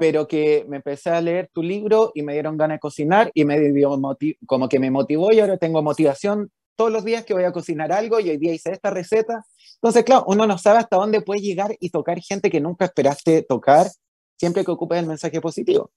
pero 0.00 0.26
que 0.26 0.64
me 0.68 0.76
empecé 0.76 1.10
a 1.10 1.20
leer 1.20 1.50
tu 1.52 1.62
libro 1.62 2.12
y 2.14 2.22
me 2.22 2.32
dieron 2.32 2.56
ganas 2.56 2.76
de 2.76 2.80
cocinar 2.80 3.30
y 3.34 3.44
me 3.44 3.58
dio 3.72 4.00
como 4.46 4.68
que 4.68 4.78
me 4.78 4.90
motivó 4.90 5.32
y 5.32 5.40
ahora 5.40 5.58
tengo 5.58 5.82
motivación 5.82 6.50
todos 6.78 6.92
los 6.92 7.04
días 7.04 7.24
que 7.24 7.34
voy 7.34 7.42
a 7.42 7.50
cocinar 7.50 7.90
algo 7.90 8.20
y 8.20 8.30
hoy 8.30 8.36
día 8.36 8.54
hice 8.54 8.70
esta 8.70 8.90
receta. 8.90 9.44
Entonces, 9.74 10.04
claro, 10.04 10.24
uno 10.28 10.46
no 10.46 10.58
sabe 10.58 10.78
hasta 10.78 10.96
dónde 10.96 11.20
puede 11.22 11.40
llegar 11.40 11.76
y 11.80 11.90
tocar 11.90 12.20
gente 12.20 12.50
que 12.50 12.60
nunca 12.60 12.84
esperaste 12.84 13.42
tocar, 13.42 13.88
siempre 14.36 14.64
que 14.64 14.70
ocupes 14.70 15.00
el 15.00 15.06
mensaje 15.06 15.40
positivo. 15.40 15.90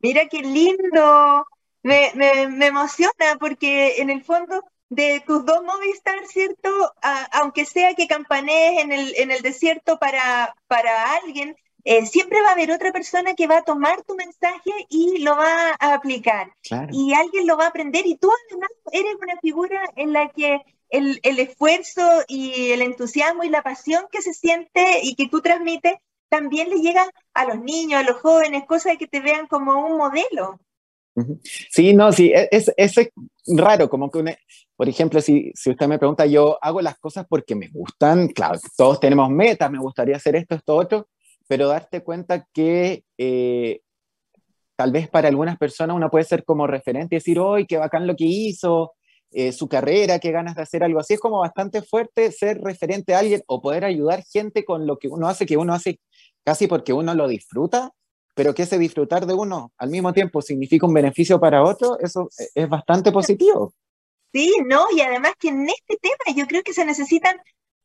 Mira 0.00 0.26
qué 0.30 0.42
lindo, 0.42 1.46
me, 1.82 2.12
me, 2.14 2.48
me 2.48 2.66
emociona 2.66 3.38
porque 3.40 3.96
en 4.02 4.10
el 4.10 4.22
fondo 4.22 4.62
de 4.90 5.22
tus 5.26 5.46
dos 5.46 5.62
Movistar, 5.62 6.18
¿cierto? 6.26 6.68
aunque 7.32 7.64
sea 7.64 7.94
que 7.94 8.06
campanees 8.06 8.82
en 8.82 8.92
el, 8.92 9.14
en 9.16 9.30
el 9.30 9.40
desierto 9.40 9.98
para, 9.98 10.54
para 10.66 11.14
alguien, 11.14 11.56
eh, 11.84 12.06
siempre 12.06 12.40
va 12.42 12.50
a 12.50 12.52
haber 12.52 12.70
otra 12.70 12.92
persona 12.92 13.34
que 13.34 13.46
va 13.46 13.58
a 13.58 13.64
tomar 13.64 14.02
tu 14.02 14.14
mensaje 14.14 14.70
y 14.88 15.18
lo 15.18 15.36
va 15.36 15.76
a 15.78 15.94
aplicar. 15.94 16.52
Y 16.92 17.14
alguien 17.14 17.46
lo 17.46 17.56
va 17.56 17.64
a 17.64 17.68
aprender 17.68 18.06
y 18.06 18.16
tú 18.16 18.30
además 18.48 18.70
eres 18.92 19.14
una 19.20 19.38
figura 19.40 19.80
en 19.96 20.12
la 20.12 20.28
que 20.30 20.60
el, 20.90 21.20
el, 21.22 21.38
esfuerzo 21.38 22.02
y 22.26 22.72
el 22.72 22.82
entusiasmo 22.82 23.44
y 23.44 23.48
la 23.48 23.62
pasión 23.62 24.04
que 24.10 24.22
se 24.22 24.34
siente 24.34 25.00
y 25.02 25.14
que 25.14 25.28
tú 25.28 25.40
transmites 25.40 25.94
también 26.28 26.70
le 26.70 26.80
llega 26.80 27.08
a 27.34 27.44
los 27.44 27.60
niños, 27.60 28.00
a 28.00 28.04
los 28.04 28.20
jóvenes, 28.20 28.64
cosas 28.66 28.96
que 28.98 29.06
te 29.06 29.20
vean 29.20 29.46
como 29.46 29.86
un 29.86 29.96
modelo. 29.98 30.60
Sí, 31.42 31.92
no, 31.92 32.12
sí, 32.12 32.32
e, 32.32 32.48
es, 32.50 32.72
es, 32.76 32.96
es 32.96 33.10
raro, 33.46 33.90
como 33.90 34.10
que, 34.10 34.38
por 34.76 34.88
ejemplo, 34.88 35.20
si, 35.20 35.52
si 35.54 35.70
usted 35.70 35.88
me 35.88 35.98
pregunta, 35.98 36.24
yo 36.26 36.58
hago 36.62 36.80
las 36.80 36.98
cosas 36.98 37.26
porque 37.28 37.54
me 37.54 37.68
gustan, 37.68 38.28
claro, 38.28 38.58
todos 38.76 39.00
tenemos 39.00 39.28
metas, 39.30 39.70
me 39.70 39.78
gustaría 39.78 40.16
hacer 40.16 40.36
esto, 40.36 40.54
esto, 40.54 40.76
otro, 40.76 41.08
pero 41.50 41.66
darte 41.66 42.04
cuenta 42.04 42.46
que 42.54 43.02
eh, 43.18 43.80
tal 44.76 44.92
vez 44.92 45.08
para 45.08 45.26
algunas 45.26 45.58
personas 45.58 45.96
uno 45.96 46.08
puede 46.08 46.24
ser 46.24 46.44
como 46.44 46.68
referente 46.68 47.16
y 47.16 47.18
decir, 47.18 47.40
¡ay, 47.44 47.66
qué 47.66 47.76
bacán 47.76 48.06
lo 48.06 48.14
que 48.14 48.24
hizo! 48.24 48.92
Eh, 49.32 49.50
su 49.50 49.68
carrera, 49.68 50.20
qué 50.20 50.30
ganas 50.30 50.54
de 50.54 50.62
hacer 50.62 50.84
algo 50.84 51.00
así. 51.00 51.14
Es 51.14 51.20
como 51.20 51.40
bastante 51.40 51.82
fuerte 51.82 52.30
ser 52.30 52.60
referente 52.60 53.14
a 53.14 53.18
alguien 53.18 53.42
o 53.48 53.60
poder 53.60 53.84
ayudar 53.84 54.22
gente 54.32 54.64
con 54.64 54.86
lo 54.86 54.96
que 55.00 55.08
uno 55.08 55.26
hace, 55.26 55.44
que 55.44 55.56
uno 55.56 55.74
hace 55.74 55.98
casi 56.44 56.68
porque 56.68 56.92
uno 56.92 57.14
lo 57.14 57.26
disfruta, 57.26 57.90
pero 58.36 58.54
que 58.54 58.62
ese 58.62 58.78
disfrutar 58.78 59.26
de 59.26 59.34
uno 59.34 59.72
al 59.76 59.90
mismo 59.90 60.12
tiempo 60.12 60.42
significa 60.42 60.86
un 60.86 60.94
beneficio 60.94 61.40
para 61.40 61.64
otro, 61.64 61.98
eso 61.98 62.28
es 62.54 62.68
bastante 62.68 63.10
positivo. 63.10 63.74
Sí, 64.32 64.54
no, 64.68 64.86
y 64.96 65.00
además 65.00 65.32
que 65.36 65.48
en 65.48 65.68
este 65.68 65.96
tema 66.00 66.36
yo 66.36 66.46
creo 66.46 66.62
que 66.62 66.74
se 66.74 66.84
necesitan 66.84 67.36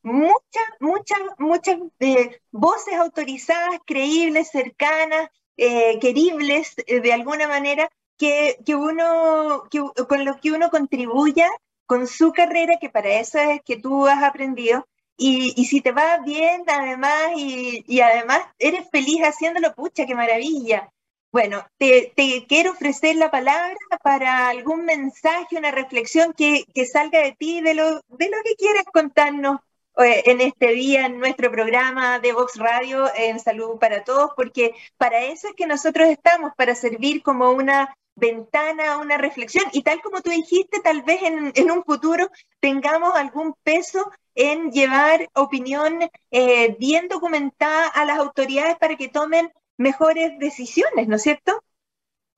muchas, 0.05 0.63
muchas, 0.79 1.19
muchas 1.39 1.77
eh, 1.99 2.39
voces 2.51 2.93
autorizadas, 2.95 3.79
creíbles, 3.85 4.49
cercanas, 4.51 5.29
eh, 5.57 5.99
queribles 5.99 6.75
eh, 6.85 7.01
de 7.01 7.13
alguna 7.13 7.47
manera, 7.47 7.89
que, 8.17 8.57
que 8.65 8.75
uno, 8.75 9.63
que, 9.69 9.83
con 10.07 10.23
lo 10.23 10.39
que 10.39 10.51
uno 10.51 10.69
contribuya 10.69 11.49
con 11.85 12.07
su 12.07 12.31
carrera, 12.33 12.77
que 12.79 12.89
para 12.89 13.19
eso 13.19 13.39
es 13.39 13.61
que 13.63 13.77
tú 13.77 14.07
has 14.07 14.23
aprendido. 14.23 14.87
Y, 15.17 15.53
y 15.55 15.65
si 15.65 15.81
te 15.81 15.91
va 15.91 16.19
bien, 16.19 16.63
además, 16.67 17.31
y, 17.37 17.83
y, 17.87 18.01
además 18.01 18.41
eres 18.59 18.89
feliz 18.91 19.21
haciéndolo, 19.21 19.73
pucha, 19.73 20.05
qué 20.05 20.13
maravilla. 20.15 20.91
Bueno, 21.31 21.65
te, 21.77 22.13
te, 22.15 22.45
quiero 22.47 22.71
ofrecer 22.71 23.15
la 23.15 23.31
palabra 23.31 23.77
para 24.03 24.49
algún 24.49 24.85
mensaje, 24.85 25.57
una 25.57 25.71
reflexión 25.71 26.33
que, 26.33 26.65
que 26.73 26.85
salga 26.85 27.19
de 27.21 27.33
ti, 27.33 27.61
de 27.61 27.73
lo, 27.75 28.01
de 28.07 28.29
lo 28.29 28.37
que 28.43 28.55
quieras 28.55 28.85
contarnos 28.93 29.59
en 29.97 30.41
este 30.41 30.67
día 30.71 31.05
en 31.05 31.19
nuestro 31.19 31.51
programa 31.51 32.19
de 32.19 32.33
Vox 32.33 32.57
Radio 32.57 33.05
en 33.15 33.39
Salud 33.39 33.77
para 33.79 34.03
Todos, 34.03 34.31
porque 34.35 34.73
para 34.97 35.23
eso 35.23 35.47
es 35.47 35.53
que 35.55 35.67
nosotros 35.67 36.09
estamos, 36.09 36.51
para 36.55 36.75
servir 36.75 37.23
como 37.23 37.51
una 37.51 37.95
ventana, 38.15 38.97
una 38.97 39.17
reflexión, 39.17 39.65
y 39.73 39.83
tal 39.83 40.01
como 40.01 40.21
tú 40.21 40.29
dijiste, 40.29 40.79
tal 40.81 41.01
vez 41.03 41.21
en, 41.21 41.71
un 41.71 41.83
futuro 41.83 42.29
tengamos 42.59 43.13
algún 43.15 43.53
peso 43.63 44.09
en 44.35 44.71
llevar 44.71 45.29
opinión 45.33 45.99
eh, 46.31 46.75
bien 46.79 47.07
documentada 47.07 47.87
a 47.87 48.05
las 48.05 48.17
autoridades 48.17 48.77
para 48.77 48.95
que 48.95 49.09
tomen 49.09 49.51
mejores 49.77 50.37
decisiones, 50.39 51.07
¿no 51.07 51.17
es 51.17 51.23
cierto? 51.23 51.61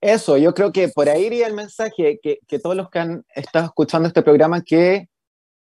Eso, 0.00 0.36
yo 0.36 0.54
creo 0.54 0.72
que 0.72 0.88
por 0.88 1.08
ahí 1.08 1.26
iría 1.26 1.46
el 1.46 1.54
mensaje 1.54 2.20
que, 2.22 2.38
que 2.46 2.58
todos 2.58 2.76
los 2.76 2.88
que 2.88 3.00
han 3.00 3.24
estado 3.34 3.66
escuchando 3.66 4.06
este 4.06 4.22
programa 4.22 4.62
que 4.62 5.08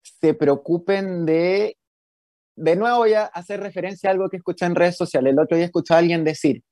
se 0.03 0.35
preocupen 0.35 1.27
de 1.27 1.77
de 2.57 2.77
nuevo 2.77 2.99
voy 2.99 3.15
a 3.15 3.25
hacer 3.25 3.61
referencia 3.61 4.11
a 4.11 4.13
algo 4.13 4.29
que 4.29 4.37
escuché 4.39 4.67
en 4.67 4.75
redes 4.75 4.97
sociales. 4.97 5.33
El 5.33 5.39
otro 5.39 5.57
día 5.57 5.67
escuché 5.67 5.95
a 5.95 5.99
alguien 5.99 6.25
decir, 6.25 6.63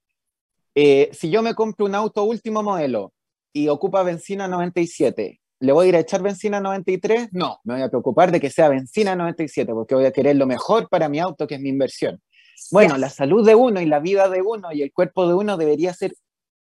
eh, 0.74 1.11
si 1.12 1.31
yo 1.31 1.43
me 1.43 1.55
compro 1.55 1.87
un 1.87 1.95
auto 1.95 2.24
último 2.24 2.62
modelo 2.62 3.12
y 3.53 3.68
ocupa 3.68 4.03
benzina 4.03 4.47
97, 4.47 5.41
¿le 5.61 5.72
voy 5.72 5.87
a 5.87 5.89
ir 5.89 5.97
a 5.97 6.01
echar 6.01 6.22
benzina 6.22 6.61
93? 6.61 7.28
No, 7.33 7.59
me 7.64 7.74
voy 7.74 7.83
a 7.83 7.89
preocupar 7.89 8.31
de 8.31 8.41
que 8.41 8.51
sea 8.51 8.68
benzina 8.68 9.16
97 9.16 9.72
porque 9.72 9.95
voy 9.95 10.05
a 10.05 10.12
querer 10.12 10.37
lo 10.37 10.47
mejor 10.47 10.89
para 10.89 11.09
mi 11.09 11.18
auto, 11.18 11.47
que 11.47 11.57
es 11.57 11.61
mi 11.61 11.68
inversión. 11.68 12.20
Bueno, 12.70 12.99
la 12.99 13.09
salud 13.09 13.45
de 13.47 13.55
uno 13.55 13.81
y 13.81 13.87
la 13.87 14.01
vida 14.01 14.28
de 14.28 14.43
uno 14.43 14.72
y 14.72 14.83
el 14.83 14.93
cuerpo 14.93 15.26
de 15.26 15.35
uno 15.35 15.57
debería 15.57 15.95
ser 15.95 16.14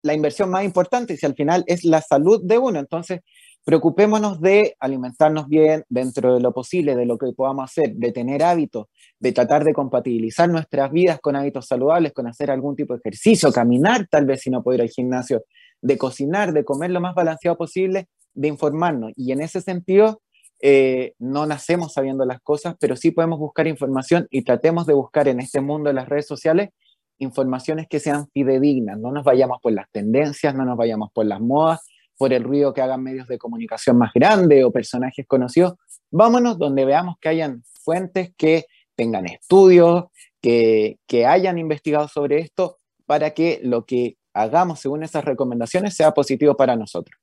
la 0.03 0.15
inversión 0.15 0.51
más 0.51 0.65
importante 0.65 1.17
si 1.17 1.27
al 1.27 1.35
final 1.35 1.65
es 1.67 1.85
la 1.85 2.01
salud 2.01 2.41
de 2.43 2.59
uno. 2.59 2.79
Entonces, 2.79 3.21
preocupémonos 3.65 4.41
de 4.41 4.77
alimentarnos 4.81 5.49
bien 5.49 5.85
dentro 5.89 6.35
de 6.35 6.41
lo 6.41 6.53
posible, 6.53 6.97
de 6.97 7.07
lo 7.07 7.19
que 7.19 7.33
podamos 7.33 7.65
hacer, 7.65 7.95
de 7.95 8.13
tener 8.13 8.43
hábitos, 8.43 8.87
de 9.19 9.33
tratar 9.33 9.65
de 9.65 9.73
compatibilizar 9.73 10.49
nuestras 10.49 10.91
vidas 10.91 11.21
con 11.21 11.37
hábitos 11.37 11.67
saludables, 11.67 12.13
con 12.13 12.27
hacer 12.27 12.51
algún 12.51 12.77
tipo 12.77 12.95
de 12.95 13.01
ejercicio, 13.01 13.53
caminar 13.53 14.07
tal 14.11 14.27
vez 14.27 14.41
si 14.43 14.51
no 14.51 14.63
puedo 14.63 14.77
ir 14.77 14.83
al 14.83 14.89
gimnasio, 14.89 15.45
de 15.81 15.99
cocinar, 15.99 16.53
de 16.53 16.65
comer 16.65 16.91
lo 16.91 17.01
más 17.01 17.15
balanceado 17.15 17.57
posible, 17.57 18.09
de 18.35 18.49
informarnos. 18.49 19.13
Y 19.17 19.33
en 19.33 19.41
ese 19.41 19.61
sentido, 19.61 20.23
eh, 20.61 21.15
no 21.19 21.47
nacemos 21.47 21.93
sabiendo 21.93 22.25
las 22.25 22.41
cosas, 22.41 22.77
pero 22.81 22.97
sí 22.97 23.11
podemos 23.11 23.39
buscar 23.39 23.67
información 23.67 24.27
y 24.31 24.43
tratemos 24.43 24.87
de 24.87 24.95
buscar 24.95 25.29
en 25.29 25.41
este 25.41 25.61
mundo 25.61 25.89
de 25.89 25.95
las 25.95 26.09
redes 26.09 26.27
sociales 26.27 26.71
informaciones 27.19 27.87
que 27.89 28.01
sean 28.01 28.29
fidedignas, 28.33 28.99
no 28.99 29.13
nos 29.13 29.25
vayamos 29.25 29.59
por 29.63 29.73
las 29.73 29.89
tendencias, 29.91 30.55
no 30.55 30.65
nos 30.65 30.77
vayamos 30.77 31.11
por 31.13 31.25
las 31.25 31.41
modas, 31.41 31.81
por 32.23 32.33
el 32.33 32.45
ruido 32.45 32.73
que 32.73 32.81
hagan 32.81 33.03
medios 33.03 33.27
de 33.27 33.37
comunicación 33.37 33.99
más 33.99 34.13
grandes 34.15 34.65
o 34.65 34.71
personajes 34.71 35.27
conocidos, 35.27 35.75
vámonos 36.09 36.57
donde 36.57 36.85
veamos 36.85 37.17
que 37.21 37.29
hayan 37.29 37.65
fuentes 37.83 38.31
que 38.37 38.67
tengan 38.95 39.27
estudios, 39.27 40.05
que, 40.41 41.01
que 41.09 41.27
hayan 41.27 41.59
investigado 41.59 42.07
sobre 42.07 42.39
esto, 42.39 42.79
para 43.07 43.35
que 43.35 43.59
lo 43.65 43.87
que 43.87 44.19
hagamos 44.35 44.79
según 44.79 45.03
esas 45.03 45.25
recomendaciones 45.25 45.97
sea 45.97 46.15
positivo 46.15 46.57
para 46.57 46.77
nosotros. 46.77 47.21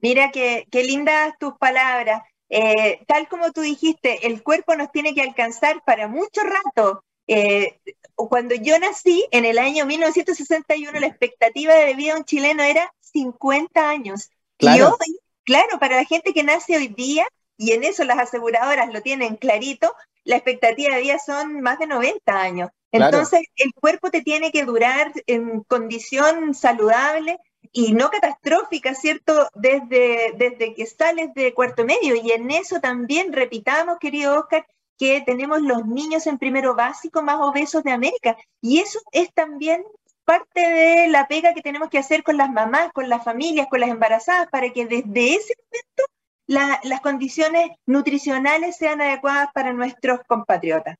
Mira 0.00 0.32
qué, 0.32 0.66
qué 0.68 0.82
lindas 0.82 1.34
tus 1.38 1.52
palabras. 1.56 2.22
Eh, 2.48 2.98
tal 3.06 3.28
como 3.28 3.52
tú 3.52 3.60
dijiste, 3.60 4.26
el 4.26 4.42
cuerpo 4.42 4.74
nos 4.74 4.90
tiene 4.90 5.14
que 5.14 5.22
alcanzar 5.22 5.84
para 5.84 6.08
mucho 6.08 6.40
rato. 6.42 7.04
Eh, 7.28 7.78
cuando 8.16 8.56
yo 8.56 8.76
nací, 8.80 9.24
en 9.30 9.44
el 9.44 9.58
año 9.58 9.86
1961, 9.86 10.98
la 10.98 11.06
expectativa 11.06 11.72
de 11.72 11.94
vida 11.94 12.14
de 12.14 12.18
un 12.18 12.24
chileno 12.24 12.64
era 12.64 12.92
50 13.12 13.88
años. 13.88 14.30
Y 14.58 14.68
hoy, 14.80 15.18
claro, 15.44 15.78
para 15.78 15.96
la 15.96 16.04
gente 16.04 16.32
que 16.32 16.42
nace 16.42 16.76
hoy 16.76 16.88
día, 16.88 17.26
y 17.56 17.72
en 17.72 17.84
eso 17.84 18.04
las 18.04 18.18
aseguradoras 18.18 18.92
lo 18.92 19.02
tienen 19.02 19.36
clarito, 19.36 19.92
la 20.24 20.36
expectativa 20.36 20.94
de 20.94 21.02
vida 21.02 21.18
son 21.18 21.60
más 21.60 21.78
de 21.78 21.86
90 21.86 22.40
años. 22.40 22.70
Entonces, 22.92 23.42
el 23.56 23.72
cuerpo 23.74 24.10
te 24.10 24.22
tiene 24.22 24.50
que 24.50 24.64
durar 24.64 25.12
en 25.26 25.62
condición 25.64 26.54
saludable 26.54 27.38
y 27.72 27.92
no 27.92 28.10
catastrófica, 28.10 28.94
¿cierto? 28.94 29.48
Desde, 29.54 30.32
desde 30.36 30.74
que 30.74 30.86
sales 30.86 31.34
de 31.34 31.52
cuarto 31.52 31.84
medio. 31.84 32.14
Y 32.14 32.32
en 32.32 32.50
eso 32.50 32.80
también 32.80 33.32
repitamos, 33.32 33.98
querido 33.98 34.38
Oscar, 34.38 34.66
que 34.98 35.20
tenemos 35.20 35.62
los 35.62 35.86
niños 35.86 36.26
en 36.26 36.38
primero 36.38 36.74
básico 36.74 37.22
más 37.22 37.36
obesos 37.40 37.82
de 37.84 37.92
América. 37.92 38.36
Y 38.60 38.80
eso 38.80 38.98
es 39.12 39.32
también 39.32 39.84
parte 40.28 40.60
de 40.60 41.08
la 41.08 41.26
pega 41.26 41.54
que 41.54 41.62
tenemos 41.62 41.88
que 41.88 41.96
hacer 41.96 42.22
con 42.22 42.36
las 42.36 42.50
mamás, 42.52 42.92
con 42.92 43.08
las 43.08 43.24
familias, 43.24 43.66
con 43.70 43.80
las 43.80 43.88
embarazadas, 43.88 44.46
para 44.50 44.70
que 44.74 44.84
desde 44.84 45.34
ese 45.34 45.54
momento 45.56 46.82
las 46.82 47.00
condiciones 47.00 47.70
nutricionales 47.86 48.76
sean 48.76 49.00
adecuadas 49.00 49.48
para 49.54 49.72
nuestros 49.72 50.20
compatriotas. 50.28 50.96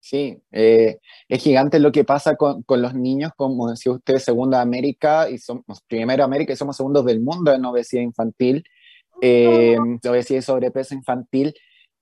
Sí, 0.00 0.42
eh, 0.50 0.98
es 1.28 1.42
gigante 1.42 1.78
lo 1.78 1.92
que 1.92 2.02
pasa 2.02 2.34
con, 2.34 2.64
con, 2.64 2.82
los 2.82 2.92
niños, 2.92 3.30
como 3.36 3.70
decía 3.70 3.92
usted, 3.92 4.16
segunda 4.16 4.60
América, 4.60 5.30
y 5.30 5.38
somos 5.38 5.80
primero 5.86 6.24
América 6.24 6.52
y 6.52 6.56
somos 6.56 6.76
segundos 6.76 7.04
del 7.04 7.20
mundo 7.20 7.52
en 7.52 7.64
obesidad 7.64 8.02
infantil, 8.02 8.64
eh, 9.22 9.76
obesidad 10.08 10.40
y 10.40 10.42
sobrepeso 10.42 10.94
infantil, 10.94 11.54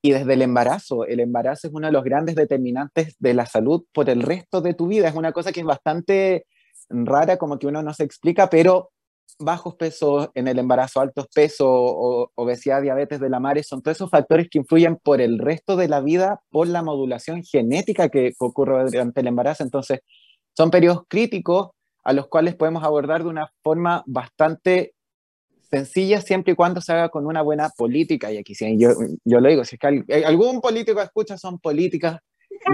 y 0.03 0.13
desde 0.13 0.35
el 0.35 0.43
embarazo. 0.43 1.05
El 1.05 1.21
embarazo 1.21 1.69
es 1.69 1.75
uno 1.75 1.87
de 1.87 1.93
los 1.93 2.05
grandes 2.05 2.35
determinantes 2.35 3.17
de 3.19 3.35
la 3.35 3.47
salud 3.47 3.85
por 3.93 4.09
el 4.11 4.23
resto 4.23 4.61
de 4.61 4.75
tu 4.75 4.87
vida. 4.87 5.09
Es 5.09 5.15
una 5.15 5.33
cosa 5.33 5.53
que 5.53 5.61
es 5.61 5.67
bastante 5.67 6.47
rara, 6.89 7.37
como 7.37 7.59
que 7.59 7.67
uno 7.67 7.83
no 7.83 7.93
se 7.95 8.05
explica, 8.05 8.49
pero 8.49 8.91
bajos 9.39 9.77
pesos 9.77 10.31
en 10.35 10.49
el 10.49 10.59
embarazo, 10.59 11.01
altos 11.01 11.29
pesos, 11.33 11.69
obesidad, 12.35 12.83
diabetes 12.83 13.21
de 13.21 13.29
la 13.29 13.41
madre, 13.41 13.63
son 13.63 13.83
todos 13.83 13.97
esos 13.97 14.11
factores 14.11 14.49
que 14.51 14.59
influyen 14.59 14.97
por 14.97 15.21
el 15.21 15.39
resto 15.39 15.77
de 15.77 15.89
la 15.89 16.01
vida 16.01 16.41
por 16.51 16.67
la 16.67 16.83
modulación 16.83 17.43
genética 17.45 18.09
que 18.09 18.33
ocurre 18.39 18.85
durante 18.85 19.21
el 19.21 19.27
embarazo. 19.29 19.63
Entonces, 19.63 20.01
son 20.57 20.71
periodos 20.71 21.03
críticos 21.09 21.71
a 22.05 22.13
los 22.13 22.29
cuales 22.29 22.57
podemos 22.57 22.83
abordar 22.85 23.23
de 23.23 23.29
una 23.29 23.53
forma 23.63 24.03
bastante 24.07 24.95
sencilla 25.71 26.21
siempre 26.21 26.53
y 26.53 26.57
cuando 26.57 26.81
se 26.81 26.93
haga 26.93 27.09
con 27.09 27.27
una 27.27 27.43
buena 27.43 27.71
política. 27.71 28.33
Y 28.33 28.39
aquí 28.39 28.55
sí, 28.55 28.77
yo, 28.79 28.91
yo 29.25 29.41
lo 29.41 29.49
digo, 29.49 29.65
si 29.65 29.77
es 29.77 29.81
que 29.81 30.05
eh, 30.09 30.25
algún 30.25 30.61
político 30.61 31.01
escucha, 31.01 31.37
son 31.37 31.59
políticas 31.59 32.19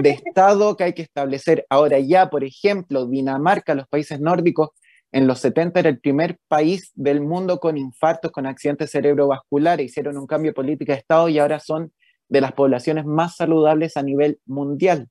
de 0.01 0.11
Estado 0.11 0.75
que 0.75 0.85
hay 0.85 0.93
que 0.93 1.01
establecer. 1.03 1.65
Ahora 1.69 1.99
ya, 1.99 2.29
por 2.29 2.43
ejemplo, 2.43 3.05
Dinamarca, 3.07 3.75
los 3.75 3.87
países 3.87 4.19
nórdicos, 4.19 4.69
en 5.11 5.27
los 5.27 5.39
70 5.39 5.79
era 5.79 5.89
el 5.89 5.99
primer 5.99 6.37
país 6.47 6.91
del 6.93 7.21
mundo 7.21 7.59
con 7.59 7.77
infartos, 7.77 8.31
con 8.31 8.45
accidentes 8.45 8.91
cerebrovasculares, 8.91 9.85
hicieron 9.85 10.17
un 10.17 10.27
cambio 10.27 10.51
de 10.51 10.55
política 10.55 10.93
de 10.93 10.99
Estado 10.99 11.29
y 11.29 11.39
ahora 11.39 11.59
son 11.59 11.93
de 12.27 12.41
las 12.41 12.53
poblaciones 12.53 13.05
más 13.05 13.37
saludables 13.37 13.97
a 13.97 14.03
nivel 14.03 14.39
mundial. 14.45 15.07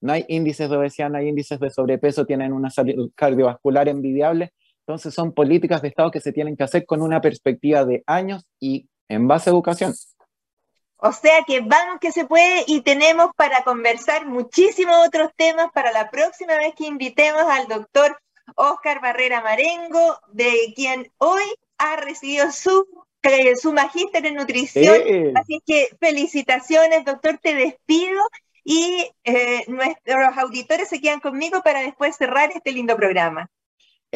No 0.00 0.12
hay 0.12 0.24
índices 0.28 0.68
de 0.68 0.76
obesidad, 0.76 1.10
no 1.10 1.18
hay 1.18 1.28
índices 1.28 1.58
de 1.58 1.70
sobrepeso, 1.70 2.26
tienen 2.26 2.52
una 2.52 2.70
salud 2.70 3.10
cardiovascular 3.14 3.88
envidiable. 3.88 4.52
Entonces 4.86 5.14
son 5.14 5.32
políticas 5.32 5.82
de 5.82 5.88
Estado 5.88 6.12
que 6.12 6.20
se 6.20 6.32
tienen 6.32 6.56
que 6.56 6.62
hacer 6.62 6.86
con 6.86 7.02
una 7.02 7.20
perspectiva 7.20 7.84
de 7.84 8.04
años 8.06 8.46
y 8.60 8.88
en 9.08 9.26
base 9.26 9.50
a 9.50 9.52
educación. 9.52 9.92
O 10.98 11.12
sea 11.12 11.42
que 11.44 11.60
vamos 11.60 11.98
que 12.00 12.12
se 12.12 12.24
puede 12.24 12.62
y 12.68 12.82
tenemos 12.82 13.30
para 13.36 13.64
conversar 13.64 14.26
muchísimos 14.26 14.96
otros 15.04 15.30
temas 15.36 15.72
para 15.74 15.90
la 15.90 16.08
próxima 16.10 16.56
vez 16.56 16.74
que 16.76 16.86
invitemos 16.86 17.42
al 17.42 17.66
doctor 17.66 18.16
Oscar 18.54 19.00
Barrera 19.00 19.40
Marengo, 19.42 20.20
de 20.32 20.72
quien 20.76 21.10
hoy 21.18 21.42
ha 21.78 21.96
recibido 21.96 22.52
su, 22.52 22.86
eh, 23.22 23.56
su 23.56 23.72
magíster 23.72 24.24
en 24.24 24.36
nutrición. 24.36 25.02
Así 25.34 25.60
que 25.66 25.88
felicitaciones, 25.98 27.04
doctor, 27.04 27.38
te 27.42 27.56
despido 27.56 28.22
y 28.62 29.10
eh, 29.24 29.64
nuestros 29.66 30.38
auditores 30.38 30.88
se 30.88 31.00
quedan 31.00 31.18
conmigo 31.18 31.60
para 31.62 31.80
después 31.80 32.16
cerrar 32.16 32.52
este 32.52 32.70
lindo 32.70 32.96
programa. 32.96 33.50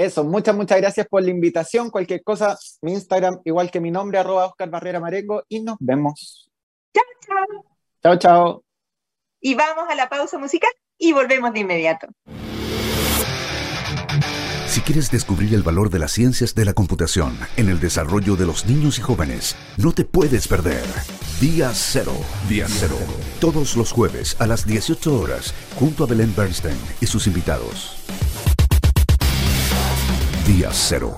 Eso, 0.01 0.25
muchas, 0.25 0.57
muchas 0.57 0.79
gracias 0.81 1.07
por 1.07 1.23
la 1.23 1.29
invitación. 1.29 1.91
Cualquier 1.91 2.23
cosa, 2.23 2.57
mi 2.81 2.93
Instagram, 2.93 3.43
igual 3.45 3.71
que 3.71 3.81
mi 3.81 3.91
nombre, 3.91 4.19
arroba 4.19 4.47
Oscar 4.47 4.71
Barrera 4.71 4.99
Marengo, 4.99 5.43
y 5.47 5.61
nos 5.61 5.77
vemos. 5.79 6.51
Chao, 6.95 7.05
chao. 7.21 7.65
Chao, 8.03 8.17
chao. 8.19 8.65
Y 9.43 9.55
vamos 9.55 9.85
a 9.91 9.95
la 9.95 10.09
pausa 10.09 10.39
musical 10.39 10.71
y 10.97 11.13
volvemos 11.13 11.53
de 11.53 11.61
inmediato. 11.61 12.07
Si 14.69 14.81
quieres 14.81 15.11
descubrir 15.11 15.53
el 15.53 15.63
valor 15.63 15.91
de 15.91 15.99
las 15.99 16.13
ciencias 16.13 16.55
de 16.55 16.65
la 16.65 16.73
computación 16.73 17.39
en 17.59 17.69
el 17.69 17.79
desarrollo 17.79 18.37
de 18.37 18.47
los 18.47 18.65
niños 18.65 18.99
y 18.99 19.03
jóvenes, 19.03 19.55
no 19.77 19.93
te 19.93 20.07
puedes 20.07 20.49
perder. 20.49 20.85
Día 21.43 21.73
Cero. 21.75 22.15
Día 22.49 22.65
Cero. 22.71 22.97
Todos 23.39 23.77
los 23.77 23.93
jueves 23.93 24.35
a 24.41 24.47
las 24.47 24.67
18 24.67 25.21
horas, 25.21 25.53
junto 25.79 26.05
a 26.05 26.07
Belén 26.07 26.33
Bernstein 26.35 26.79
y 27.03 27.07
sus 27.07 27.27
invitados. 27.27 27.97
Día 30.51 30.71
Cero. 30.73 31.15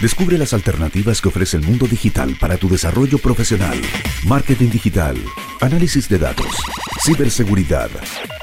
Descubre 0.00 0.36
las 0.36 0.52
alternativas 0.52 1.22
que 1.22 1.28
ofrece 1.28 1.56
el 1.56 1.62
mundo 1.62 1.86
digital 1.86 2.36
para 2.38 2.58
tu 2.58 2.68
desarrollo 2.68 3.16
profesional. 3.16 3.80
Marketing 4.26 4.68
digital, 4.68 5.16
análisis 5.62 6.10
de 6.10 6.18
datos, 6.18 6.58
ciberseguridad, 7.02 7.88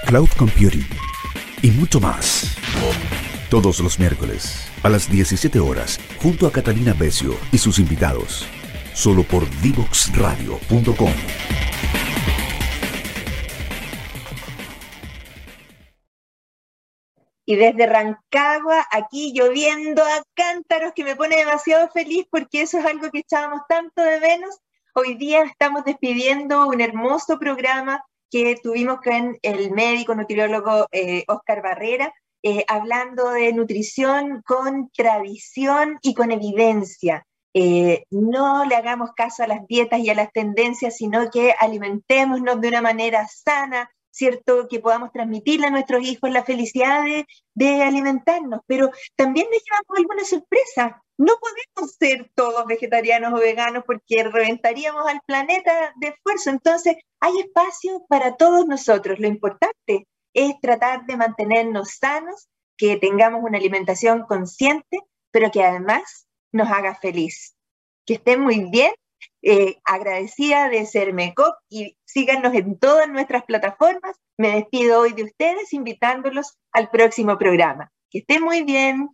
cloud 0.08 0.30
computing 0.36 0.88
y 1.62 1.70
mucho 1.70 2.00
más. 2.00 2.58
Todos 3.52 3.82
los 3.82 3.99
miércoles 3.99 4.66
a 4.82 4.88
las 4.88 5.12
17 5.12 5.60
horas 5.60 5.99
junto 6.22 6.47
a 6.47 6.54
Catalina 6.54 6.93
Becio 6.97 7.36
y 7.52 7.58
sus 7.58 7.80
invitados. 7.80 8.47
Solo 8.93 9.24
por 9.24 9.43
divoxradio.com. 9.62 11.12
y 17.43 17.56
desde 17.58 17.86
Rancagua, 17.88 18.88
aquí 18.89 19.34
lloviendo 19.34 20.02
a 20.02 20.24
cántaros, 20.34 20.93
que 20.95 21.04
me 21.04 21.18
pone 21.18 21.36
demasiado 21.36 21.89
feliz 21.89 22.26
porque 22.32 22.62
eso 22.62 22.80
es 22.80 22.86
algo 22.86 23.12
que 23.12 23.20
echábamos 23.20 23.64
tanto 23.68 24.02
de 24.02 24.22
menos. 24.22 24.60
Hoy 24.93 25.16
día 25.16 25.43
estamos 25.43 25.84
despidiendo 25.84 26.68
un 26.68 26.80
hermoso 26.80 27.38
programa 27.38 28.02
que 28.30 28.56
tuvimos 28.64 29.02
con 29.02 29.38
el 29.41 29.72
médico 29.72 30.16
nutriólogo 30.16 30.88
eh, 30.93 31.26
Oscar 31.28 31.62
Barrera, 31.62 32.14
eh, 32.44 32.66
hablando 32.68 33.30
de 33.30 33.54
nutrición 33.54 34.42
con 34.46 34.89
tradición 34.92 36.00
y 36.02 36.14
con 36.16 36.32
evidencia. 36.32 37.26
Eh, 37.54 38.06
no 38.10 38.66
le 38.66 38.76
hagamos 38.76 39.12
caso 39.16 39.44
a 39.44 39.48
las 39.48 39.68
dietas 39.68 40.00
y 40.00 40.10
a 40.10 40.16
las 40.16 40.32
tendencias, 40.32 40.98
sino 40.98 41.30
que 41.30 41.54
alimentémonos 41.60 42.62
de 42.62 42.68
una 42.70 42.82
manera 42.82 43.28
sana, 43.28 43.92
¿cierto? 44.10 44.68
Que 44.68 44.80
podamos 44.80 45.12
transmitirle 45.12 45.68
a 45.68 45.72
nuestros 45.72 46.02
hijos 46.04 46.32
la 46.32 46.44
felicidad 46.44 47.04
de, 47.54 47.84
alimentarnos, 47.84 48.62
pero 48.66 48.89
también 49.16 49.48
nos 49.52 49.62
llevamos 49.64 49.98
alguna 49.98 50.24
sorpresa. 50.26 51.04
No 51.18 51.34
podemos 51.39 51.96
ser 52.00 52.32
todos 52.34 52.66
vegetarianos 52.66 53.34
o 53.34 53.38
veganos 53.38 53.84
porque 53.86 54.24
reventaríamos 54.24 55.06
al 55.08 55.22
planeta 55.28 55.94
de 55.98 56.08
esfuerzo. 56.08 56.50
Entonces, 56.50 56.96
hay 57.20 57.38
espacio 57.39 58.04
para 58.10 58.36
todos 58.36 58.66
nosotros. 58.66 59.20
Lo 59.20 59.28
importante 59.28 60.08
es 60.34 60.59
tratar 60.61 61.05
de 61.05 61.17
mantenernos 61.17 61.97
sanos, 61.99 62.49
que 62.77 62.97
tengamos 62.97 63.41
una 63.43 63.57
alimentación 63.57 64.23
consciente, 64.23 64.99
pero 65.32 65.51
que 65.51 65.63
además 65.63 66.27
nos 66.51 66.69
haga 66.69 66.95
feliz. 66.95 67.55
Que 68.05 68.15
estén 68.15 68.41
muy 68.41 68.69
bien, 68.69 68.91
eh, 69.43 69.77
agradecida 69.86 70.69
de 70.69 70.86
Sermecop 70.86 71.55
y 71.69 71.97
síganos 72.05 72.53
en 72.53 72.77
todas 72.79 73.07
nuestras 73.09 73.43
plataformas. 73.43 74.17
Me 74.38 74.55
despido 74.55 75.01
hoy 75.01 75.13
de 75.13 75.23
ustedes 75.23 75.73
invitándolos 75.73 76.57
al 76.71 76.89
próximo 76.89 77.38
programa. 77.38 77.91
Que 78.09 78.19
estén 78.19 78.43
muy 78.43 78.63
bien. 78.63 79.09